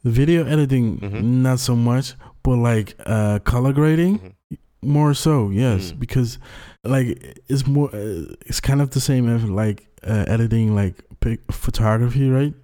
Video 0.04 0.44
editing, 0.46 0.98
Mhm. 1.00 1.22
not 1.42 1.58
so 1.58 1.74
much, 1.74 2.14
but 2.42 2.56
like 2.56 2.94
uh, 3.06 3.38
color 3.40 3.72
grading, 3.72 4.18
Mhm. 4.18 4.58
more 4.82 5.14
so, 5.14 5.50
yes, 5.50 5.90
Mm. 5.92 5.98
because 5.98 6.38
like 6.84 7.08
it's 7.48 7.66
more, 7.66 7.90
uh, 7.92 8.34
it's 8.46 8.60
kind 8.60 8.80
of 8.80 8.90
the 8.90 9.00
same 9.00 9.28
as 9.28 9.42
like 9.44 9.88
uh, 10.06 10.24
editing 10.28 10.74
like 10.76 10.94
pic- 11.20 11.50
photography, 11.50 12.30
right? 12.30 12.54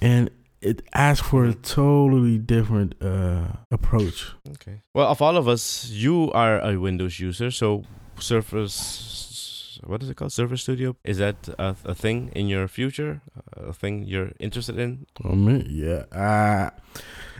And 0.00 0.30
it 0.62 0.80
asks 0.94 1.26
for 1.28 1.44
a 1.44 1.52
Mhm. 1.52 1.62
totally 1.62 2.38
different 2.38 2.94
uh, 3.02 3.48
approach. 3.70 4.32
Okay. 4.54 4.80
Well, 4.94 5.06
of 5.08 5.20
all 5.20 5.36
of 5.36 5.46
us, 5.46 5.90
you 5.90 6.32
are 6.32 6.58
a 6.64 6.78
Windows 6.80 7.20
user, 7.20 7.50
so 7.50 7.82
Surface. 8.18 9.23
What 9.86 10.02
is 10.02 10.08
it 10.10 10.16
called? 10.16 10.32
Surface 10.32 10.62
Studio. 10.62 10.96
Is 11.04 11.18
that 11.18 11.48
a, 11.58 11.76
a 11.84 11.94
thing 11.94 12.30
in 12.34 12.48
your 12.48 12.68
future? 12.68 13.20
A 13.56 13.72
thing 13.72 14.04
you're 14.04 14.32
interested 14.38 14.78
in? 14.78 15.06
Oh 15.24 15.34
man, 15.34 15.66
yeah. 15.68 16.04
Uh, 16.10 16.70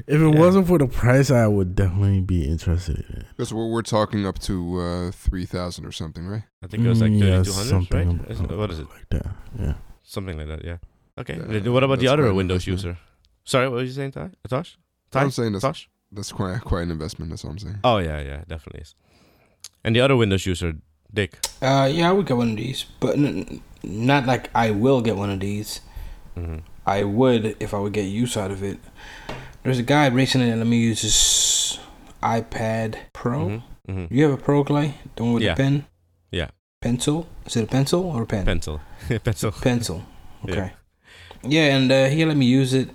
if 0.07 0.21
it 0.21 0.33
Yeah. 0.35 0.39
wasn't 0.39 0.67
for 0.67 0.79
the 0.79 0.87
price, 0.87 1.31
I 1.31 1.47
would 1.47 1.75
definitely 1.75 2.21
be 2.21 2.45
interested 2.49 2.97
in 3.09 3.21
it. 3.21 3.27
Because 3.37 3.53
we're, 3.55 3.69
we're 3.71 3.83
talking 3.83 4.27
up 4.27 4.39
to 4.41 4.81
uh, 4.81 5.11
three 5.13 5.47
thousand 5.47 5.87
or 5.87 5.93
something, 5.93 6.27
right? 6.27 6.43
I 6.63 6.67
think 6.67 6.85
it 6.85 6.89
was 6.89 7.01
like 7.01 7.13
Mm, 7.13 7.21
yeah, 7.23 7.43
something 7.43 8.19
right? 8.29 8.31
ab- 8.31 8.53
what 8.59 8.71
is 8.71 8.79
it? 8.81 8.89
Like 8.91 9.09
that, 9.11 9.27
yeah. 9.59 9.75
Something 10.03 10.37
like 10.39 10.49
that. 10.49 10.65
Yeah. 10.65 10.79
Okay. 11.17 11.37
Yeah, 11.49 11.71
what 11.71 11.83
about 11.85 11.99
the 12.01 12.09
other 12.09 12.33
Windows 12.35 12.67
user? 12.67 12.99
Sorry, 13.45 13.69
what 13.69 13.77
were 13.77 13.83
you 13.83 13.91
saying, 13.91 14.13
Ty? 14.13 14.31
Tosh? 14.49 14.77
Ty? 15.11 15.23
I'm 15.23 15.31
saying 15.31 15.53
that's 15.53 15.63
Tosh? 15.63 15.89
that's 16.13 16.33
quite 16.33 16.61
quite 16.61 16.83
an 16.83 16.91
investment. 16.91 17.31
That's 17.31 17.45
what 17.45 17.51
I'm 17.51 17.59
saying. 17.59 17.79
Oh 17.85 17.99
yeah, 17.99 18.21
yeah, 18.21 18.43
definitely 18.49 18.81
is. 18.83 18.95
And 19.85 19.95
the 19.95 20.01
other 20.01 20.17
Windows 20.17 20.45
user, 20.47 20.75
Dick. 21.15 21.39
Uh, 21.63 21.89
yeah, 21.93 22.09
I 22.11 22.13
would 22.13 22.27
get 22.27 22.37
one 22.37 22.51
of 22.51 22.57
these, 22.57 22.85
but 23.01 23.15
n- 23.17 23.61
not 23.83 24.27
like 24.27 24.51
I 24.55 24.71
will 24.73 25.01
get 25.01 25.17
one 25.17 25.31
of 25.31 25.41
these. 25.41 25.81
hmm 26.35 26.59
I 26.87 27.03
would 27.05 27.57
if 27.61 27.73
I 27.73 27.79
would 27.79 27.95
get 27.95 28.03
use 28.05 28.37
out 28.37 28.51
of 28.51 28.63
it. 28.63 28.79
There's 29.63 29.79
a 29.79 29.83
guy 29.83 30.09
recently 30.09 30.51
that 30.51 30.57
let 30.59 30.67
me 30.67 30.77
use 30.77 31.01
his 31.03 31.79
iPad 32.23 32.97
Pro. 33.13 33.49
hmm 33.49 33.59
hmm 33.93 34.05
You 34.11 34.25
have 34.25 34.33
a 34.39 34.43
Pro 34.43 34.65
Clay, 34.65 34.95
the 35.17 35.23
one 35.25 35.33
with 35.35 35.43
Yeah. 35.43 35.55
the 35.55 35.63
pen. 35.63 35.87
Yeah. 36.31 36.49
Pencil? 36.83 37.27
Is 37.47 37.57
it 37.57 37.65
a 37.65 37.67
pencil 37.67 38.03
or 38.05 38.23
a 38.23 38.27
pen? 38.27 38.45
Pencil. 38.45 38.81
Pencil. 39.25 39.53
Pencil. 39.53 40.03
Yeah. 40.47 40.53
Okay. 40.53 40.73
Yeah, 41.43 41.77
and 41.77 41.91
uh, 41.91 42.07
he 42.13 42.23
let 42.27 42.37
me 42.37 42.45
use 42.45 42.75
it. 42.75 42.91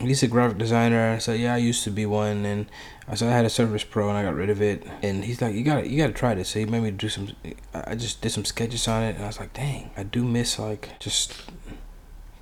He's 0.00 0.22
a 0.22 0.28
graphic 0.28 0.58
designer. 0.58 1.12
I 1.12 1.18
said, 1.18 1.40
yeah, 1.40 1.54
I 1.54 1.58
used 1.58 1.82
to 1.84 1.90
be 1.90 2.06
one, 2.06 2.44
and 2.46 2.66
I 3.08 3.14
said 3.16 3.28
I 3.28 3.32
had 3.36 3.44
a 3.44 3.50
Surface 3.50 3.82
Pro, 3.84 4.08
and 4.08 4.16
I 4.16 4.22
got 4.22 4.34
rid 4.34 4.48
of 4.50 4.62
it. 4.62 4.86
And 5.02 5.24
he's 5.24 5.42
like, 5.42 5.54
you 5.54 5.64
got 5.64 5.80
to 5.82 5.88
you 5.88 5.98
got 5.98 6.06
to 6.08 6.12
try 6.12 6.34
this. 6.34 6.50
So 6.50 6.60
he 6.60 6.66
made 6.66 6.82
me 6.82 6.90
do 6.92 7.08
some. 7.08 7.30
I 7.74 7.94
just 7.96 8.20
did 8.20 8.30
some 8.30 8.44
sketches 8.44 8.86
on 8.86 9.02
it, 9.02 9.16
and 9.16 9.24
I 9.24 9.26
was 9.26 9.40
like, 9.40 9.52
dang, 9.54 9.90
I 9.96 10.04
do 10.04 10.24
miss 10.24 10.58
like 10.58 10.98
just 11.00 11.34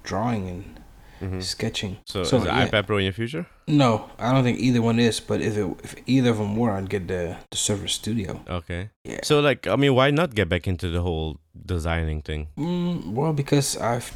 drawing 0.03 0.49
and 0.49 0.81
hmm 1.19 1.41
sketching. 1.41 1.97
So, 2.05 2.25
So, 2.25 2.37
is 2.37 2.43
the 2.45 2.51
yeah. 2.51 2.69
iPad 2.69 2.87
Pro 2.87 2.99
in 2.99 3.05
your 3.05 3.13
future? 3.15 3.47
No, 3.67 4.11
I 4.19 4.33
don't 4.33 4.45
think 4.45 4.59
either 4.61 4.83
one 4.83 4.99
is. 5.01 5.19
But 5.19 5.41
if 5.41 5.57
it, 5.57 5.67
if 5.83 5.95
either 6.07 6.31
of 6.31 6.37
them 6.37 6.57
were, 6.57 6.73
I'd 6.73 6.91
get 6.91 7.09
the 7.09 7.39
the 7.51 7.57
Surface 7.57 7.95
Studio. 7.95 8.43
Okay. 8.49 8.91
Yeah. 9.05 9.21
So, 9.23 9.41
like, 9.41 9.67
I 9.67 9.77
mean, 9.77 9.95
why 9.95 10.11
not 10.11 10.35
get 10.35 10.51
back 10.51 10.67
into 10.69 10.91
the 10.91 11.01
whole 11.01 11.41
designing 11.65 12.21
thing? 12.21 12.49
Mm, 12.59 13.13
well, 13.15 13.33
because 13.33 13.79
I've 13.79 14.13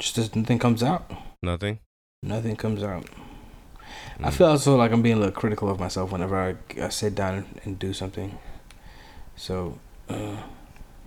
just 0.00 0.34
nothing 0.34 0.58
comes 0.58 0.82
out. 0.82 1.08
Nothing. 1.40 1.78
Nothing 2.22 2.56
comes 2.56 2.82
out. 2.82 3.06
I 4.20 4.30
Mm. 4.30 4.32
feel 4.32 4.46
also 4.46 4.76
like 4.76 4.92
I'm 4.92 5.02
being 5.02 5.16
a 5.16 5.18
little 5.18 5.32
critical 5.32 5.68
of 5.68 5.80
myself 5.80 6.12
whenever 6.12 6.36
I, 6.38 6.54
I 6.80 6.88
sit 6.90 7.14
down 7.14 7.46
and 7.64 7.78
do 7.78 7.92
something. 7.92 8.38
So, 9.36 9.78
uh, 10.08 10.42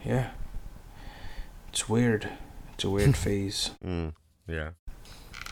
yeah, 0.04 0.32
it's 1.70 1.88
weird. 1.88 2.30
It's 2.74 2.84
a 2.84 2.90
weird 2.90 3.16
phase. 3.26 3.72
Mm, 3.84 4.14
yeah. 4.48 4.72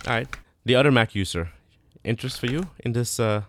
All 0.05 0.13
right. 0.13 0.27
The 0.65 0.75
other 0.75 0.91
Mac 0.91 1.15
user, 1.15 1.49
interest 2.03 2.39
for 2.39 2.47
you 2.47 2.67
in 2.79 2.91
this 2.93 3.19
uh, 3.19 3.43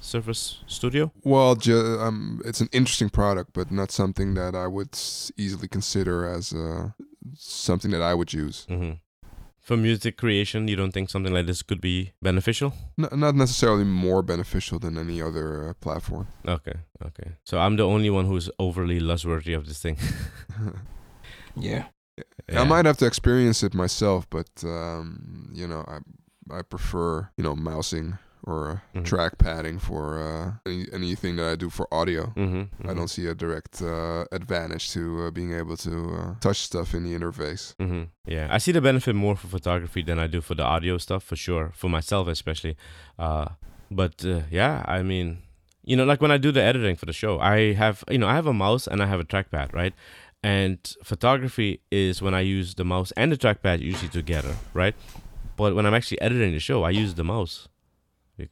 Surface 0.00 0.62
Studio? 0.66 1.12
Well, 1.22 1.56
ju- 1.56 1.98
um, 2.00 2.40
it's 2.44 2.60
an 2.62 2.68
interesting 2.72 3.10
product, 3.10 3.50
but 3.52 3.70
not 3.70 3.90
something 3.90 4.34
that 4.34 4.54
I 4.54 4.66
would 4.66 4.94
s- 4.94 5.30
easily 5.36 5.68
consider 5.68 6.26
as 6.26 6.52
uh, 6.54 6.90
something 7.36 7.90
that 7.90 8.02
I 8.02 8.14
would 8.14 8.32
use. 8.32 8.64
hmm 8.68 8.92
For 9.64 9.78
music 9.78 10.18
creation, 10.18 10.68
you 10.68 10.76
don't 10.76 10.92
think 10.92 11.08
something 11.08 11.32
like 11.32 11.46
this 11.46 11.62
could 11.62 11.80
be 11.80 12.12
beneficial? 12.20 12.74
N- 12.98 13.18
not 13.18 13.34
necessarily 13.34 13.84
more 13.84 14.22
beneficial 14.22 14.78
than 14.78 14.98
any 14.98 15.22
other 15.22 15.70
uh, 15.70 15.72
platform. 15.80 16.26
Okay, 16.46 16.74
okay. 17.06 17.32
So 17.44 17.58
I'm 17.58 17.76
the 17.76 17.86
only 17.86 18.10
one 18.10 18.26
who's 18.26 18.50
overly 18.58 19.00
lustworthy 19.00 19.54
of 19.54 19.66
this 19.66 19.80
thing. 19.80 19.96
Yeah. 21.56 21.84
I 22.54 22.64
might 22.64 22.84
have 22.84 22.98
to 22.98 23.06
experience 23.06 23.62
it 23.62 23.74
myself, 23.74 24.28
but 24.28 24.48
um, 24.64 25.50
you 25.54 25.66
know, 25.66 25.84
I 25.88 26.58
I 26.58 26.62
prefer 26.62 27.30
you 27.36 27.44
know 27.44 27.56
mousing 27.56 28.18
or 28.46 28.70
uh, 28.70 28.98
Mhm. 28.98 29.04
track 29.04 29.38
padding 29.38 29.78
for 29.78 30.18
uh, 30.20 30.52
any, 30.70 30.84
anything 30.92 31.36
that 31.36 31.46
I 31.52 31.56
do 31.56 31.70
for 31.70 31.86
audio. 31.92 32.32
Mm-hmm, 32.36 32.88
I 32.90 32.94
don't 32.94 33.08
see 33.08 33.26
a 33.26 33.34
direct 33.34 33.80
uh, 33.82 34.24
advantage 34.32 34.90
to 34.92 35.00
uh, 35.26 35.30
being 35.30 35.52
able 35.52 35.76
to 35.78 35.92
uh, 36.18 36.34
touch 36.40 36.58
stuff 36.58 36.94
in 36.94 37.02
the 37.04 37.14
interface. 37.18 37.74
hmm 37.78 38.04
Yeah, 38.26 38.46
I 38.50 38.58
see 38.58 38.72
the 38.72 38.80
benefit 38.80 39.14
more 39.14 39.36
for 39.36 39.48
photography 39.48 40.02
than 40.02 40.18
I 40.18 40.26
do 40.26 40.40
for 40.40 40.54
the 40.54 40.62
audio 40.64 40.98
stuff, 40.98 41.22
for 41.24 41.36
sure. 41.36 41.72
For 41.74 41.88
myself, 41.90 42.28
especially. 42.28 42.76
Uh, 43.18 43.46
but 43.90 44.24
uh, 44.24 44.42
yeah, 44.50 44.82
I 44.86 45.02
mean, 45.02 45.38
you 45.84 45.96
know, 45.96 46.04
like 46.04 46.20
when 46.20 46.30
I 46.30 46.38
do 46.38 46.50
the 46.52 46.62
editing 46.62 46.96
for 46.96 47.06
the 47.06 47.12
show, 47.12 47.38
I 47.40 47.72
have, 47.74 48.04
you 48.10 48.18
know, 48.18 48.28
I 48.28 48.34
have 48.34 48.46
a 48.46 48.54
mouse 48.54 48.86
and 48.86 49.02
I 49.02 49.06
have 49.06 49.20
a 49.20 49.24
trackpad, 49.24 49.72
right? 49.72 49.94
And 50.42 50.78
photography 51.02 51.80
is 51.90 52.20
when 52.20 52.34
I 52.34 52.40
use 52.40 52.74
the 52.74 52.84
mouse 52.84 53.12
and 53.16 53.32
the 53.32 53.36
trackpad 53.36 53.80
usually 53.80 54.10
together, 54.10 54.54
right? 54.74 54.94
But 55.56 55.74
when 55.74 55.86
I'm 55.86 55.94
actually 55.94 56.20
editing 56.20 56.52
the 56.52 56.58
show, 56.60 56.82
I 56.82 56.90
use 56.90 57.14
the 57.14 57.24
mouse 57.24 57.68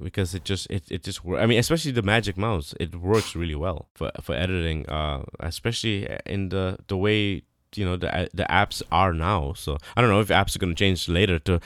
because 0.01 0.35
it 0.35 0.45
just 0.45 0.71
it, 0.71 0.85
it 0.91 1.03
just 1.03 1.25
works. 1.25 1.43
I 1.43 1.47
mean, 1.47 1.59
especially 1.59 1.93
the 1.93 2.03
Magic 2.03 2.37
Mouse, 2.37 2.75
it 2.81 2.95
works 2.95 3.35
really 3.37 3.55
well 3.57 3.89
for 3.95 4.11
for 4.21 4.35
editing, 4.35 4.89
uh, 4.89 5.23
especially 5.41 6.09
in 6.27 6.49
the 6.51 6.79
the 6.89 6.97
way 6.97 7.43
you 7.75 7.85
know 7.85 7.97
the 7.97 8.29
the 8.35 8.45
apps 8.51 8.83
are 8.91 9.13
now. 9.13 9.53
So 9.55 9.79
I 9.97 10.01
don't 10.01 10.11
know 10.11 10.21
if 10.21 10.29
apps 10.29 10.55
are 10.57 10.59
going 10.59 10.75
to 10.75 10.79
change 10.79 11.09
later 11.09 11.39
to 11.41 11.61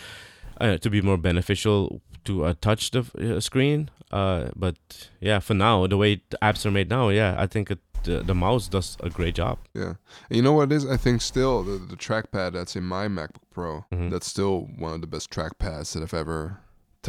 uh, 0.61 0.77
to 0.79 0.91
be 0.91 1.03
more 1.03 1.19
beneficial 1.19 2.01
to 2.25 2.45
uh, 2.45 2.55
touch 2.61 2.91
the 2.91 3.05
uh, 3.37 3.41
screen. 3.41 3.91
Uh, 4.11 4.49
but 4.55 4.77
yeah, 5.21 5.41
for 5.41 5.55
now, 5.55 5.87
the 5.87 5.97
way 5.97 6.23
the 6.31 6.39
apps 6.41 6.65
are 6.65 6.71
made 6.71 6.89
now, 6.89 7.09
yeah, 7.09 7.35
I 7.37 7.47
think 7.47 7.71
it, 7.71 7.79
the 8.05 8.23
the 8.23 8.35
mouse 8.35 8.69
does 8.69 8.97
a 9.03 9.11
great 9.11 9.35
job. 9.35 9.59
Yeah, 9.75 9.95
and 10.31 10.37
you 10.37 10.43
know 10.43 10.53
what 10.53 10.71
it 10.73 10.77
is? 10.77 10.87
I 10.87 10.97
think 10.97 11.21
still 11.23 11.63
the 11.65 11.79
the 11.79 11.97
trackpad 11.97 12.53
that's 12.53 12.77
in 12.77 12.85
my 12.85 13.09
MacBook 13.09 13.43
Pro. 13.51 13.85
Mhm. 13.93 14.11
That's 14.11 14.27
still 14.29 14.69
one 14.79 14.95
of 14.95 15.01
the 15.01 15.07
best 15.09 15.31
trackpads 15.31 15.93
that 15.93 16.03
I've 16.03 16.15
ever 16.15 16.61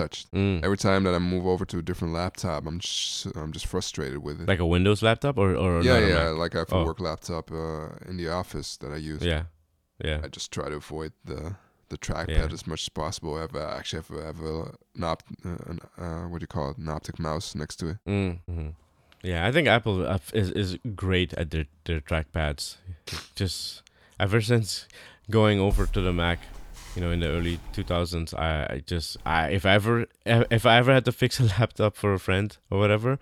touched. 0.02 0.26
Mm. 0.32 0.64
Every 0.68 0.78
time 0.78 1.02
that 1.06 1.14
I 1.16 1.20
move 1.20 1.46
over 1.54 1.66
to 1.66 1.78
a 1.78 1.82
different 1.90 2.14
laptop, 2.14 2.60
I'm 2.68 2.80
just 2.80 3.26
I'm 3.36 3.52
just 3.58 3.66
frustrated 3.74 4.20
with 4.28 4.42
it. 4.42 4.48
Like 4.54 4.62
a 4.68 4.70
Windows 4.76 5.02
laptop 5.02 5.38
or 5.38 5.50
or 5.56 5.82
yeah, 5.84 6.00
yeah, 6.14 6.30
like 6.44 6.56
I 6.56 6.60
have 6.60 6.72
a 6.72 6.76
Oh. 6.76 6.86
work 6.86 7.00
laptop 7.00 7.52
uh, 7.52 8.10
in 8.10 8.18
the 8.18 8.30
office 8.42 8.78
that 8.82 8.92
I 8.98 9.00
use. 9.14 9.22
yeah, 9.34 9.44
yeah. 10.08 10.20
I 10.26 10.28
just 10.38 10.52
try 10.52 10.70
to 10.70 10.76
avoid 10.76 11.12
the 11.26 11.56
the 11.90 11.98
trackpad 11.98 12.50
Yeah. 12.50 12.54
as 12.60 12.66
much 12.68 12.82
as 12.88 12.90
possible. 12.90 13.32
I 13.38 13.42
have 13.42 13.56
a, 13.56 13.66
actually 13.80 14.02
have 14.04 14.12
a, 14.20 14.24
have 14.26 14.42
a 14.42 14.56
an 14.98 15.04
op, 15.04 15.24
uh, 15.46 15.70
an, 15.72 15.80
uh, 15.98 16.28
what 16.30 16.40
do 16.40 16.44
you 16.44 16.48
call 16.56 16.72
it? 16.72 16.78
An 16.78 16.90
optic 16.90 17.18
mouse 17.20 17.56
next 17.60 17.76
to 17.80 17.86
it. 17.92 17.98
Mm-hmm. 18.06 18.70
Yeah, 19.24 19.48
I 19.48 19.52
think 19.54 19.68
Apple 19.68 20.06
uh, 20.14 20.20
is 20.34 20.50
is 20.52 20.78
great 20.96 21.34
at 21.42 21.48
their 21.52 21.66
their 21.86 22.02
trackpads. 22.02 22.78
Just 23.40 23.84
ever 24.20 24.42
since 24.42 24.88
going 25.30 25.60
over 25.60 25.86
to 25.88 26.02
the 26.02 26.12
Mac, 26.14 26.40
you 26.98 27.04
know, 27.04 27.12
in 27.12 27.20
the 27.20 27.28
early 27.28 27.60
2000s, 27.74 28.34
I, 28.34 28.74
I 28.74 28.84
just 28.84 29.18
I 29.24 29.50
if 29.50 29.68
I 29.68 29.76
ever 29.76 30.08
if 30.26 30.66
I 30.66 30.78
ever 30.78 30.92
had 30.92 31.06
to 31.06 31.12
fix 31.22 31.40
a 31.40 31.44
laptop 31.44 31.96
for 31.96 32.12
a 32.12 32.20
friend 32.20 32.58
or 32.72 32.80
whatever, 32.80 33.20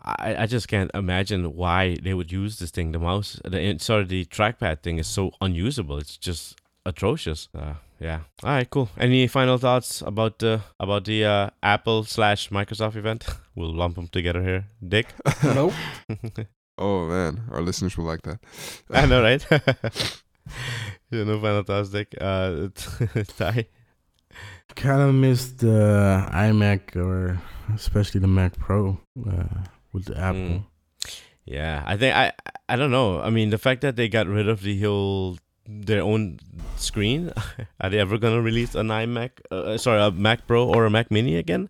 I 0.00 0.36
I 0.44 0.46
just 0.46 0.68
can't 0.68 0.92
imagine 0.94 1.56
why 1.56 1.96
they 2.00 2.14
would 2.14 2.30
use 2.30 2.60
this 2.60 2.70
thing. 2.70 2.92
The 2.92 3.00
mouse, 3.00 3.40
the 3.44 3.78
sorry, 3.80 4.04
the 4.04 4.24
trackpad 4.26 4.82
thing 4.82 4.98
is 4.98 5.08
so 5.08 5.32
unusable. 5.40 5.98
It's 5.98 6.16
just 6.16 6.56
atrocious. 6.84 7.48
Uh, 7.52 7.74
yeah. 7.98 8.20
All 8.44 8.50
right. 8.50 8.70
Cool. 8.70 8.88
Any 8.96 9.26
final 9.26 9.58
thoughts 9.58 10.02
about 10.02 10.38
the 10.38 10.60
about 10.78 11.04
the 11.04 11.24
uh, 11.24 11.50
Apple 11.64 12.04
slash 12.04 12.50
Microsoft 12.50 12.96
event? 12.96 13.26
We'll 13.56 13.72
lump 13.72 13.94
them 13.94 14.08
together 14.08 14.42
here. 14.42 14.66
Dick. 14.86 15.06
nope. 15.42 15.72
Oh 16.76 17.08
man, 17.08 17.44
our 17.50 17.62
listeners 17.62 17.96
will 17.96 18.04
like 18.04 18.20
that. 18.24 18.38
I 18.90 19.06
know, 19.06 19.22
right? 19.22 19.42
Yeah, 21.10 21.24
no 21.24 21.40
fantastic. 21.40 22.14
Uh, 22.20 22.68
Ty. 23.38 23.66
Kind 24.74 25.00
of 25.00 25.14
missed 25.14 25.58
the 25.60 26.28
iMac 26.32 26.96
or 26.96 27.40
especially 27.74 28.20
the 28.20 28.26
Mac 28.26 28.58
Pro 28.58 28.98
uh, 29.26 29.44
with 29.92 30.06
the 30.06 30.18
Apple. 30.18 30.40
Mm. 30.40 30.64
Yeah, 31.46 31.82
I 31.86 31.96
think 31.96 32.14
I 32.14 32.32
I 32.68 32.76
don't 32.76 32.90
know. 32.90 33.20
I 33.20 33.30
mean, 33.30 33.50
the 33.50 33.58
fact 33.58 33.80
that 33.82 33.96
they 33.96 34.08
got 34.08 34.26
rid 34.26 34.48
of 34.48 34.62
the 34.62 34.78
whole 34.82 35.38
their 35.68 36.02
own 36.02 36.38
screen. 36.76 37.32
Are 37.80 37.90
they 37.90 37.98
ever 37.98 38.18
gonna 38.18 38.42
release 38.42 38.74
an 38.74 38.88
iMac? 38.88 39.30
Uh, 39.50 39.78
sorry, 39.78 40.02
a 40.02 40.10
Mac 40.10 40.46
Pro 40.46 40.66
or 40.66 40.84
a 40.84 40.90
Mac 40.90 41.10
Mini 41.10 41.36
again? 41.36 41.68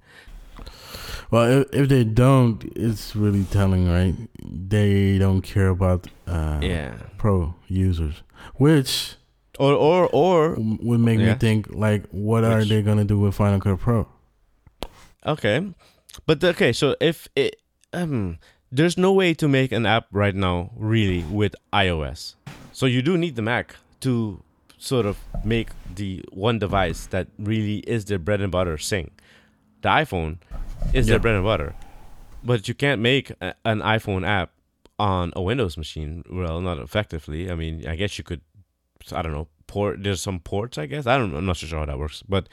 Well, 1.31 1.63
if, 1.63 1.67
if 1.73 1.89
they 1.89 2.05
don't, 2.05 2.65
it's 2.77 3.17
really 3.17 3.45
telling, 3.45 3.91
right? 3.91 4.15
They 4.45 5.19
don't 5.19 5.43
care 5.43 5.69
about 5.69 6.07
uh, 6.27 6.61
Yeah. 6.63 6.95
Pro 7.19 7.55
users, 7.67 8.23
which 8.55 9.17
Or 9.59 9.73
or 9.73 10.09
or 10.13 10.57
would 10.59 11.01
make 11.01 11.19
Yeah. 11.19 11.33
me 11.33 11.39
think 11.39 11.69
like, 11.71 12.05
what 12.11 12.45
are 12.45 12.65
they 12.65 12.83
gonna 12.83 13.05
do 13.05 13.19
with 13.19 13.35
Final 13.35 13.59
Cut 13.61 13.79
Pro? 13.81 14.07
Okay, 15.25 15.73
but 16.27 16.43
okay. 16.45 16.73
So 16.73 16.95
if 17.01 17.29
it 17.35 17.57
um, 17.93 18.39
there's 18.71 18.97
no 18.99 19.13
way 19.13 19.35
to 19.35 19.49
make 19.49 19.73
an 19.73 19.87
app 19.87 20.07
right 20.13 20.35
now 20.35 20.71
really 20.77 21.25
with 21.25 21.55
iOS. 21.73 22.35
So 22.73 22.87
you 22.87 23.01
do 23.03 23.17
need 23.17 23.37
the 23.37 23.43
Mac 23.43 23.77
to 24.01 24.43
sort 24.79 25.07
of 25.07 25.17
make 25.45 25.71
the 25.95 26.23
one 26.33 26.59
device 26.59 27.07
that 27.07 27.29
really 27.39 27.79
is 27.87 28.05
their 28.05 28.19
bread 28.19 28.41
and 28.43 28.53
butter 28.53 28.77
sing. 28.77 29.11
The 29.81 29.89
iPhone 29.89 30.39
is 30.93 31.07
Yeah. 31.07 31.13
their 31.15 31.21
bread 31.21 31.35
and 31.37 31.45
butter, 31.45 31.75
but 32.45 32.69
you 32.69 32.75
can't 32.75 33.01
make 33.01 33.31
a, 33.41 33.55
an 33.65 33.81
iPhone 33.81 34.27
app 34.27 34.51
on 34.99 35.33
a 35.35 35.41
Windows 35.43 35.77
machine. 35.79 36.23
Well, 36.31 36.61
not 36.61 36.79
effectively. 36.79 37.51
I 37.51 37.55
mean, 37.55 37.87
I 37.89 37.97
guess 37.97 38.19
you 38.19 38.25
could. 38.25 38.43
I 39.13 39.23
don't 39.23 39.33
know. 39.33 39.49
Port. 39.67 40.03
There's 40.03 40.23
some 40.23 40.39
ports. 40.41 40.79
I 40.79 40.87
guess 40.87 41.07
I 41.07 41.19
don't. 41.19 41.35
I'm 41.35 41.45
not 41.47 41.57
sure 41.57 41.79
how 41.79 41.85
that 41.87 41.99
works, 41.99 42.23
but 42.29 42.49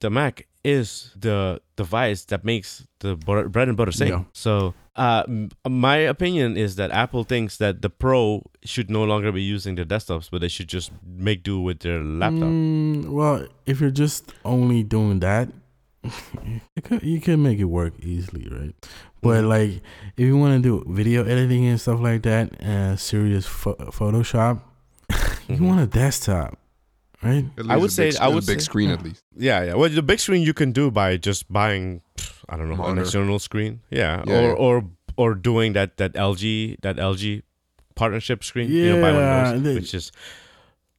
the 0.00 0.10
Mac 0.10 0.46
is 0.64 1.10
the 1.16 1.60
device 1.76 2.24
that 2.26 2.44
makes 2.44 2.86
the 3.00 3.16
bread 3.16 3.68
and 3.68 3.76
butter 3.76 3.92
sing. 3.92 4.08
Yeah. 4.08 4.24
So, 4.32 4.72
uh, 4.96 5.24
m- 5.28 5.50
my 5.68 5.96
opinion 5.96 6.56
is 6.56 6.76
that 6.76 6.90
Apple 6.90 7.24
thinks 7.24 7.58
that 7.58 7.82
the 7.82 7.90
Pro 7.90 8.42
should 8.64 8.90
no 8.90 9.04
longer 9.04 9.30
be 9.32 9.42
using 9.42 9.74
their 9.74 9.84
desktops, 9.84 10.30
but 10.30 10.40
they 10.40 10.48
should 10.48 10.68
just 10.68 10.90
make 11.06 11.42
do 11.42 11.60
with 11.60 11.80
their 11.80 12.02
laptop. 12.02 12.48
Mm, 12.48 13.08
well, 13.10 13.46
if 13.66 13.80
you're 13.80 13.90
just 13.90 14.32
only 14.46 14.82
doing 14.82 15.20
that, 15.20 15.48
you 16.74 16.82
could, 16.82 17.02
you 17.02 17.20
can 17.20 17.42
make 17.42 17.58
it 17.58 17.64
work 17.64 17.92
easily, 18.00 18.48
right? 18.50 18.74
But 19.22 19.44
Mhm. 19.44 19.48
like, 19.48 19.70
if 20.16 20.24
you 20.24 20.36
want 20.36 20.62
to 20.62 20.62
do 20.62 20.84
video 20.92 21.24
editing 21.24 21.66
and 21.66 21.80
stuff 21.80 22.00
like 22.00 22.22
that, 22.22 22.52
uh, 22.62 22.96
serious 22.96 23.46
pho- 23.46 23.76
Photoshop, 23.92 24.60
you 25.48 25.56
Mhm. 25.56 25.66
want 25.68 25.80
a 25.80 25.86
desktop, 25.86 26.58
right? 27.22 27.44
At 27.58 27.70
I 27.70 27.76
would 27.76 27.92
a 27.92 27.96
big, 27.96 28.12
say- 28.12 28.18
I 28.20 28.26
a 28.26 28.30
would 28.30 28.46
big 28.46 28.60
say- 28.60 28.64
screen 28.64 28.90
at 28.90 29.02
least. 29.02 29.22
Yeah, 29.36 29.62
yeah. 29.64 29.74
Well, 29.74 29.88
the 29.90 30.02
big 30.02 30.20
screen 30.20 30.42
you 30.42 30.54
can 30.54 30.72
do 30.72 30.90
by 30.90 31.16
just 31.16 31.50
buying, 31.52 32.02
I 32.48 32.56
don't 32.56 32.68
know, 32.68 32.74
an 32.74 32.78
Monitor. 32.80 33.02
external 33.02 33.38
screen. 33.38 33.80
Yeah, 33.90 34.22
Yeah, 34.26 34.34
or 34.34 34.42
yeah. 34.42 34.52
or 34.66 34.84
or 35.16 35.34
doing 35.34 35.74
that 35.74 35.96
that 35.98 36.12
LG 36.16 36.76
that 36.82 36.96
LG 36.98 37.42
partnership 37.94 38.42
screen. 38.42 38.70
you 38.70 38.90
know, 38.96 39.00
buy 39.02 39.12
one 39.12 39.22
of 39.22 39.28
Yeah, 39.28 39.52
those, 39.52 39.62
they- 39.62 39.74
which 39.74 39.94
is 39.94 40.10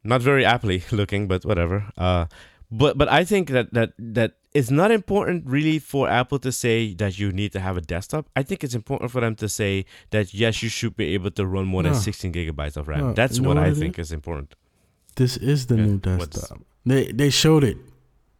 not 0.03 0.21
very 0.21 0.45
aptly 0.45 0.83
looking, 0.91 1.27
but 1.27 1.43
whatever. 1.45 1.91
Uh, 1.97 2.25
but 2.71 2.97
but 2.97 3.07
I 3.09 3.23
think 3.25 3.49
that 3.49 3.73
that 3.73 3.93
that 3.99 4.33
it's 4.55 4.71
not 4.71 4.89
important 4.89 5.45
really 5.45 5.77
for 5.79 6.09
Apple 6.09 6.39
to 6.39 6.51
say 6.51 6.93
that 6.95 7.19
you 7.19 7.31
need 7.31 7.51
to 7.51 7.59
have 7.59 7.75
a 7.77 7.81
desktop. 7.81 8.23
I 8.35 8.41
think 8.43 8.63
it's 8.63 8.73
important 8.73 9.11
for 9.11 9.21
them 9.21 9.35
to 9.35 9.47
say 9.49 9.85
that 10.11 10.33
yes, 10.33 10.63
you 10.63 10.69
should 10.69 10.95
be 10.95 11.13
able 11.13 11.31
to 11.31 11.45
run 11.45 11.65
more 11.65 11.83
than 11.83 11.93
16 11.93 12.31
gigabytes 12.33 12.77
of 12.77 12.87
RAM. 12.87 12.99
No, 12.99 13.13
That's 13.13 13.35
you 13.37 13.43
know 13.43 13.49
what 13.49 13.57
what 13.57 13.65
I 13.67 13.73
think 13.73 13.99
is 13.99 14.11
important. 14.11 14.55
This 15.17 15.37
is 15.37 15.67
the 15.67 15.75
Yeah, 15.75 15.85
new 15.85 15.99
what's- 16.17 16.27
desktop. 16.27 16.59
They 16.85 17.11
they 17.11 17.29
showed 17.29 17.63
it, 17.71 17.77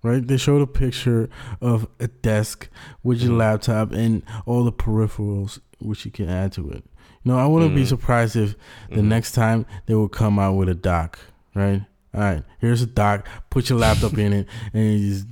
right? 0.04 0.26
They 0.26 0.38
showed 0.38 0.62
a 0.62 0.68
picture 0.68 1.30
of 1.62 1.88
a 2.00 2.08
desk 2.08 2.70
with 3.04 3.22
your 3.22 3.34
Mhm. 3.34 3.38
laptop 3.46 3.92
and 3.92 4.24
all 4.46 4.64
the 4.64 4.72
peripherals 4.72 5.60
which 5.80 6.06
you 6.06 6.12
can 6.12 6.30
add 6.30 6.52
to 6.54 6.70
it. 6.76 6.84
You 7.24 7.32
know, 7.32 7.38
I 7.38 7.46
wouldn't 7.48 7.76
be 7.76 7.84
Mhm. 7.84 7.88
surprised 7.96 8.36
if 8.36 8.56
the 8.90 9.02
Mhm. 9.02 9.06
next 9.16 9.32
time 9.34 9.66
they 9.88 9.96
will 9.96 10.08
come 10.22 10.40
out 10.40 10.54
with 10.60 10.70
a 10.70 10.76
dock, 10.76 11.20
right? 11.54 11.82
All 12.14 12.22
right, 12.22 12.44
here's 12.62 12.82
a 12.82 12.86
dock. 12.86 13.28
Put 13.50 13.70
your 13.70 13.80
laptop 13.80 14.18
in 14.18 14.32
it 14.32 14.48
and 14.74 14.84
you 15.00 15.10
just 15.10 15.26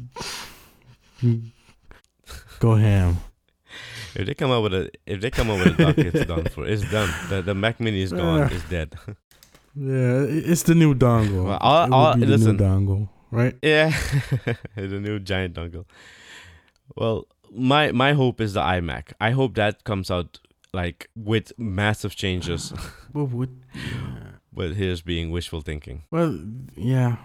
go 2.60 2.76
ham. 2.76 3.18
If 4.16 4.28
they 4.28 4.34
come 4.36 4.52
up 4.52 4.62
with 4.64 4.74
a 4.74 4.92
if 5.08 5.22
they 5.22 5.32
come 5.32 5.50
up 5.50 5.58
with 5.66 5.80
a 5.80 5.84
dock, 5.86 5.98
it's 5.98 6.26
done 6.34 6.46
for. 6.46 6.66
It's 6.68 6.90
done. 6.92 7.10
The 7.30 7.42
the 7.42 7.56
Mac 7.56 7.80
Mini 7.80 8.02
is 8.02 8.12
gone. 8.14 8.52
It's 8.52 8.70
dead. 8.70 8.96
Yeah, 9.76 10.26
it's 10.30 10.64
the 10.64 10.76
new 10.76 10.94
dongle. 10.94 11.46
Well, 11.46 11.58
I'll- 11.60 11.86
it 11.86 11.90
will 11.90 11.96
I'll- 11.98 12.14
be 12.16 12.20
the 12.22 12.38
listen. 12.38 12.58
new 12.58 12.64
dongle, 12.64 13.10
right? 13.32 13.56
yeah, 13.64 13.90
the 14.76 15.00
new 15.00 15.18
giant 15.20 15.56
dongle. 15.56 15.86
Well, 16.96 17.26
my 17.52 17.92
my 17.92 18.14
hope 18.14 18.40
is 18.40 18.54
the 18.54 18.62
iMac. 18.62 19.14
I 19.20 19.32
hope 19.32 19.56
that 19.56 19.84
comes 19.84 20.12
out 20.12 20.40
like 20.74 21.10
with 21.16 21.52
massive 21.58 22.16
changes. 22.16 22.72
But 23.14 23.26
what? 23.26 23.50
Yeah. 23.74 24.38
but 24.54 24.74
here's 24.76 25.02
being 25.02 25.32
wishful 25.32 25.62
thinking. 25.62 26.04
Well, 26.12 26.38
yeah. 26.76 27.16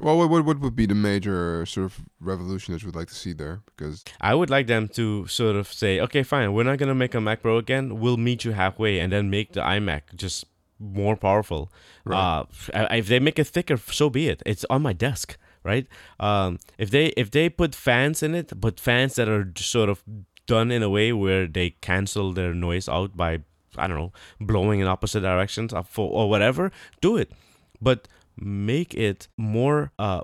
Well, 0.00 0.18
what, 0.18 0.28
what 0.28 0.44
what 0.44 0.60
would 0.60 0.74
be 0.74 0.86
the 0.86 0.94
major 0.94 1.64
sort 1.66 1.86
of 1.86 2.00
revolution 2.20 2.74
that 2.74 2.82
you 2.82 2.88
would 2.88 2.96
like 2.96 3.08
to 3.08 3.14
see 3.14 3.32
there? 3.32 3.62
Because 3.66 4.04
I 4.20 4.34
would 4.34 4.50
like 4.50 4.66
them 4.66 4.88
to 4.88 5.26
sort 5.28 5.56
of 5.56 5.72
say, 5.72 6.00
okay, 6.00 6.22
fine, 6.22 6.52
we're 6.52 6.64
not 6.64 6.78
gonna 6.78 6.94
make 6.94 7.14
a 7.14 7.20
Mac 7.20 7.42
Pro 7.42 7.58
again. 7.58 8.00
We'll 8.00 8.16
meet 8.16 8.44
you 8.44 8.52
halfway, 8.52 8.98
and 8.98 9.12
then 9.12 9.30
make 9.30 9.52
the 9.52 9.60
iMac 9.60 10.16
just 10.16 10.46
more 10.80 11.16
powerful. 11.16 11.70
Right. 12.04 12.18
Uh, 12.18 12.44
if 12.90 13.06
they 13.06 13.20
make 13.20 13.38
it 13.38 13.46
thicker, 13.46 13.76
so 13.76 14.10
be 14.10 14.28
it. 14.28 14.42
It's 14.44 14.64
on 14.68 14.82
my 14.82 14.92
desk, 14.92 15.36
right? 15.62 15.86
Um, 16.18 16.58
if 16.76 16.90
they 16.90 17.06
if 17.16 17.30
they 17.30 17.48
put 17.48 17.74
fans 17.74 18.22
in 18.22 18.34
it, 18.34 18.60
but 18.60 18.80
fans 18.80 19.14
that 19.14 19.28
are 19.28 19.52
sort 19.56 19.88
of 19.88 20.02
done 20.46 20.70
in 20.70 20.82
a 20.82 20.90
way 20.90 21.12
where 21.12 21.46
they 21.46 21.70
cancel 21.70 22.32
their 22.32 22.52
noise 22.52 22.88
out 22.88 23.16
by 23.16 23.40
I 23.76 23.86
don't 23.86 23.96
know 23.96 24.12
blowing 24.40 24.80
in 24.80 24.86
opposite 24.86 25.20
directions 25.20 25.72
or, 25.72 25.84
for, 25.84 26.10
or 26.10 26.28
whatever, 26.28 26.70
do 27.00 27.16
it. 27.16 27.32
But 27.80 28.08
make 28.38 28.94
it 28.94 29.28
more 29.38 29.92
uh, 29.98 30.22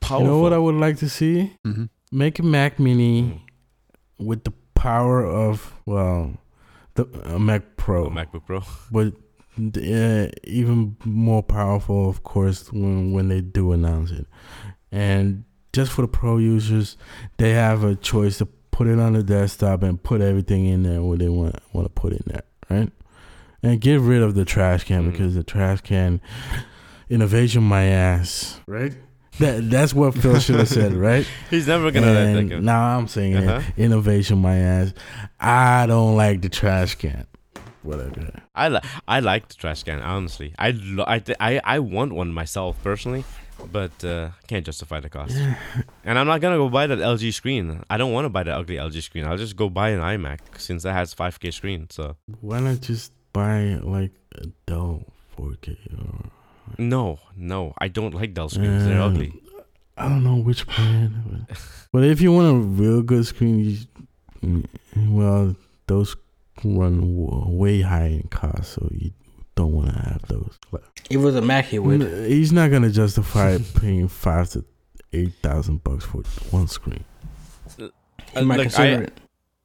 powerful. 0.00 0.26
You 0.26 0.32
know 0.32 0.38
what 0.40 0.52
I 0.52 0.58
would 0.58 0.74
like 0.76 0.98
to 0.98 1.08
see? 1.08 1.52
hmm 1.64 1.84
Make 2.10 2.38
a 2.38 2.42
Mac 2.42 2.78
Mini 2.78 3.44
with 4.18 4.44
the 4.44 4.52
power 4.74 5.24
of 5.24 5.74
well, 5.84 6.32
the 6.94 7.04
a 7.24 7.38
Mac 7.38 7.76
Pro, 7.76 8.06
A 8.06 8.10
MacBook 8.10 8.46
Pro. 8.46 8.62
but 8.90 9.12
uh, 9.76 10.30
even 10.44 10.96
more 11.04 11.42
powerful, 11.42 12.08
of 12.08 12.22
course, 12.22 12.72
when 12.72 13.12
when 13.12 13.28
they 13.28 13.40
do 13.42 13.72
announce 13.72 14.10
it. 14.10 14.26
And 14.90 15.44
just 15.74 15.92
for 15.92 16.00
the 16.02 16.08
pro 16.08 16.38
users, 16.38 16.96
they 17.36 17.50
have 17.52 17.84
a 17.84 17.94
choice 17.94 18.38
to 18.38 18.46
put 18.46 18.86
it 18.86 18.98
on 18.98 19.12
the 19.12 19.22
desktop 19.22 19.82
and 19.82 20.02
put 20.02 20.20
everything 20.22 20.64
in 20.66 20.84
there 20.84 21.02
what 21.02 21.18
they 21.18 21.28
want 21.28 21.56
want 21.74 21.84
to 21.84 21.90
put 21.90 22.12
in 22.12 22.22
there, 22.26 22.42
right? 22.70 22.90
And 23.62 23.80
get 23.80 24.00
rid 24.00 24.22
of 24.22 24.34
the 24.34 24.44
trash 24.46 24.84
can 24.84 25.02
Mhm. 25.04 25.10
because 25.12 25.34
the 25.34 25.42
trash 25.42 25.80
can 25.82 26.20
innovation 27.10 27.62
my 27.62 27.84
ass, 27.84 28.60
right? 28.66 28.92
That 29.38 29.70
that's 29.70 29.94
what 29.94 30.14
Phil 30.14 30.38
should 30.40 30.56
have 30.56 30.68
said, 30.78 30.92
right? 30.94 31.26
He's 31.50 31.68
never 31.68 31.90
gonna 31.90 32.12
let 32.12 32.32
that 32.34 32.48
go. 32.48 32.58
now 32.60 32.96
I'm 32.98 33.06
saying 33.08 33.34
it, 33.34 33.46
Uh-huh. 33.48 33.62
innovation 33.76 34.38
my 34.38 34.56
ass. 34.56 34.92
I 35.38 35.86
don't 35.86 36.16
like 36.16 36.42
the 36.42 36.48
trash 36.48 36.96
can. 36.96 37.26
Whatever. 37.82 38.32
I 38.54 38.68
li- 38.68 38.80
I 39.06 39.20
like 39.20 39.48
the 39.48 39.54
trash 39.54 39.84
can. 39.84 40.00
Honestly, 40.00 40.52
I 40.58 40.72
lo- 40.72 41.04
I, 41.06 41.20
th- 41.20 41.38
I 41.40 41.60
I 41.64 41.78
want 41.78 42.12
one 42.12 42.32
myself 42.32 42.76
personally, 42.82 43.24
but 43.70 43.92
uh, 44.04 44.30
can't 44.48 44.66
justify 44.66 44.98
the 45.00 45.08
cost. 45.08 45.36
And 46.04 46.18
I'm 46.18 46.26
not 46.26 46.40
gonna 46.40 46.56
go 46.56 46.68
buy 46.68 46.86
that 46.88 46.98
LG 46.98 47.32
screen. 47.32 47.82
I 47.88 47.96
don't 47.96 48.12
want 48.12 48.24
to 48.24 48.30
buy 48.30 48.42
the 48.42 48.54
ugly 48.56 48.76
LG 48.76 49.02
screen. 49.02 49.24
I'll 49.24 49.36
just 49.38 49.54
go 49.56 49.68
buy 49.70 49.90
an 49.90 50.00
iMac 50.00 50.40
since 50.58 50.82
that 50.82 50.94
has 50.94 51.14
5K 51.14 51.52
screen. 51.54 51.86
So 51.90 52.16
Why 52.40 52.58
not 52.60 52.80
just 52.80 53.12
buy 53.32 53.78
like 53.82 54.12
a 54.34 54.46
Dell 54.66 55.04
4K 55.38 55.76
or 55.94 56.30
no, 56.78 57.18
no, 57.36 57.72
I 57.78 57.88
don't 57.88 58.14
like 58.14 58.34
Dell 58.34 58.48
screens. 58.48 58.84
They're 58.84 59.00
Um, 59.00 59.12
ugly. 59.14 59.32
I 59.96 60.08
don't 60.08 60.22
know 60.22 60.36
which 60.36 60.66
brand. 60.66 61.46
But, 61.48 61.58
but 61.92 62.04
if 62.04 62.20
you 62.20 62.32
want 62.32 62.54
a 62.54 62.58
real 62.58 63.02
good 63.02 63.26
screen, 63.26 63.58
you, 63.60 63.76
mm, 64.42 64.64
well, 65.08 65.56
those 65.86 66.16
run 66.64 67.00
w- 67.00 67.44
way 67.48 67.80
high 67.82 68.06
in 68.06 68.28
cost, 68.28 68.72
so 68.74 68.88
you 68.92 69.10
don't 69.56 69.72
want 69.72 69.88
to 69.88 69.98
have 69.98 70.22
those. 70.28 70.56
Like, 70.70 70.82
If 71.10 71.16
it 71.16 71.16
was 71.18 71.34
a 71.34 71.42
Mac, 71.42 71.64
he 71.66 71.78
would. 71.80 72.02
he's 72.28 72.52
not 72.52 72.70
gonna 72.70 72.90
justify 72.90 73.58
paying 73.80 74.06
five 74.08 74.50
to 74.50 74.64
eight 75.12 75.32
thousand 75.42 75.82
bucks 75.82 76.04
for 76.04 76.18
one 76.50 76.68
screen. 76.68 77.02
He 77.76 78.42
might 78.42 78.56
Look, 78.58 78.64
consider 78.66 78.82
I- 79.02 79.04
it. 79.04 79.18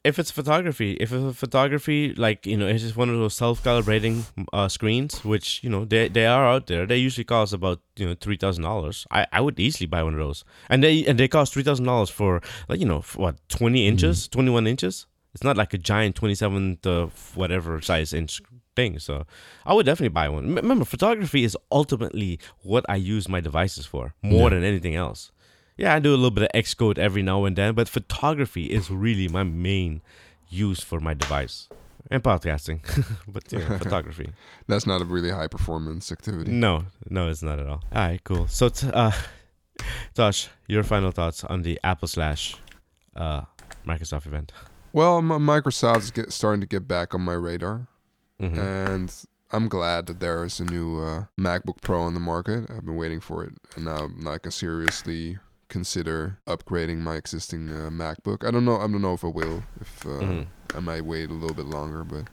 If 0.03 0.19
it's 0.19 0.31
photography, 0.31 0.93
if 0.99 1.11
it's 1.13 1.23
a 1.23 1.33
photography, 1.33 2.13
like 2.15 2.45
you 2.45 2.57
know, 2.57 2.67
it's 2.67 2.83
just 2.83 2.97
one 2.97 3.09
of 3.09 3.15
those 3.15 3.33
self-calibrating 3.35 4.25
uh, 4.51 4.67
screens, 4.67 5.23
which 5.23 5.63
you 5.63 5.69
know 5.69 5.85
they 5.85 6.09
they 6.09 6.25
are 6.25 6.45
out 6.45 6.67
there. 6.67 6.85
They 6.85 6.97
usually 6.97 7.23
cost 7.23 7.53
about 7.53 7.79
you 7.95 8.05
know 8.07 8.15
three 8.19 8.37
thousand 8.37 8.63
dollars. 8.63 9.07
I, 9.11 9.25
I 9.31 9.39
would 9.41 9.59
easily 9.59 9.87
buy 9.87 10.03
one 10.03 10.13
of 10.13 10.19
those, 10.19 10.43
and 10.69 10.83
they 10.83 11.05
and 11.05 11.17
they 11.19 11.27
cost 11.27 11.53
three 11.53 11.63
thousand 11.63 11.85
dollars 11.85 12.09
for 12.09 12.41
like 12.67 12.79
you 12.79 12.85
know 12.85 13.01
for 13.01 13.19
what 13.21 13.35
twenty 13.49 13.87
inches, 13.87 14.27
twenty 14.27 14.51
one 14.51 14.67
inches. 14.67 15.05
It's 15.33 15.43
not 15.43 15.57
like 15.57 15.73
a 15.73 15.77
giant 15.79 16.15
twenty 16.15 16.35
seven 16.35 16.77
to 16.83 17.09
whatever 17.33 17.81
size 17.81 18.13
inch 18.13 18.41
thing. 18.75 18.99
So 18.99 19.25
I 19.65 19.73
would 19.73 19.85
definitely 19.85 20.09
buy 20.09 20.27
one. 20.29 20.45
M- 20.45 20.55
Remember, 20.55 20.85
photography 20.85 21.43
is 21.43 21.57
ultimately 21.71 22.39
what 22.61 22.85
I 22.89 22.97
use 22.97 23.27
my 23.29 23.39
devices 23.39 23.85
for 23.85 24.13
more 24.21 24.49
Yeah. 24.49 24.55
than 24.55 24.63
anything 24.63 24.95
else. 24.95 25.31
Yeah, 25.77 25.95
I 25.95 25.99
do 25.99 26.11
a 26.11 26.15
little 26.15 26.31
bit 26.31 26.43
of 26.43 26.51
Xcode 26.63 26.97
every 26.97 27.23
now 27.23 27.45
and 27.45 27.55
then, 27.55 27.73
but 27.73 27.89
photography 27.89 28.65
is 28.65 28.89
really 28.91 29.27
my 29.27 29.43
main 29.43 30.01
use 30.49 30.81
for 30.81 30.99
my 30.99 31.13
device 31.15 31.67
and 32.11 32.21
podcasting. 32.23 32.79
but 33.27 33.51
yeah, 33.51 33.77
photography. 33.79 34.29
that's 34.67 34.85
not 34.85 35.01
a 35.01 35.05
really 35.05 35.31
high 35.31 35.47
performance 35.47 36.11
activity. 36.11 36.51
No, 36.51 36.85
no, 37.09 37.27
it's 37.29 37.41
not 37.41 37.57
at 37.59 37.65
all. 37.67 37.81
All 37.91 38.01
right, 38.07 38.23
cool. 38.23 38.47
So, 38.47 38.69
t- 38.69 38.89
uh, 38.93 39.11
Tosh, 40.13 40.49
your 40.67 40.83
final 40.83 41.11
thoughts 41.11 41.43
on 41.43 41.63
the 41.63 41.79
Apple 41.83 42.07
slash 42.07 42.55
uh, 43.15 43.41
Microsoft 43.87 44.27
event? 44.27 44.51
Well, 44.91 45.17
M- 45.17 45.29
Microsoft's 45.29 46.11
get, 46.11 46.31
starting 46.31 46.61
to 46.61 46.67
get 46.67 46.87
back 46.87 47.15
on 47.15 47.21
my 47.21 47.33
radar, 47.33 47.87
Mhm. 48.39 48.57
and 48.57 49.13
I'm 49.51 49.67
glad 49.67 50.05
that 50.07 50.19
there 50.19 50.43
is 50.43 50.59
a 50.59 50.65
new 50.65 51.01
uh, 51.01 51.25
MacBook 51.39 51.81
Pro 51.81 52.01
on 52.03 52.13
the 52.13 52.19
market. 52.19 52.69
I've 52.69 52.85
been 52.85 52.95
waiting 52.95 53.19
for 53.19 53.43
it, 53.43 53.53
and 53.75 53.85
now 53.85 54.09
I 54.31 54.37
can 54.37 54.51
seriously 54.51 55.39
consider 55.77 56.37
upgrading 56.53 56.99
my 57.09 57.15
existing 57.15 57.63
uh, 57.69 57.89
MacBook. 58.01 58.39
I 58.47 58.51
don't 58.51 58.65
know. 58.65 58.77
I 58.77 58.87
don't 58.91 59.01
know 59.01 59.13
if 59.19 59.23
I 59.23 59.31
will. 59.41 59.63
If 59.81 60.05
uh, 60.05 60.21
Mhm. 60.23 60.45
I 60.77 60.79
might 60.79 61.05
wait 61.05 61.29
a 61.29 61.33
little 61.41 61.55
bit 61.61 61.65
longer, 61.77 62.03
but 62.03 62.25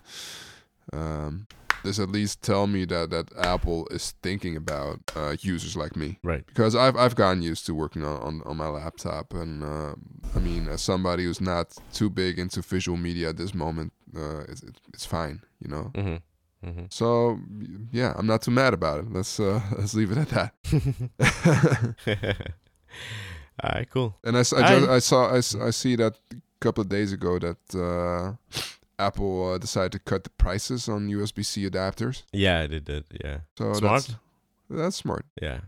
um, 0.99 1.47
this 1.84 1.99
at 1.99 2.11
least 2.11 2.43
tell 2.43 2.66
me 2.66 2.86
that 2.86 3.09
that 3.11 3.26
Apple 3.53 3.86
is 3.91 4.14
thinking 4.22 4.57
about 4.57 4.99
uh, 5.16 5.34
users 5.53 5.74
like 5.82 5.95
me 5.97 6.18
Right. 6.22 6.45
because 6.47 6.74
I've 6.84 6.97
I've 7.03 7.14
gotten 7.22 7.43
used 7.53 7.64
to 7.66 7.74
working 7.74 8.05
on 8.05 8.18
on, 8.28 8.34
on 8.49 8.57
my 8.57 8.68
laptop, 8.68 9.34
and 9.34 9.62
uh, 9.64 9.95
I 10.36 10.38
mean, 10.41 10.68
as 10.68 10.82
somebody 10.82 11.22
who's 11.24 11.41
not 11.41 11.66
too 11.99 12.11
big 12.11 12.38
into 12.38 12.61
visual 12.62 12.99
media 12.99 13.28
at 13.30 13.36
this 13.36 13.55
moment, 13.55 13.93
uh, 14.16 14.41
it's 14.51 14.62
it's 14.95 15.07
fine, 15.07 15.41
you 15.62 15.68
know. 15.72 15.91
Mm-hmm. 15.95 16.18
Mm-hmm. 16.68 16.84
So 16.91 17.38
yeah, 17.93 18.12
I'm 18.18 18.26
not 18.26 18.43
too 18.43 18.53
mad 18.53 18.74
about 18.74 18.99
it. 19.01 19.12
Let's 19.16 19.41
uh, 19.41 19.61
let's 19.78 19.95
leave 19.95 20.12
it 20.12 20.18
at 20.18 20.28
that. 20.36 20.51
All 23.63 23.71
right, 23.75 23.89
cool. 23.91 24.17
and 24.25 24.37
I, 24.37 24.41
I, 24.41 24.43
just, 24.43 24.89
I 24.89 24.99
saw 25.01 25.35
I 25.67 25.71
see 25.71 25.97
that 25.97 26.15
a 26.33 26.37
couple 26.61 26.81
of 26.83 26.89
days 26.89 27.13
ago 27.13 27.39
that 27.39 27.75
uh, 27.75 28.61
Apple 28.99 29.53
uh, 29.55 29.59
decided 29.59 29.93
to 29.93 29.99
cut 29.99 30.25
the 30.25 30.31
prices 30.31 30.89
on 30.89 31.09
USB-C 31.09 31.69
adapters. 31.69 32.23
Yeah, 32.33 32.67
they 32.67 32.81
did. 32.81 33.05
Yeah. 33.23 33.39
So 33.59 33.73
Smart? 33.75 34.03
That's, 34.03 34.15
that's 34.71 34.97
smart 34.97 35.27
Yeah. 35.43 35.61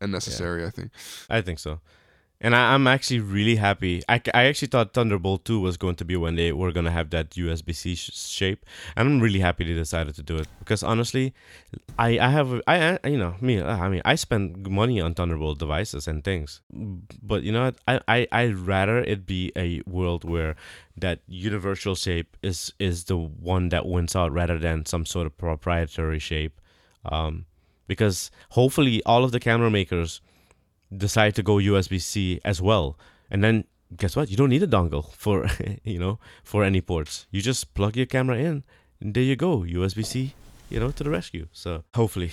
and 0.00 0.12
necessary, 0.12 0.64
I 0.66 0.70
think. 0.70 0.90
I 1.28 1.40
think 1.40 1.58
so. 1.58 1.80
And 2.42 2.56
I, 2.56 2.72
I'm 2.72 2.86
actually 2.86 3.20
really 3.20 3.56
happy. 3.56 4.02
I, 4.08 4.20
I 4.32 4.44
actually 4.44 4.68
thought 4.68 4.94
Thunderbolt 4.94 5.44
2 5.44 5.60
was 5.60 5.76
going 5.76 5.96
to 5.96 6.04
be 6.06 6.16
when 6.16 6.36
they 6.36 6.52
were 6.52 6.72
going 6.72 6.86
to 6.86 6.90
have 6.90 7.10
that 7.10 7.30
USB 7.30 7.74
C 7.74 7.94
sh- 7.94 8.10
shape. 8.14 8.64
And 8.96 9.06
I'm 9.06 9.20
really 9.20 9.40
happy 9.40 9.64
they 9.64 9.74
decided 9.74 10.14
to 10.14 10.22
do 10.22 10.36
it. 10.36 10.48
Because 10.58 10.82
honestly, 10.82 11.34
I, 11.98 12.18
I 12.18 12.28
have, 12.30 12.62
I, 12.66 12.98
I 13.04 13.08
you 13.08 13.18
know, 13.18 13.34
me, 13.42 13.60
uh, 13.60 13.76
I 13.76 13.90
mean, 13.90 14.00
I 14.06 14.14
spend 14.14 14.70
money 14.70 15.02
on 15.02 15.12
Thunderbolt 15.12 15.58
devices 15.58 16.08
and 16.08 16.24
things. 16.24 16.62
But 16.70 17.42
you 17.42 17.52
know 17.52 17.64
what? 17.64 17.76
I, 17.86 18.00
I, 18.08 18.28
I'd 18.32 18.56
rather 18.56 19.00
it 19.00 19.26
be 19.26 19.52
a 19.54 19.82
world 19.86 20.24
where 20.24 20.56
that 20.96 21.20
universal 21.26 21.94
shape 21.94 22.38
is, 22.42 22.72
is 22.78 23.04
the 23.04 23.18
one 23.18 23.68
that 23.68 23.84
wins 23.84 24.16
out 24.16 24.32
rather 24.32 24.58
than 24.58 24.86
some 24.86 25.04
sort 25.04 25.26
of 25.26 25.36
proprietary 25.36 26.18
shape. 26.18 26.58
Um, 27.04 27.44
because 27.86 28.30
hopefully 28.50 29.02
all 29.04 29.24
of 29.24 29.32
the 29.32 29.40
camera 29.40 29.70
makers 29.70 30.20
decide 30.96 31.34
to 31.36 31.42
go 31.42 31.56
USB 31.56 32.00
C 32.00 32.40
as 32.44 32.60
well. 32.60 32.98
And 33.30 33.42
then 33.44 33.64
guess 33.96 34.16
what? 34.16 34.30
You 34.30 34.36
don't 34.36 34.50
need 34.50 34.62
a 34.62 34.66
dongle 34.66 35.12
for 35.14 35.48
you 35.84 35.98
know 35.98 36.18
for 36.44 36.64
any 36.64 36.80
ports. 36.80 37.26
You 37.30 37.40
just 37.42 37.74
plug 37.74 37.96
your 37.96 38.06
camera 38.06 38.36
in, 38.36 38.64
and 39.00 39.14
there 39.14 39.22
you 39.22 39.36
go, 39.36 39.60
USB 39.60 40.04
C, 40.04 40.34
you 40.68 40.80
know, 40.80 40.90
to 40.90 41.04
the 41.04 41.10
rescue. 41.10 41.46
So 41.52 41.84
hopefully, 41.94 42.32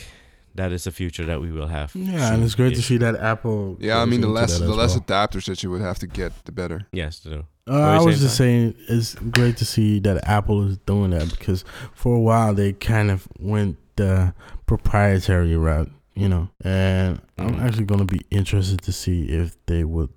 that 0.55 0.71
is 0.71 0.83
the 0.83 0.91
future 0.91 1.25
that 1.25 1.41
we 1.41 1.51
will 1.51 1.67
have. 1.67 1.95
Yeah, 1.95 2.33
and 2.33 2.43
it's 2.43 2.55
great 2.55 2.75
to 2.75 2.81
see 2.81 2.97
that 2.97 3.15
Apple. 3.15 3.77
Yeah, 3.79 4.01
I 4.01 4.05
mean 4.05 4.21
the 4.21 4.27
less 4.27 4.57
the 4.57 4.65
as 4.65 4.69
less 4.69 4.91
well. 4.95 5.01
adapters 5.01 5.45
that 5.45 5.63
you 5.63 5.71
would 5.71 5.81
have 5.81 5.99
to 5.99 6.07
get, 6.07 6.33
the 6.45 6.51
better. 6.51 6.87
Yes, 6.91 7.19
to 7.21 7.29
do. 7.29 7.45
Uh, 7.69 7.79
I 7.79 8.01
was 8.01 8.21
just 8.21 8.37
saying 8.37 8.75
it's 8.87 9.15
great 9.15 9.57
to 9.57 9.65
see 9.65 9.99
that 9.99 10.25
Apple 10.25 10.65
is 10.69 10.77
doing 10.79 11.09
that 11.11 11.29
because 11.29 11.65
for 11.93 12.15
a 12.15 12.19
while 12.19 12.53
they 12.53 12.71
kind 12.73 13.11
of 13.11 13.27
went 13.39 13.77
the 13.97 14.33
proprietary 14.65 15.55
route, 15.57 15.89
you 16.18 16.28
know. 16.30 16.49
And 16.63 17.22
I'm 17.38 17.55
Mhm. 17.55 17.61
actually 17.63 17.86
going 17.86 18.05
to 18.07 18.11
be 18.18 18.22
interested 18.32 18.82
to 18.82 18.91
see 18.91 19.24
if 19.41 19.55
they 19.68 19.84
would 19.84 20.09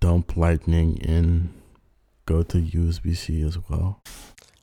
dump 0.00 0.36
Lightning 0.36 0.98
and 1.04 1.50
go 2.26 2.42
to 2.42 2.58
USB 2.58 3.14
C 3.16 3.42
as 3.42 3.56
well. 3.68 4.02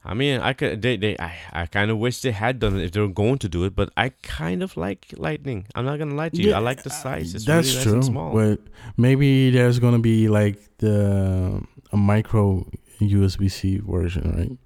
I 0.04 0.14
mean, 0.14 0.40
I 0.42 0.54
could. 0.54 0.82
They, 0.82 0.96
they. 0.98 1.16
I, 1.20 1.32
I 1.52 1.66
kind 1.68 1.92
of 1.92 1.98
wish 1.98 2.22
they 2.22 2.32
had 2.32 2.60
done 2.60 2.80
it 2.80 2.84
if 2.86 2.92
they 2.94 3.02
were 3.02 3.10
going 3.24 3.38
to 3.40 3.50
do 3.50 3.66
it. 3.66 3.76
But 3.76 3.90
I 3.98 4.10
kind 4.24 4.64
of 4.64 4.76
like 4.78 5.14
Lightning. 5.18 5.68
I'm 5.76 5.86
not 5.86 6.00
gonna 6.00 6.16
lie 6.16 6.30
to 6.30 6.42
you. 6.42 6.54
I 6.54 6.60
like 6.60 6.84
the 6.84 6.90
size. 6.90 7.36
It's 7.36 7.46
That's 7.46 7.70
really 7.76 7.84
true. 7.84 8.02
small. 8.02 8.34
But 8.34 8.60
maybe 8.98 9.52
there's 9.52 9.78
going 9.80 9.94
to 9.94 10.00
be 10.02 10.28
like 10.30 10.58
the 10.78 11.62
a 11.92 11.98
micro 11.98 12.66
USB 13.02 13.52
C 13.52 13.78
version, 13.80 14.24
right? 14.38 14.58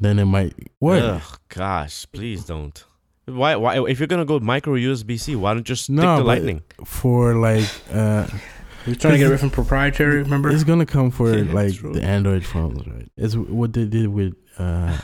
Then 0.00 0.18
it 0.18 0.24
might 0.24 0.54
what? 0.78 1.02
Ugh, 1.02 1.38
gosh, 1.48 2.06
please 2.10 2.44
don't. 2.46 2.82
Why? 3.26 3.56
Why? 3.56 3.80
If 3.88 3.98
you're 4.00 4.08
gonna 4.08 4.24
go 4.24 4.40
micro 4.40 4.74
USB 4.74 5.18
C, 5.18 5.36
why 5.36 5.50
don't 5.50 5.58
you 5.58 5.64
just 5.64 5.84
stick 5.84 5.96
No, 5.96 6.18
to 6.18 6.24
Lightning? 6.24 6.62
For 6.84 7.34
like, 7.34 7.68
uh, 7.92 8.26
He 8.84 8.90
was 8.92 8.98
trying 8.98 9.12
to 9.14 9.18
get 9.18 9.28
away 9.28 9.36
from 9.36 9.50
proprietary. 9.50 10.22
Remember? 10.22 10.50
it's 10.50 10.64
gonna 10.64 10.86
come 10.86 11.10
for 11.10 11.36
Yeah, 11.36 11.52
like 11.52 11.74
the 11.80 12.02
Android 12.02 12.44
phones, 12.44 12.86
right? 12.86 13.10
It's 13.16 13.36
what 13.36 13.72
they 13.72 13.84
did 13.84 14.08
with 14.08 14.34
uh, 14.58 14.96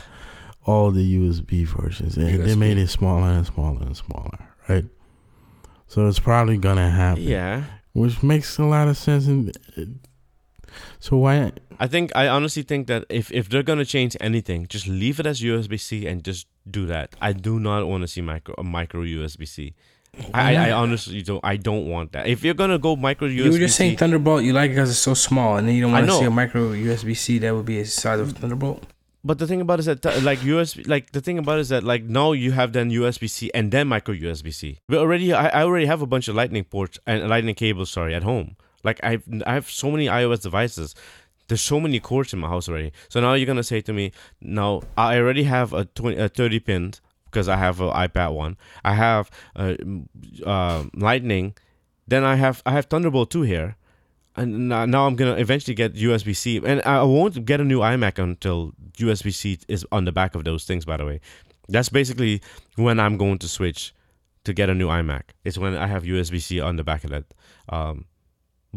all 0.65 0.91
the 0.91 1.15
USB 1.17 1.65
versions. 1.65 2.15
They, 2.15 2.35
they 2.37 2.55
made 2.55 2.77
it 2.77 2.87
smaller 2.89 3.27
and 3.29 3.45
smaller 3.45 3.81
and 3.83 3.95
smaller, 3.95 4.39
right? 4.67 4.85
So 5.87 6.07
it's 6.07 6.19
probably 6.19 6.57
gonna 6.57 6.89
happen. 6.89 7.23
Yeah. 7.23 7.63
which 7.93 8.21
makes 8.23 8.57
a 8.57 8.65
lot 8.65 8.87
of 8.89 8.97
sense. 8.97 9.27
And 9.27 9.55
so 10.99 11.17
why? 11.17 11.51
I 11.79 11.87
think 11.87 12.11
I 12.15 12.27
honestly 12.27 12.63
think 12.63 12.87
that 12.87 13.05
if, 13.09 13.31
if 13.31 13.49
they're 13.49 13.63
gonna 13.63 13.85
change 13.85 14.17
anything, 14.19 14.67
just 14.67 14.87
leave 14.87 15.19
it 15.19 15.25
as 15.25 15.41
USB 15.41 15.79
C 15.79 16.07
and 16.07 16.23
just 16.23 16.47
do 16.69 16.85
that. 16.87 17.15
I 17.21 17.33
do 17.33 17.59
not 17.59 17.87
want 17.87 18.01
to 18.01 18.07
see 18.07 18.21
micro 18.21 18.55
a 18.57 18.63
micro 18.63 19.01
USB 19.01 19.47
C. 19.47 19.73
I, 20.33 20.55
I, 20.55 20.67
I 20.69 20.71
honestly 20.71 21.21
don't. 21.21 21.41
I 21.43 21.57
don't 21.57 21.87
want 21.87 22.13
that. 22.13 22.27
If 22.27 22.43
you're 22.43 22.55
gonna 22.55 22.79
go 22.79 22.95
micro 22.95 23.27
USB, 23.27 23.35
you 23.35 23.51
were 23.51 23.57
just 23.59 23.75
saying 23.75 23.97
Thunderbolt. 23.97 24.43
You 24.43 24.53
like 24.53 24.71
it 24.71 24.75
because 24.75 24.89
it's 24.89 24.99
so 24.99 25.13
small, 25.13 25.57
and 25.57 25.67
then 25.67 25.75
you 25.75 25.81
don't 25.81 25.91
want 25.91 26.07
to 26.07 26.13
see 26.13 26.25
a 26.25 26.31
micro 26.31 26.71
USB 26.71 27.15
C 27.15 27.37
that 27.39 27.53
would 27.53 27.65
be 27.65 27.77
the 27.79 27.85
size 27.85 28.19
of 28.19 28.31
Thunderbolt. 28.33 28.83
But 29.23 29.39
the 29.39 29.47
thing 29.47 29.61
about 29.61 29.75
it 29.75 29.79
is 29.81 29.85
that 29.87 30.01
th- 30.01 30.23
like 30.23 30.39
USB, 30.39 30.87
like 30.87 31.11
the 31.11 31.21
thing 31.21 31.37
about 31.37 31.59
is 31.59 31.69
that 31.69 31.83
like 31.83 32.03
now 32.03 32.31
you 32.31 32.51
have 32.53 32.73
then 32.73 32.89
USB 32.89 33.29
C 33.29 33.51
and 33.53 33.71
then 33.71 33.87
micro 33.87 34.15
USB 34.15 34.53
C. 34.53 34.79
But 34.87 34.99
already, 34.99 35.33
I, 35.33 35.47
I 35.49 35.63
already 35.63 35.85
have 35.85 36.01
a 36.01 36.07
bunch 36.07 36.27
of 36.27 36.35
Lightning 36.35 36.63
ports 36.63 36.97
and 37.05 37.27
Lightning 37.27 37.55
cables. 37.55 37.89
Sorry, 37.91 38.15
at 38.15 38.23
home. 38.23 38.55
Like 38.83 38.99
I've 39.03 39.23
I 39.45 39.53
have 39.53 39.69
so 39.69 39.91
many 39.91 40.07
iOS 40.07 40.41
devices. 40.41 40.95
There's 41.47 41.61
so 41.61 41.79
many 41.79 41.99
cords 41.99 42.33
in 42.33 42.39
my 42.39 42.49
house 42.49 42.67
already. 42.67 42.91
So 43.09 43.21
now 43.21 43.33
you're 43.33 43.45
gonna 43.47 43.63
say 43.63 43.81
to 43.81 43.93
me, 43.93 44.11
now 44.41 44.81
I 44.97 45.17
already 45.17 45.43
have 45.43 45.73
a 45.73 45.85
20, 45.85 46.17
a 46.17 46.29
30 46.29 46.59
pin 46.59 46.93
because 47.25 47.47
I 47.47 47.57
have 47.57 47.79
an 47.81 47.89
iPad 47.89 48.33
one. 48.33 48.57
I 48.83 48.93
have 48.93 49.31
uh, 49.55 49.75
m- 49.79 50.09
uh, 50.45 50.85
Lightning. 50.93 51.55
Then 52.07 52.23
I 52.23 52.35
have 52.35 52.61
I 52.65 52.71
have 52.71 52.85
Thunderbolt 52.85 53.31
two 53.31 53.41
here 53.43 53.77
and 54.37 54.69
now, 54.69 54.85
now 54.85 55.07
I'm 55.07 55.15
gonna 55.15 55.33
eventually 55.33 55.73
get 55.73 55.95
USB 55.95 56.35
C, 56.35 56.61
and 56.63 56.81
I 56.83 57.01
won't 57.03 57.43
get 57.43 57.59
a 57.59 57.63
new 57.63 57.79
iMac 57.79 58.19
until 58.19 58.71
USB 58.97 59.33
C 59.33 59.57
is 59.67 59.85
on 59.91 60.05
the 60.05 60.11
back 60.11 60.35
of 60.35 60.43
those 60.43 60.63
things. 60.63 60.85
By 60.85 60.97
the 60.97 61.05
way, 61.05 61.19
that's 61.67 61.89
basically 61.89 62.41
when 62.75 62.99
I'm 62.99 63.17
going 63.17 63.39
to 63.39 63.47
switch 63.49 63.93
to 64.43 64.53
get 64.53 64.69
a 64.69 64.75
new 64.75 64.87
iMac. 64.87 65.23
It's 65.43 65.57
when 65.57 65.75
I 65.75 65.87
have 65.87 66.03
USB 66.03 66.39
C 66.39 66.61
on 66.61 66.75
the 66.75 66.83
back 66.83 67.03
of 67.03 67.09
that. 67.09 67.25
Um, 67.67 68.05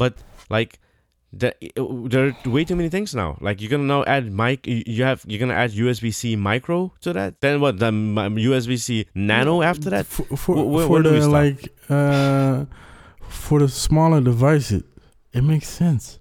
but 0.02 0.12
like. 0.48 0.72
The, 1.42 1.54
there 2.10 2.22
are 2.26 2.50
way 2.50 2.64
too 2.66 2.74
many 2.74 2.88
things 2.90 3.14
now. 3.14 3.38
Like 3.40 3.60
you're 3.60 3.70
gonna 3.70 3.84
now 3.96 4.02
add 4.14 4.24
mic. 4.42 4.66
You 4.66 5.04
have 5.10 5.22
you're 5.30 5.38
gonna 5.38 5.54
add 5.64 5.70
USB 5.70 6.10
C 6.12 6.34
micro 6.34 6.78
to 7.02 7.12
that. 7.18 7.40
Then 7.40 7.60
what? 7.62 7.78
The 7.78 7.92
USB 8.50 8.74
C 8.86 9.06
nano 9.14 9.62
after 9.62 9.90
that. 9.94 10.06
For 10.10 10.24
for, 10.42 10.56
Wh- 10.58 10.66
wh- 10.66 10.86
for 10.86 10.90
where 10.90 11.02
the 11.06 11.28
like 11.40 11.60
uh, 11.88 12.64
for 13.28 13.60
the 13.62 13.68
smaller 13.68 14.20
device, 14.20 14.72
it 14.78 14.84
it 15.32 15.44
makes 15.52 15.68
sense. 15.68 16.18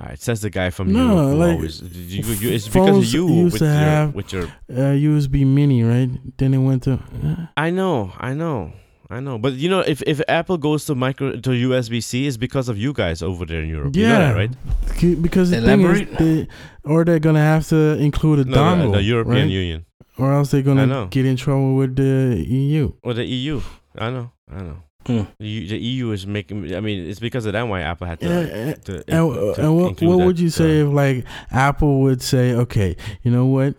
All 0.00 0.06
right, 0.08 0.18
says 0.18 0.40
the 0.40 0.48
guy 0.48 0.70
from 0.70 0.90
No, 0.90 1.04
Europe. 1.28 1.38
like, 1.42 1.56
always, 1.56 1.82
you, 1.82 2.24
you, 2.40 2.48
it's 2.56 2.68
because 2.68 2.96
of 2.96 3.04
you 3.12 3.28
used 3.28 3.52
with 3.52 3.60
to 3.60 3.66
your, 3.66 3.74
have- 3.74 4.14
with 4.14 4.32
your 4.32 4.44
Uh, 4.72 4.96
USB 4.96 5.44
Mini, 5.44 5.82
right? 5.84 6.08
Then 6.38 6.54
it 6.54 6.62
went 6.64 6.84
to. 6.84 6.92
Uh, 6.94 7.46
I 7.58 7.68
know, 7.68 8.10
I 8.16 8.32
know, 8.32 8.72
I 9.12 9.20
know. 9.20 9.36
But 9.38 9.52
you 9.54 9.68
know, 9.68 9.80
if 9.80 10.02
if 10.06 10.20
Apple 10.28 10.56
goes 10.58 10.86
to 10.86 10.94
micro 10.94 11.32
to 11.36 11.50
USB 11.50 12.02
C, 12.02 12.26
it's 12.26 12.36
because 12.36 12.68
of 12.72 12.76
you 12.78 12.92
guys 12.92 13.22
over 13.22 13.44
there 13.44 13.62
in 13.62 13.68
Europe. 13.68 13.94
You 13.96 14.08
know 14.08 14.18
Yeah. 14.18 14.32
that, 14.32 14.36
right? 14.40 15.22
because 15.22 15.50
the 15.50 15.60
thing 15.60 15.80
is, 15.80 16.00
Elaborate. 16.00 16.18
they, 16.18 16.48
or 16.84 17.04
they're 17.04 17.18
gonna 17.28 17.46
have 17.54 17.68
to 17.68 17.96
include 17.98 18.38
a 18.40 18.44
No, 18.44 18.56
dongle, 18.56 18.92
the, 18.92 18.98
the 18.98 19.02
European 19.02 19.46
right? 19.48 19.50
Union 19.62 19.84
or 20.18 20.32
else 20.32 20.50
they're 20.50 20.62
gonna 20.62 21.08
get 21.10 21.24
in 21.26 21.36
trouble 21.36 21.74
with 21.76 21.96
the 21.96 22.44
EU. 22.48 22.92
or 23.02 23.12
the 23.14 23.24
EU. 23.24 23.60
I 23.98 24.10
know, 24.10 24.30
I 24.50 24.62
know. 24.62 24.76
Hmm. 25.06 25.22
The, 25.40 25.46
EU 25.48 26.12
is 26.12 26.26
making. 26.26 26.74
I 26.74 26.80
mean, 26.80 27.04
it's 27.10 27.18
because 27.18 27.44
of 27.46 27.54
that 27.54 27.66
why 27.66 27.80
Apple 27.80 28.06
had 28.06 28.20
to. 28.20 28.26
Yeah, 28.26 28.74
to, 28.86 28.92
And, 29.08 29.54
to 29.54 29.54
and 29.58 29.76
what, 29.76 29.88
include 29.90 30.08
what 30.10 30.18
that, 30.18 30.26
would 30.26 30.38
you 30.40 30.48
say 30.48 30.80
uh, 30.80 30.86
if 30.86 30.92
like 30.92 31.24
Apple 31.50 32.00
would 32.02 32.22
say, 32.22 32.52
okay, 32.54 32.96
you 33.24 33.30
know 33.32 33.46
what? 33.46 33.74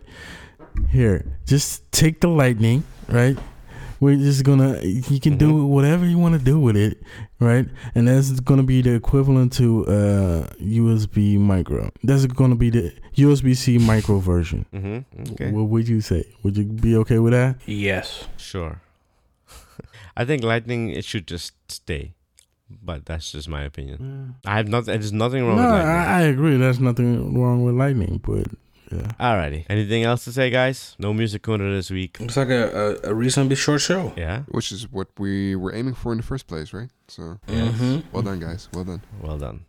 Here, 0.89 1.23
just 1.47 1.89
take 1.91 2.19
the 2.19 2.27
lightning, 2.27 2.83
right? 3.07 3.37
We're 4.03 4.17
just 4.17 4.43
gonna 4.43 4.71
you 4.83 5.19
can 5.25 5.37
do 5.37 5.49
Mhm. 5.53 5.67
whatever 5.75 6.05
you 6.05 6.17
want 6.19 6.33
to 6.37 6.43
do 6.43 6.59
with 6.59 6.75
it, 6.75 7.01
right? 7.39 7.65
And 7.95 8.07
that's 8.07 8.29
gonna 8.49 8.63
be 8.73 8.81
the 8.81 8.93
equivalent 8.95 9.53
to 9.59 9.67
uh 9.87 10.39
USB 10.59 11.37
micro. 11.37 11.89
That's 12.03 12.25
gonna 12.25 12.55
be 12.65 12.69
the 12.69 12.91
USB 13.15 13.55
C 13.55 13.77
micro 13.77 14.19
version. 14.19 14.65
Mhm, 14.73 15.05
Okay. 15.31 15.51
What 15.55 15.65
would 15.71 15.87
you 15.87 16.01
say? 16.01 16.25
Would 16.43 16.57
you 16.57 16.65
be 16.65 16.97
okay 17.03 17.19
with 17.19 17.31
that? 17.33 17.55
Yes. 17.65 18.27
Sure. 18.37 18.81
I 20.17 20.25
think 20.25 20.43
Lightning 20.43 20.89
it 20.89 21.05
should 21.05 21.25
just 21.27 21.53
stay, 21.71 22.13
but 22.83 23.05
that's 23.05 23.31
just 23.31 23.47
my 23.47 23.63
opinion. 23.63 24.35
I 24.45 24.57
have 24.57 24.67
nothing. 24.67 24.93
There's 24.99 25.13
nothing 25.13 25.45
wrong 25.47 25.55
No, 25.57 25.63
with 25.63 25.71
Lightning. 25.71 25.95
I, 25.95 26.19
I 26.19 26.21
agree. 26.33 26.57
There's 26.57 26.79
nothing 26.79 27.39
wrong 27.39 27.63
with 27.63 27.75
lightning, 27.75 28.19
but 28.25 28.47
yeah. 28.93 29.11
Alrighty. 29.19 29.65
Anything 29.69 30.03
else 30.03 30.23
to 30.25 30.31
say, 30.31 30.49
guys? 30.49 30.95
No 30.99 31.13
music 31.13 31.41
corner 31.43 31.73
this 31.73 31.89
week. 31.91 32.19
Looks 32.19 32.37
like 32.37 32.49
a, 32.49 32.99
a, 33.03 33.11
a 33.11 33.13
reasonably 33.13 33.55
short 33.55 33.81
show. 33.81 34.13
Yeah. 34.15 34.43
Which 34.49 34.71
is 34.71 34.91
what 34.91 35.07
we 35.17 35.55
were 35.55 35.73
aiming 35.73 35.93
for 35.95 36.11
in 36.11 36.17
the 36.19 36.23
first 36.23 36.47
place, 36.47 36.73
right? 36.73 36.89
So 37.07 37.39
Mm-hmm. 37.47 37.99
well 38.11 38.23
done, 38.23 38.39
guys. 38.39 38.69
Well 38.73 38.83
done. 38.85 39.01
Well 39.21 39.37
done. 39.37 39.65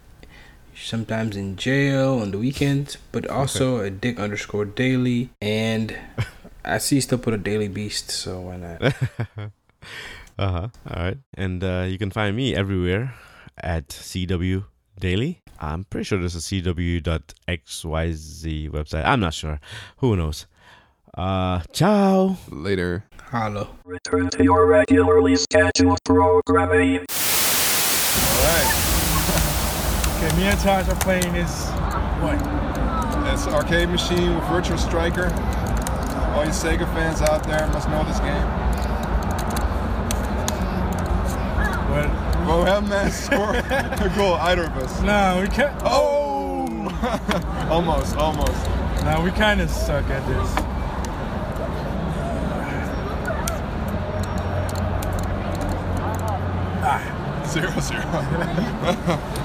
sometimes 0.84 1.36
in 1.36 1.56
jail 1.56 2.20
on 2.20 2.32
the 2.32 2.38
weekends, 2.38 2.98
but 3.12 3.28
also 3.28 3.84
at 3.84 4.02
Dick 4.02 4.20
underscore 4.20 4.66
daily. 4.66 5.30
And 5.42 5.96
I 6.66 6.78
see 6.78 6.96
you 6.96 7.02
still 7.02 7.18
put 7.18 7.34
a 7.34 7.38
daily 7.38 7.68
beast, 7.68 8.12
so 8.12 8.42
why 8.42 8.58
not? 8.58 8.82
uh 9.38 9.50
huh. 10.38 10.68
All 10.90 11.04
right. 11.04 11.18
And 11.36 11.64
uh, 11.64 11.86
you 11.88 11.98
can 11.98 12.12
find 12.12 12.36
me 12.36 12.56
everywhere 12.56 13.16
at 13.58 13.90
CW 13.90 14.66
Daily. 15.00 15.42
I'm 15.60 15.84
pretty 15.86 16.06
sure 16.06 16.20
there's 16.20 16.36
a 16.36 16.40
CW.xyz 16.40 17.04
website. 18.70 19.06
I'm 19.06 19.20
not 19.20 19.34
sure. 19.34 19.60
Who 19.98 20.16
knows? 20.16 20.46
Uh, 21.18 21.62
ciao. 21.74 22.38
Later. 22.50 23.06
Hello. 23.32 23.68
Return 23.84 24.30
to 24.32 24.44
your 24.44 24.66
regularly 24.68 25.36
scheduled 25.36 26.00
programming. 26.04 27.06
Alright. 28.26 28.89
Okay, 30.22 30.36
me 30.38 30.44
and 30.44 30.60
Taj 30.60 30.88
are 30.90 30.96
playing 30.96 31.32
this. 31.34 31.70
What? 32.20 32.36
It's 33.34 33.48
arcade 33.48 33.90
machine 33.90 34.36
with 34.36 34.44
Virtual 34.46 34.78
Striker. 34.78 35.26
All 36.36 36.44
you 36.44 36.52
Sega 36.52 36.86
fans 36.94 37.22
out 37.22 37.44
there 37.44 37.66
must 37.68 37.88
know 37.90 38.04
this 38.04 38.20
game. 38.20 38.46
What? 41.90 42.10
Well, 42.46 42.64
we 42.64 42.70
have 42.70 42.90
man 42.90 43.12
score 43.12 43.56
a 43.56 44.14
goal, 44.16 44.34
either 44.36 44.64
of 44.64 44.78
us. 44.78 45.02
No, 45.02 45.40
we 45.42 45.48
can't. 45.48 45.76
Oh! 45.86 46.68
almost, 47.70 48.16
almost. 48.18 48.70
No, 49.04 49.22
we 49.24 49.32
kind 49.32 49.62
of 49.62 49.70
suck 49.70 50.06
at 50.10 50.26
this. 50.28 50.66
Zero 57.50 57.80
zero. 57.80 59.40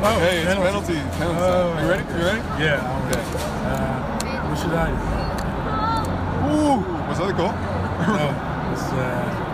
Oh, 0.00 0.16
hey, 0.20 0.42
it's 0.42 0.54
penalty. 0.54 0.94
Penalty. 0.94 1.40
Oh. 1.42 1.74
you 1.82 1.88
ready? 1.88 2.04
You 2.14 2.24
ready? 2.24 2.38
Yeah. 2.62 2.78
Okay. 3.10 3.22
Uh, 3.66 4.48
what 4.48 4.56
should 4.56 4.70
I? 4.70 4.94
Ooh, 6.46 6.78
was 7.08 7.18
that 7.18 7.30
a 7.30 7.32
goal? 7.34 7.50
No. 8.08 8.30
It's, 8.72 8.82
uh, 8.92 9.47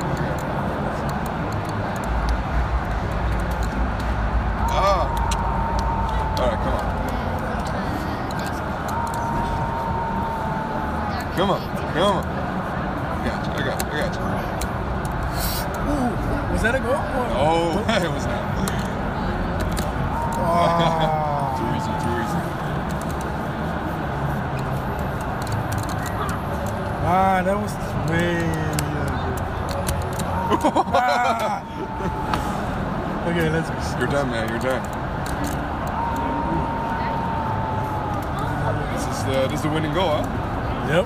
You're 33.99 34.09
done, 34.09 34.31
man. 34.31 34.49
You're 34.49 34.59
done. 34.59 34.83
This 38.95 39.07
is 39.17 39.25
the 39.25 39.47
this 39.49 39.59
is 39.61 39.63
the 39.63 39.69
winning 39.71 39.95
goal, 39.95 40.09
huh? 40.11 40.23
Yep. 40.89 41.05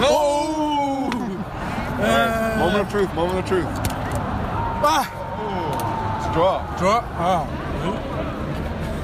No. 0.00 0.08
All 2.02 2.08
right, 2.08 2.56
moment 2.58 2.80
of 2.80 2.90
truth. 2.90 3.14
Moment 3.14 3.38
of 3.38 3.46
truth. 3.46 3.66
Ah. 4.84 5.06
Oh, 5.38 6.16
it's 6.18 6.26
a 6.26 6.32
draw. 6.32 6.76
Draw. 6.78 7.00
Ah. 7.14 7.46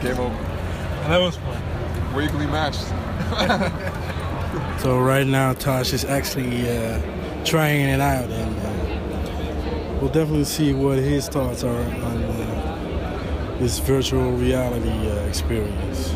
Game 0.03 0.19
over. 0.19 0.35
And 0.35 1.13
That 1.13 1.21
was 1.21 1.37
fun. 1.37 2.15
We're 2.15 2.23
equally 2.23 2.47
matched. 2.47 2.93
So 4.79 5.01
right 5.01 5.27
now, 5.27 5.55
Tosh 5.55 5.93
is 5.93 6.05
actually 6.05 6.71
uh, 6.71 7.01
trying 7.45 7.81
it 7.89 8.01
out, 8.01 8.31
and 8.31 8.48
uh, 8.48 8.48
we'll 10.01 10.11
definitely 10.11 10.45
see 10.45 10.73
what 10.73 10.99
his 10.99 11.29
thoughts 11.29 11.65
are 11.65 11.83
on 11.83 12.23
uh, 12.23 13.57
this 13.59 13.81
virtual 13.81 14.31
reality 14.33 14.89
uh, 14.89 15.27
experience. 15.27 16.15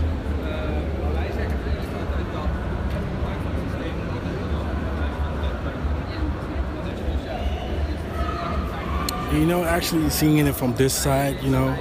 You 9.33 9.47
know, 9.47 9.65
actually 9.65 10.11
seeing 10.11 10.47
it 10.47 10.55
from 10.55 10.75
this 10.75 10.95
side, 10.95 11.43
you 11.43 11.51
know, 11.51 11.75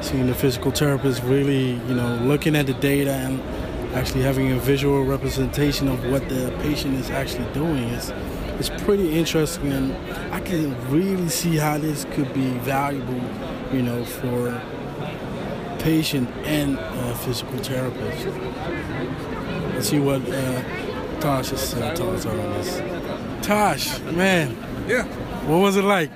seeing 0.00 0.26
the 0.26 0.34
physical 0.34 0.70
therapist 0.70 1.22
really, 1.22 1.72
you 1.72 1.94
know, 1.94 2.16
looking 2.22 2.56
at 2.56 2.66
the 2.66 2.74
data 2.74 3.12
and 3.12 3.40
actually 3.94 4.22
having 4.22 4.50
a 4.50 4.58
visual 4.58 5.04
representation 5.04 5.86
of 5.86 6.04
what 6.10 6.28
the 6.28 6.52
patient 6.62 6.94
is 6.94 7.10
actually 7.10 7.50
doing 7.52 7.84
is 7.84 8.10
it's 8.58 8.70
pretty 8.84 9.18
interesting 9.18 9.72
and 9.72 9.94
I 10.32 10.40
can 10.40 10.74
really 10.90 11.28
see 11.28 11.56
how 11.56 11.78
this 11.78 12.04
could 12.12 12.32
be 12.34 12.50
valuable, 12.58 13.20
you 13.72 13.82
know, 13.82 14.04
for 14.04 14.60
patient 15.78 16.28
and 16.44 16.78
uh, 16.78 17.14
physical 17.14 17.58
therapist. 17.58 18.26
Let's 19.74 19.88
see 19.88 19.98
what 19.98 20.22
uh, 20.30 20.62
Tosh's 21.20 21.74
uh, 21.74 21.94
thoughts 21.96 22.26
are 22.26 22.30
on 22.40 22.50
this. 22.54 23.46
Tosh, 23.46 24.00
man, 24.12 24.56
Yeah. 24.88 25.04
what 25.46 25.58
was 25.58 25.76
it 25.76 25.84
like? 25.84 26.10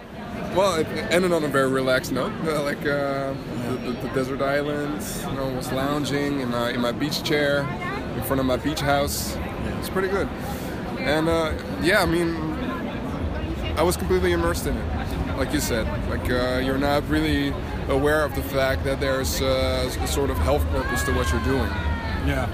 Well, 0.54 0.76
it 0.80 0.86
ended 1.12 1.32
on 1.32 1.44
a 1.44 1.48
very 1.48 1.68
relaxed 1.70 2.10
note. 2.12 2.32
Uh, 2.44 2.62
like 2.62 2.80
uh, 2.80 3.34
the, 3.68 3.78
the, 3.84 3.92
the 4.02 4.08
desert 4.14 4.40
islands, 4.40 5.22
you 5.24 5.32
know, 5.34 5.48
was 5.50 5.70
lounging 5.72 6.40
in 6.40 6.50
my, 6.50 6.70
in 6.70 6.80
my 6.80 6.92
beach 6.92 7.22
chair 7.22 7.60
in 8.16 8.22
front 8.24 8.40
of 8.40 8.46
my 8.46 8.56
beach 8.56 8.80
house. 8.80 9.36
It's 9.78 9.90
pretty 9.90 10.08
good. 10.08 10.28
And 10.98 11.28
uh, 11.28 11.52
yeah, 11.82 12.02
I 12.02 12.06
mean, 12.06 12.36
I 13.76 13.82
was 13.82 13.96
completely 13.96 14.32
immersed 14.32 14.66
in 14.66 14.76
it. 14.76 15.36
Like 15.36 15.52
you 15.52 15.60
said, 15.60 15.86
like 16.08 16.28
uh, 16.30 16.58
you're 16.58 16.78
not 16.78 17.08
really 17.08 17.54
aware 17.88 18.24
of 18.24 18.34
the 18.34 18.42
fact 18.42 18.84
that 18.84 18.98
there's 19.00 19.40
uh, 19.40 19.90
a 20.00 20.06
sort 20.06 20.30
of 20.30 20.36
health 20.38 20.68
purpose 20.70 21.04
to 21.04 21.12
what 21.12 21.30
you're 21.30 21.44
doing. 21.44 21.70
Yeah. 22.26 22.48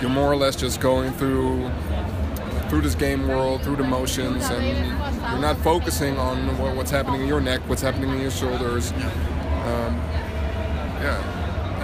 You're 0.00 0.10
more 0.10 0.30
or 0.30 0.36
less 0.36 0.56
just 0.56 0.80
going 0.80 1.12
through 1.12 1.70
through 2.68 2.82
this 2.82 2.94
game 2.94 3.26
world, 3.26 3.62
through 3.62 3.76
the 3.76 3.82
motions, 3.82 4.44
and 4.50 4.86
you're 5.30 5.40
not 5.40 5.56
focusing 5.58 6.18
on 6.18 6.36
what's 6.76 6.90
happening 6.90 7.22
in 7.22 7.26
your 7.26 7.40
neck, 7.40 7.60
what's 7.66 7.80
happening 7.80 8.10
in 8.10 8.20
your 8.20 8.30
shoulders. 8.30 8.92
Um, 8.92 9.96
yeah, 11.00 11.37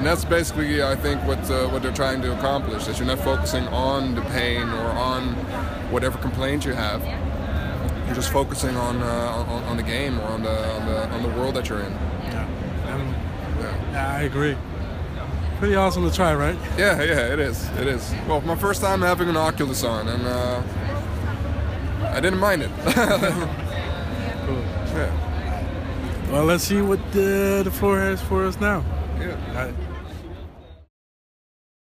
and 0.04 0.10
that's 0.12 0.26
basically, 0.26 0.82
I 0.82 0.94
think, 0.96 1.22
what 1.24 1.38
uh, 1.50 1.66
what 1.68 1.82
they're 1.82 1.90
trying 1.90 2.20
to 2.20 2.36
accomplish. 2.36 2.84
That 2.84 2.98
you're 2.98 3.06
not 3.06 3.20
focusing 3.20 3.66
on 3.68 4.14
the 4.14 4.20
pain 4.20 4.68
or 4.68 4.86
on 4.90 5.28
whatever 5.90 6.18
complaint 6.18 6.66
you 6.66 6.74
have. 6.74 7.02
You're 8.04 8.14
just 8.14 8.30
focusing 8.30 8.76
on 8.76 9.00
uh, 9.02 9.06
on, 9.48 9.62
on 9.64 9.76
the 9.78 9.82
game 9.82 10.20
or 10.20 10.24
on 10.24 10.42
the, 10.42 10.74
on 10.74 10.84
the 10.86 11.08
on 11.08 11.22
the 11.22 11.28
world 11.30 11.54
that 11.54 11.70
you're 11.70 11.80
in. 11.80 11.92
Yeah. 11.92 12.46
Um, 12.92 13.14
Yeah. 13.58 14.14
I 14.18 14.22
agree. 14.24 14.58
Pretty 15.58 15.74
awesome 15.74 16.06
to 16.06 16.14
try, 16.14 16.34
right? 16.34 16.58
Yeah, 16.76 17.02
yeah, 17.02 17.32
it 17.32 17.38
is. 17.38 17.66
It 17.78 17.86
is. 17.86 18.14
Well, 18.28 18.42
my 18.42 18.56
first 18.56 18.82
time 18.82 19.00
having 19.00 19.30
an 19.30 19.38
Oculus 19.38 19.84
on, 19.84 20.08
and 20.08 20.26
uh, 20.26 20.62
I 22.10 22.20
didn't 22.20 22.40
mind 22.40 22.60
it. 22.60 22.70
yeah, 24.94 25.10
Well, 26.30 26.44
let's 26.44 26.64
see 26.64 26.82
what 26.82 27.00
the, 27.12 27.62
the 27.64 27.70
floor 27.70 27.98
has 28.00 28.20
for 28.20 28.44
us 28.44 28.60
now. 28.60 28.84
yeah. 29.18 29.72